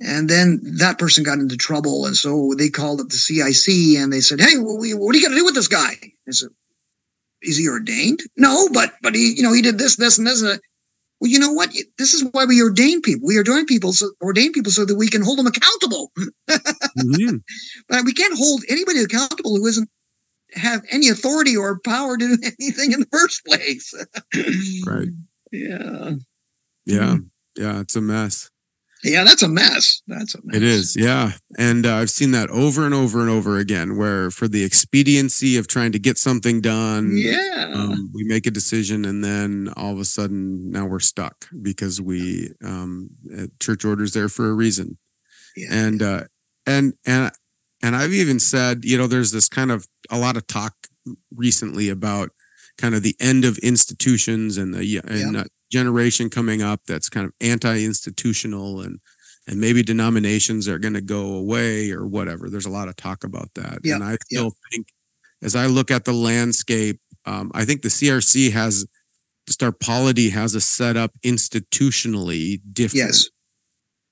And 0.00 0.28
then 0.28 0.60
that 0.78 0.98
person 0.98 1.22
got 1.22 1.38
into 1.38 1.56
trouble, 1.56 2.06
and 2.06 2.16
so 2.16 2.54
they 2.56 2.68
called 2.68 3.00
up 3.00 3.08
the 3.08 3.16
CIC 3.16 3.98
and 3.98 4.12
they 4.12 4.20
said, 4.20 4.40
"Hey, 4.40 4.56
what 4.56 4.82
are 4.82 4.86
you 4.86 4.98
going 4.98 5.32
to 5.32 5.38
do 5.38 5.44
with 5.44 5.54
this 5.54 5.68
guy?" 5.68 5.94
I 6.28 6.30
said, 6.32 6.48
"Is 7.42 7.56
he 7.56 7.68
ordained? 7.68 8.20
No, 8.36 8.68
but 8.72 8.94
but 9.02 9.14
he, 9.14 9.34
you 9.36 9.42
know, 9.42 9.52
he 9.52 9.62
did 9.62 9.78
this, 9.78 9.96
this, 9.96 10.18
and 10.18 10.26
this." 10.26 10.42
And 10.42 10.60
well, 11.20 11.30
you 11.30 11.38
know 11.38 11.52
what? 11.52 11.72
This 11.98 12.14
is 12.14 12.24
why 12.32 12.46
we 12.46 12.60
ordain 12.60 13.00
people. 13.00 13.28
We 13.28 13.38
ordain 13.38 13.64
people 13.66 13.92
so 13.92 14.10
ordain 14.20 14.50
people 14.50 14.72
so 14.72 14.84
that 14.84 14.96
we 14.96 15.06
can 15.06 15.22
hold 15.22 15.38
them 15.38 15.46
accountable. 15.46 16.10
mm-hmm. 16.18 17.36
But 17.88 18.04
we 18.04 18.12
can't 18.12 18.36
hold 18.36 18.64
anybody 18.68 19.04
accountable 19.04 19.56
who 19.56 19.66
isn't 19.66 19.88
have 20.54 20.82
any 20.90 21.08
authority 21.08 21.56
or 21.56 21.80
power 21.80 22.16
to 22.16 22.36
do 22.36 22.50
anything 22.60 22.92
in 22.92 23.00
the 23.00 23.06
first 23.10 23.44
place. 23.44 23.94
right. 24.86 25.08
Yeah. 25.50 26.12
Yeah. 26.84 27.16
Yeah. 27.56 27.80
It's 27.80 27.96
a 27.96 28.00
mess. 28.00 28.50
Yeah, 29.04 29.24
that's 29.24 29.42
a 29.42 29.48
mess. 29.48 30.00
That's 30.06 30.36
a 30.36 30.38
mess. 30.44 30.56
It 30.56 30.62
is. 30.62 30.96
Yeah. 30.96 31.32
And 31.58 31.84
uh, 31.84 31.96
I've 31.96 32.10
seen 32.10 32.30
that 32.32 32.50
over 32.50 32.84
and 32.84 32.94
over 32.94 33.20
and 33.20 33.28
over 33.28 33.58
again 33.58 33.96
where 33.96 34.30
for 34.30 34.46
the 34.46 34.62
expediency 34.62 35.56
of 35.56 35.66
trying 35.66 35.90
to 35.92 35.98
get 35.98 36.18
something 36.18 36.60
done, 36.60 37.10
yeah. 37.16 37.72
Um, 37.74 38.10
we 38.14 38.22
make 38.24 38.46
a 38.46 38.50
decision 38.50 39.04
and 39.04 39.24
then 39.24 39.72
all 39.76 39.92
of 39.92 39.98
a 39.98 40.04
sudden 40.04 40.70
now 40.70 40.86
we're 40.86 41.00
stuck 41.00 41.48
because 41.62 42.00
we 42.00 42.52
um, 42.64 43.10
uh, 43.36 43.46
church 43.58 43.84
orders 43.84 44.12
there 44.12 44.28
for 44.28 44.48
a 44.48 44.54
reason. 44.54 44.98
Yeah. 45.56 45.68
And 45.70 46.02
uh 46.02 46.24
and 46.66 46.94
and 47.04 47.32
and 47.82 47.96
I've 47.96 48.12
even 48.12 48.38
said, 48.38 48.84
you 48.84 48.96
know, 48.96 49.06
there's 49.06 49.32
this 49.32 49.48
kind 49.48 49.70
of 49.70 49.86
a 50.10 50.18
lot 50.18 50.36
of 50.36 50.46
talk 50.46 50.74
recently 51.34 51.88
about 51.88 52.30
kind 52.78 52.94
of 52.94 53.02
the 53.02 53.16
end 53.20 53.44
of 53.44 53.58
institutions 53.58 54.56
and 54.56 54.74
the 54.74 55.00
and 55.04 55.34
yeah 55.34 55.44
generation 55.72 56.28
coming 56.28 56.62
up 56.62 56.82
that's 56.86 57.08
kind 57.08 57.26
of 57.26 57.32
anti-institutional 57.40 58.82
and 58.82 59.00
and 59.48 59.60
maybe 59.60 59.82
denominations 59.82 60.68
are 60.68 60.78
going 60.78 60.94
to 60.94 61.00
go 61.00 61.34
away 61.34 61.90
or 61.90 62.06
whatever. 62.06 62.48
There's 62.48 62.66
a 62.66 62.70
lot 62.70 62.86
of 62.86 62.94
talk 62.94 63.24
about 63.24 63.48
that, 63.56 63.80
yeah, 63.82 63.96
and 63.96 64.04
I 64.04 64.16
still 64.22 64.44
yeah. 64.44 64.70
think 64.70 64.86
as 65.42 65.56
I 65.56 65.66
look 65.66 65.90
at 65.90 66.04
the 66.04 66.12
landscape, 66.12 67.00
um, 67.26 67.50
I 67.52 67.64
think 67.64 67.82
the 67.82 67.88
CRC 67.88 68.52
has 68.52 68.86
just 69.48 69.64
our 69.64 69.72
polity 69.72 70.30
has 70.30 70.54
a 70.54 70.60
setup 70.60 71.10
institutionally 71.24 72.60
different. 72.72 73.06
Yes. 73.06 73.30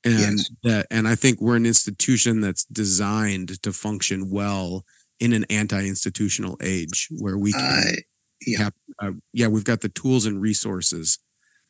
And 0.05 0.39
yes. 0.39 0.51
that, 0.63 0.87
and 0.91 1.07
I 1.07 1.15
think 1.15 1.41
we're 1.41 1.57
an 1.57 1.67
institution 1.67 2.41
that's 2.41 2.65
designed 2.65 3.63
to 3.63 3.73
function 3.73 4.31
well 4.31 4.85
in 5.19 5.33
an 5.33 5.45
anti-institutional 5.51 6.57
age 6.63 7.09
where 7.19 7.37
we 7.37 7.53
can, 7.53 7.61
uh, 7.63 8.01
yeah. 8.47 8.59
Have, 8.59 8.73
uh, 9.03 9.11
yeah, 9.35 9.49
we've 9.49 9.65
got 9.65 9.83
the 9.83 9.91
tools 9.91 10.25
and 10.25 10.41
resources 10.41 11.19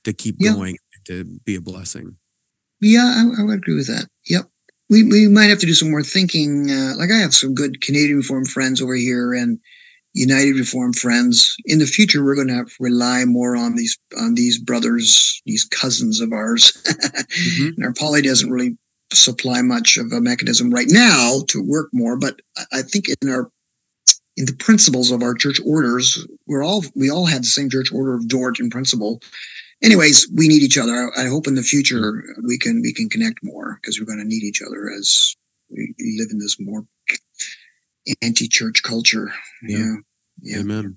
to 0.04 0.12
keep 0.12 0.36
yeah. 0.38 0.52
going 0.52 0.76
to 1.06 1.24
be 1.44 1.56
a 1.56 1.60
blessing. 1.60 2.16
Yeah, 2.80 3.04
I, 3.04 3.42
I, 3.42 3.44
would 3.44 3.58
agree 3.58 3.74
with 3.74 3.88
that. 3.88 4.06
Yep. 4.26 4.48
We, 4.88 5.02
we 5.02 5.28
might 5.28 5.50
have 5.50 5.58
to 5.58 5.66
do 5.66 5.74
some 5.74 5.90
more 5.90 6.02
thinking. 6.02 6.70
Uh, 6.70 6.94
like 6.96 7.10
I 7.10 7.18
have 7.18 7.34
some 7.34 7.54
good 7.54 7.80
Canadian 7.80 8.18
Reformed 8.18 8.48
friends 8.48 8.80
over 8.80 8.94
here 8.94 9.34
and 9.34 9.58
United 10.14 10.56
Reformed 10.56 10.96
friends. 10.96 11.54
In 11.64 11.78
the 11.78 11.86
future, 11.86 12.24
we're 12.24 12.34
going 12.34 12.48
to 12.48 12.54
have 12.54 12.68
to 12.68 12.74
rely 12.80 13.24
more 13.24 13.56
on 13.56 13.76
these 13.76 13.96
on 14.18 14.34
these 14.34 14.58
brothers, 14.58 15.40
these 15.46 15.64
cousins 15.64 16.20
of 16.20 16.32
ours. 16.32 16.72
mm-hmm. 16.86 17.68
And 17.76 17.84
our 17.84 17.92
poly 17.92 18.22
doesn't 18.22 18.50
really 18.50 18.76
supply 19.12 19.62
much 19.62 19.96
of 19.96 20.12
a 20.12 20.20
mechanism 20.20 20.70
right 20.70 20.88
now 20.88 21.40
to 21.48 21.62
work 21.62 21.88
more. 21.92 22.16
But 22.16 22.40
I 22.72 22.82
think 22.82 23.06
in 23.22 23.30
our 23.30 23.50
in 24.36 24.46
the 24.46 24.56
principles 24.56 25.10
of 25.10 25.22
our 25.22 25.34
church 25.34 25.60
orders, 25.64 26.26
we're 26.46 26.64
all 26.64 26.84
we 26.94 27.10
all 27.10 27.26
had 27.26 27.42
the 27.42 27.46
same 27.46 27.70
church 27.70 27.92
order 27.92 28.14
of 28.14 28.28
Dort 28.28 28.58
in 28.58 28.70
principle 28.70 29.20
anyways, 29.82 30.28
we 30.34 30.48
need 30.48 30.62
each 30.62 30.78
other. 30.78 31.10
I, 31.16 31.26
hope 31.26 31.46
in 31.46 31.54
the 31.54 31.62
future 31.62 32.22
we 32.46 32.58
can 32.58 32.80
we 32.82 32.92
can 32.92 33.08
connect 33.08 33.40
more 33.42 33.78
because 33.80 33.98
we're 33.98 34.06
going 34.06 34.18
to 34.18 34.24
need 34.24 34.42
each 34.42 34.62
other 34.62 34.90
as 34.90 35.34
we 35.70 35.94
live 36.18 36.28
in 36.30 36.38
this 36.38 36.58
more 36.60 36.84
anti-church 38.22 38.82
culture. 38.82 39.32
Yeah. 39.62 39.94
yeah. 40.42 40.60
Amen. 40.60 40.96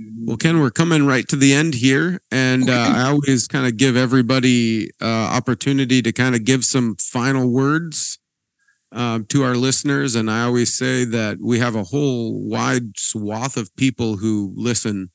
Mm-hmm. 0.00 0.26
Well, 0.26 0.36
Ken, 0.36 0.60
we're 0.60 0.70
coming 0.70 1.06
right 1.06 1.26
to 1.28 1.36
the 1.36 1.54
end 1.54 1.74
here, 1.74 2.20
and 2.30 2.68
uh, 2.68 2.92
I 2.94 3.02
always 3.04 3.48
kind 3.48 3.66
of 3.66 3.76
give 3.76 3.96
everybody 3.96 4.90
uh, 5.00 5.06
opportunity 5.06 6.02
to 6.02 6.12
kind 6.12 6.34
of 6.34 6.44
give 6.44 6.64
some 6.64 6.96
final 6.96 7.50
words 7.50 8.18
uh, 8.92 9.20
to 9.28 9.42
our 9.42 9.54
listeners. 9.54 10.14
And 10.14 10.30
I 10.30 10.42
always 10.42 10.74
say 10.74 11.04
that 11.04 11.38
we 11.42 11.58
have 11.60 11.74
a 11.74 11.84
whole 11.84 12.46
wide 12.46 12.98
swath 12.98 13.56
of 13.56 13.74
people 13.76 14.18
who 14.18 14.52
listen 14.56 15.10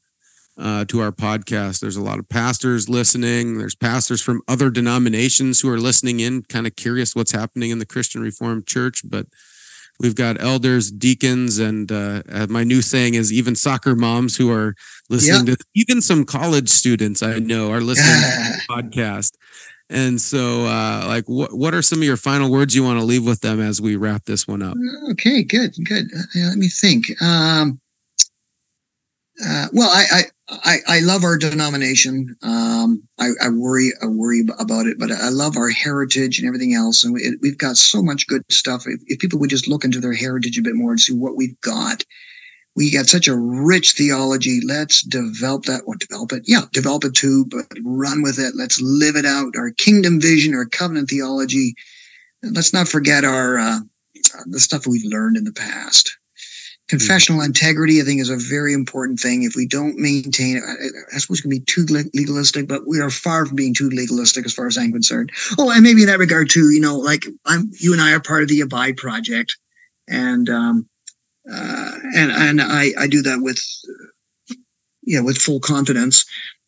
uh, 0.57 0.85
to 0.85 0.99
our 0.99 1.11
podcast. 1.11 1.79
There's 1.79 1.95
a 1.95 2.03
lot 2.03 2.19
of 2.19 2.29
pastors 2.29 2.89
listening. 2.89 3.57
There's 3.57 3.75
pastors 3.75 4.21
from 4.21 4.41
other 4.47 4.69
denominations 4.69 5.61
who 5.61 5.69
are 5.69 5.79
listening 5.79 6.19
in, 6.19 6.43
kind 6.43 6.67
of 6.67 6.75
curious 6.75 7.15
what's 7.15 7.31
happening 7.31 7.69
in 7.69 7.79
the 7.79 7.85
Christian 7.85 8.21
Reformed 8.21 8.67
Church. 8.67 9.01
But 9.03 9.27
we've 10.01 10.15
got 10.15 10.41
elders, 10.41 10.91
deacons, 10.91 11.59
and 11.59 11.91
uh, 11.91 12.23
my 12.49 12.63
new 12.63 12.81
saying 12.81 13.13
is 13.13 13.31
even 13.31 13.55
soccer 13.55 13.95
moms 13.95 14.35
who 14.35 14.51
are 14.51 14.75
listening 15.09 15.47
yep. 15.47 15.57
to 15.57 15.65
even 15.75 16.01
some 16.01 16.25
college 16.25 16.69
students 16.69 17.21
I 17.21 17.39
know 17.39 17.71
are 17.71 17.81
listening 17.81 18.15
to 18.15 18.59
the 18.67 18.73
podcast. 18.73 19.33
And 19.89 20.21
so, 20.21 20.65
uh, 20.65 21.03
like, 21.05 21.25
what 21.25 21.53
what 21.53 21.73
are 21.73 21.81
some 21.81 21.99
of 21.99 22.05
your 22.05 22.17
final 22.17 22.49
words 22.49 22.73
you 22.75 22.83
want 22.83 22.99
to 22.99 23.05
leave 23.05 23.25
with 23.25 23.41
them 23.41 23.59
as 23.59 23.81
we 23.81 23.97
wrap 23.97 24.25
this 24.25 24.47
one 24.47 24.61
up? 24.61 24.77
Okay, 25.11 25.43
good, 25.43 25.75
good. 25.83 26.05
Uh, 26.13 26.47
let 26.47 26.57
me 26.57 26.69
think. 26.69 27.21
Um, 27.21 27.79
uh, 29.43 29.67
well, 29.73 29.89
I, 29.91 30.23
I, 30.49 30.77
I 30.87 30.99
love 30.99 31.23
our 31.23 31.37
denomination. 31.37 32.35
Um, 32.43 33.01
I, 33.19 33.29
I, 33.41 33.49
worry, 33.49 33.91
I 34.01 34.05
worry 34.07 34.43
about 34.59 34.85
it, 34.85 34.99
but 34.99 35.11
I 35.11 35.29
love 35.29 35.57
our 35.57 35.69
heritage 35.69 36.37
and 36.37 36.47
everything 36.47 36.73
else. 36.73 37.03
And 37.03 37.13
we, 37.13 37.23
have 37.23 37.57
got 37.57 37.77
so 37.77 38.01
much 38.01 38.27
good 38.27 38.43
stuff. 38.51 38.83
If, 38.85 39.01
if, 39.07 39.19
people 39.19 39.39
would 39.39 39.49
just 39.49 39.67
look 39.67 39.83
into 39.83 39.99
their 39.99 40.13
heritage 40.13 40.57
a 40.57 40.61
bit 40.61 40.75
more 40.75 40.91
and 40.91 40.99
see 40.99 41.13
what 41.13 41.37
we've 41.37 41.59
got, 41.61 42.03
we 42.75 42.91
got 42.91 43.07
such 43.07 43.27
a 43.27 43.35
rich 43.35 43.93
theology. 43.93 44.59
Let's 44.65 45.01
develop 45.01 45.63
that. 45.63 45.81
What 45.85 45.99
develop 45.99 46.31
it? 46.33 46.43
Yeah, 46.45 46.61
develop 46.71 47.03
it 47.05 47.15
too, 47.15 47.45
but 47.45 47.65
run 47.83 48.21
with 48.21 48.39
it. 48.39 48.53
Let's 48.55 48.79
live 48.81 49.15
it 49.15 49.25
out. 49.25 49.55
Our 49.57 49.71
kingdom 49.71 50.21
vision, 50.21 50.53
our 50.53 50.65
covenant 50.65 51.09
theology. 51.09 51.75
Let's 52.43 52.73
not 52.73 52.87
forget 52.87 53.23
our 53.23 53.57
uh, 53.57 53.79
the 54.45 54.59
stuff 54.59 54.87
we've 54.87 55.05
learned 55.05 55.37
in 55.37 55.43
the 55.43 55.53
past. 55.53 56.17
Confessional 56.87 57.41
integrity, 57.41 58.01
I 58.01 58.03
think, 58.03 58.19
is 58.19 58.29
a 58.29 58.35
very 58.35 58.73
important 58.73 59.19
thing. 59.19 59.43
If 59.43 59.55
we 59.55 59.65
don't 59.65 59.97
maintain 59.97 60.57
it, 60.57 60.63
I, 61.13 61.19
suppose 61.19 61.39
it 61.39 61.43
can 61.43 61.49
be 61.49 61.61
too 61.61 61.85
legalistic, 62.13 62.67
but 62.67 62.85
we 62.85 62.99
are 62.99 63.09
far 63.09 63.45
from 63.45 63.55
being 63.55 63.73
too 63.73 63.89
legalistic 63.89 64.45
as 64.45 64.53
far 64.53 64.67
as 64.67 64.77
I'm 64.77 64.91
concerned. 64.91 65.31
Oh, 65.57 65.71
and 65.71 65.83
maybe 65.83 66.01
in 66.01 66.07
that 66.07 66.19
regard 66.19 66.49
too, 66.49 66.69
you 66.71 66.81
know, 66.81 66.97
like 66.97 67.25
I'm, 67.45 67.71
you 67.79 67.93
and 67.93 68.01
I 68.01 68.11
are 68.11 68.19
part 68.19 68.43
of 68.43 68.49
the 68.49 68.59
Abide 68.59 68.97
Project, 68.97 69.55
and 70.09 70.49
um, 70.49 70.89
uh, 71.49 71.97
and 72.15 72.31
and 72.31 72.61
I 72.61 72.91
I 72.99 73.07
do 73.07 73.21
that 73.21 73.39
with 73.41 73.63
yeah 75.03 75.21
with 75.21 75.37
full 75.37 75.61
confidence. 75.61 76.25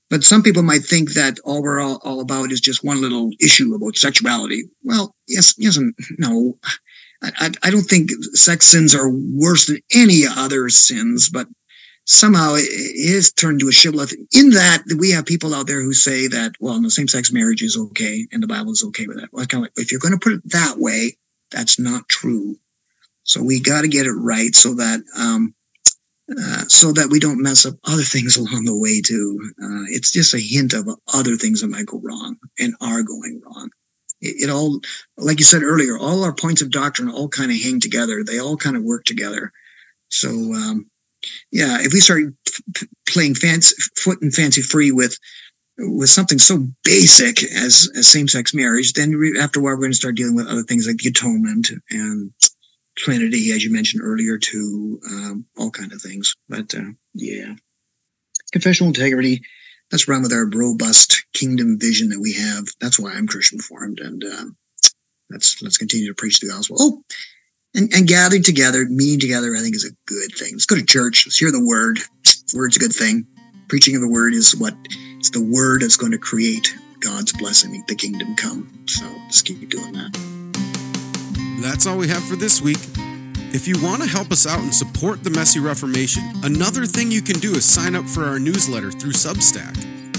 But 0.09 0.23
some 0.23 0.43
people 0.43 0.63
might 0.63 0.83
think 0.83 1.13
that 1.13 1.39
all 1.43 1.63
we're 1.63 1.81
all, 1.81 1.99
all 2.03 2.21
about 2.21 2.51
is 2.51 2.61
just 2.61 2.83
one 2.83 3.01
little 3.01 3.31
issue 3.41 3.73
about 3.73 3.97
sexuality. 3.97 4.63
Well, 4.83 5.15
yes, 5.27 5.55
yes, 5.57 5.75
and 5.75 5.95
no. 6.17 6.57
I, 7.23 7.51
I 7.63 7.69
don't 7.69 7.83
think 7.83 8.11
sex 8.33 8.67
sins 8.67 8.93
are 8.93 9.09
worse 9.09 9.67
than 9.67 9.79
any 9.93 10.23
other 10.27 10.69
sins, 10.69 11.29
but 11.29 11.47
somehow 12.05 12.55
it 12.55 12.67
is 12.69 13.31
turned 13.31 13.61
to 13.61 13.69
a 13.69 13.71
shibboleth 13.71 14.13
in 14.35 14.49
that 14.51 14.83
we 14.97 15.11
have 15.11 15.25
people 15.25 15.53
out 15.53 15.67
there 15.67 15.81
who 15.81 15.93
say 15.93 16.27
that, 16.27 16.53
well, 16.59 16.79
no, 16.81 16.89
same 16.89 17.07
sex 17.07 17.31
marriage 17.31 17.61
is 17.61 17.77
okay 17.77 18.27
and 18.31 18.43
the 18.43 18.47
Bible 18.47 18.71
is 18.71 18.83
okay 18.83 19.07
with 19.07 19.19
that. 19.19 19.29
Well, 19.31 19.45
kind 19.45 19.63
of 19.63 19.69
like, 19.69 19.71
if 19.77 19.91
you're 19.91 20.01
going 20.01 20.13
to 20.13 20.19
put 20.19 20.33
it 20.33 20.51
that 20.51 20.75
way, 20.77 21.17
that's 21.51 21.79
not 21.79 22.09
true. 22.09 22.57
So 23.23 23.41
we 23.41 23.61
got 23.61 23.81
to 23.81 23.87
get 23.87 24.05
it 24.05 24.11
right 24.11 24.53
so 24.53 24.75
that, 24.75 25.01
um, 25.17 25.55
uh, 26.29 26.63
so 26.67 26.91
that 26.91 27.09
we 27.09 27.19
don't 27.19 27.41
mess 27.41 27.65
up 27.65 27.75
other 27.85 28.03
things 28.03 28.35
along 28.37 28.65
the 28.65 28.77
way 28.77 29.01
too. 29.01 29.39
Uh, 29.61 29.87
it's 29.89 30.11
just 30.11 30.33
a 30.33 30.39
hint 30.39 30.73
of 30.73 30.89
other 31.13 31.37
things 31.37 31.61
that 31.61 31.67
might 31.67 31.85
go 31.85 32.01
wrong 32.03 32.37
and 32.59 32.73
are 32.81 33.03
going 33.03 33.41
wrong. 33.45 33.69
It, 34.23 34.43
it 34.43 34.49
all, 34.49 34.79
like 35.17 35.39
you 35.39 35.45
said 35.45 35.61
earlier, 35.61 35.97
all 35.97 36.23
our 36.23 36.33
points 36.33 36.61
of 36.61 36.71
doctrine 36.71 37.09
all 37.09 37.27
kind 37.27 37.51
of 37.51 37.61
hang 37.61 37.79
together. 37.79 38.23
They 38.23 38.39
all 38.39 38.57
kind 38.57 38.75
of 38.75 38.83
work 38.83 39.03
together. 39.05 39.51
So, 40.09 40.29
um, 40.29 40.89
yeah, 41.51 41.77
if 41.81 41.93
we 41.93 41.99
start 41.99 42.23
f- 42.77 42.87
playing 43.07 43.35
fancy, 43.35 43.75
foot 43.97 44.21
and 44.21 44.33
fancy 44.33 44.61
free 44.61 44.91
with 44.91 45.17
with 45.77 46.09
something 46.09 46.37
so 46.37 46.67
basic 46.83 47.41
as, 47.43 47.89
as 47.95 48.07
same 48.07 48.27
sex 48.27 48.53
marriage, 48.53 48.93
then 48.93 49.19
after 49.39 49.59
a 49.59 49.63
while 49.63 49.73
we're 49.73 49.79
going 49.79 49.91
to 49.91 49.97
start 49.97 50.15
dealing 50.15 50.35
with 50.35 50.47
other 50.47 50.61
things 50.61 50.85
like 50.85 50.97
the 50.97 51.09
atonement 51.09 51.71
and 51.89 52.31
Trinity, 52.95 53.51
as 53.51 53.63
you 53.63 53.71
mentioned 53.71 54.03
earlier, 54.03 54.37
to 54.37 54.99
um, 55.09 55.45
all 55.57 55.71
kind 55.71 55.91
of 55.91 56.01
things. 56.01 56.35
But 56.47 56.75
uh, 56.75 56.91
yeah, 57.13 57.55
confessional 58.51 58.89
integrity. 58.89 59.41
Let's 59.93 60.07
run 60.07 60.23
with 60.23 60.33
our 60.33 60.49
robust 60.49 61.23
kingdom 61.33 61.77
vision 61.79 62.09
that 62.09 62.19
we 62.19 62.33
have. 62.33 62.65
That's 62.81 62.99
why 62.99 63.11
I'm 63.11 63.27
Christian 63.27 63.59
formed, 63.59 63.99
and 63.99 64.23
uh, 64.23 64.45
let's 65.29 65.61
let's 65.61 65.77
continue 65.77 66.07
to 66.07 66.15
preach 66.15 66.39
the 66.39 66.47
gospel. 66.47 66.77
Oh, 66.79 67.03
and, 67.75 67.93
and 67.93 68.07
gathering 68.07 68.41
together, 68.41 68.87
meeting 68.89 69.19
together, 69.19 69.55
I 69.55 69.59
think 69.59 69.75
is 69.75 69.85
a 69.85 69.95
good 70.11 70.31
thing. 70.35 70.53
Let's 70.53 70.65
go 70.65 70.75
to 70.77 70.83
church. 70.83 71.27
Let's 71.27 71.37
hear 71.37 71.51
the 71.51 71.63
word. 71.63 71.99
word's 72.55 72.75
a 72.75 72.79
good 72.79 72.91
thing. 72.91 73.27
Preaching 73.67 73.95
of 73.95 74.01
the 74.01 74.09
word 74.09 74.33
is 74.33 74.55
what 74.59 74.73
it's 75.19 75.29
the 75.29 75.43
word 75.43 75.83
that's 75.83 75.97
going 75.97 76.11
to 76.11 76.17
create 76.17 76.73
God's 76.99 77.31
blessing, 77.31 77.83
the 77.87 77.93
kingdom 77.93 78.35
come. 78.35 78.85
So 78.87 79.05
just 79.27 79.45
keep 79.45 79.69
doing 79.69 79.93
that. 79.93 81.61
That's 81.61 81.85
all 81.85 81.99
we 81.99 82.07
have 82.07 82.23
for 82.23 82.35
this 82.35 82.63
week. 82.63 82.79
If 83.53 83.67
you 83.67 83.75
want 83.83 84.01
to 84.01 84.09
help 84.09 84.31
us 84.31 84.47
out 84.47 84.61
and 84.61 84.73
support 84.73 85.23
the 85.23 85.29
Messy 85.29 85.59
Reformation, 85.59 86.23
another 86.43 86.87
thing 86.87 87.11
you 87.11 87.21
can 87.21 87.39
do 87.39 87.51
is 87.51 87.63
sign 87.63 87.95
up 87.95 88.05
for 88.05 88.23
our 88.23 88.39
newsletter 88.39 88.89
through 88.89 89.11
Substack. 89.11 89.75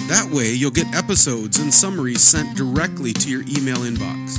That 0.07 0.31
way, 0.31 0.53
you'll 0.53 0.71
get 0.71 0.95
episodes 0.95 1.59
and 1.59 1.75
summaries 1.75 2.23
sent 2.23 2.57
directly 2.57 3.13
to 3.13 3.29
your 3.29 3.41
email 3.43 3.79
inbox. 3.79 4.39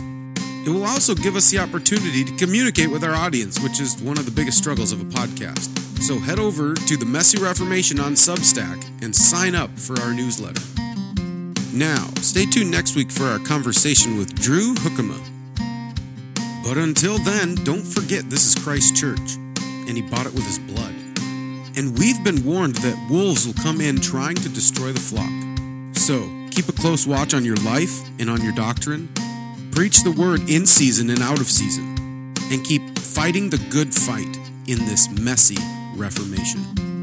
It 0.66 0.70
will 0.70 0.86
also 0.86 1.14
give 1.14 1.36
us 1.36 1.52
the 1.52 1.60
opportunity 1.60 2.24
to 2.24 2.34
communicate 2.38 2.90
with 2.90 3.04
our 3.04 3.14
audience, 3.14 3.60
which 3.60 3.82
is 3.82 4.02
one 4.02 4.18
of 4.18 4.24
the 4.24 4.32
biggest 4.32 4.60
struggles 4.60 4.94
of 4.94 5.02
a 5.02 5.06
podcast. 5.06 5.78
So 6.02 6.18
head 6.18 6.40
over 6.40 6.74
to 6.74 6.96
the 6.96 7.06
Messy 7.06 7.38
Reformation 7.38 8.00
on 8.00 8.14
Substack 8.14 8.82
and 9.04 9.14
sign 9.14 9.56
up 9.56 9.78
for 9.78 10.00
our 10.00 10.14
newsletter. 10.14 10.64
Now, 11.74 12.08
stay 12.22 12.46
tuned 12.46 12.72
next 12.72 12.96
week 12.96 13.12
for 13.12 13.26
our 13.26 13.40
conversation 13.40 14.18
with 14.18 14.34
Drew 14.40 14.74
Hookema. 14.74 15.35
But 16.66 16.78
until 16.78 17.18
then, 17.20 17.56
don't 17.64 17.86
forget 17.86 18.30
this 18.30 18.46
is 18.46 18.62
Christ's 18.62 19.00
Church, 19.00 19.38
and 19.88 19.96
he 19.96 20.02
bought 20.02 20.26
it 20.26 20.34
with 20.34 20.46
his 20.46 20.60
blood. 20.60 20.96
And 21.78 21.98
we've 21.98 22.22
been 22.24 22.44
warned 22.44 22.76
that 22.76 23.08
wolves 23.10 23.46
will 23.46 23.54
come 23.54 23.80
in 23.80 24.02
trying 24.02 24.36
to 24.36 24.50
destroy 24.50 24.92
the 24.92 25.00
flock. 25.00 25.32
So, 25.96 26.28
keep 26.52 26.68
a 26.68 26.74
close 26.74 27.08
watch 27.08 27.34
on 27.34 27.46
your 27.46 27.58
life 27.58 27.96
and 28.20 28.30
on 28.30 28.42
your 28.42 28.54
doctrine 28.54 29.08
Preach 29.76 30.04
the 30.04 30.12
word 30.12 30.50
in 30.50 30.66
season 30.66 31.10
and 31.10 31.22
out 31.22 31.42
of 31.42 31.48
season, 31.48 32.34
and 32.50 32.64
keep 32.64 32.98
fighting 32.98 33.50
the 33.50 33.58
good 33.70 33.94
fight 33.94 34.40
in 34.68 34.80
this 34.86 35.10
messy 35.10 35.58
Reformation. 35.98 36.95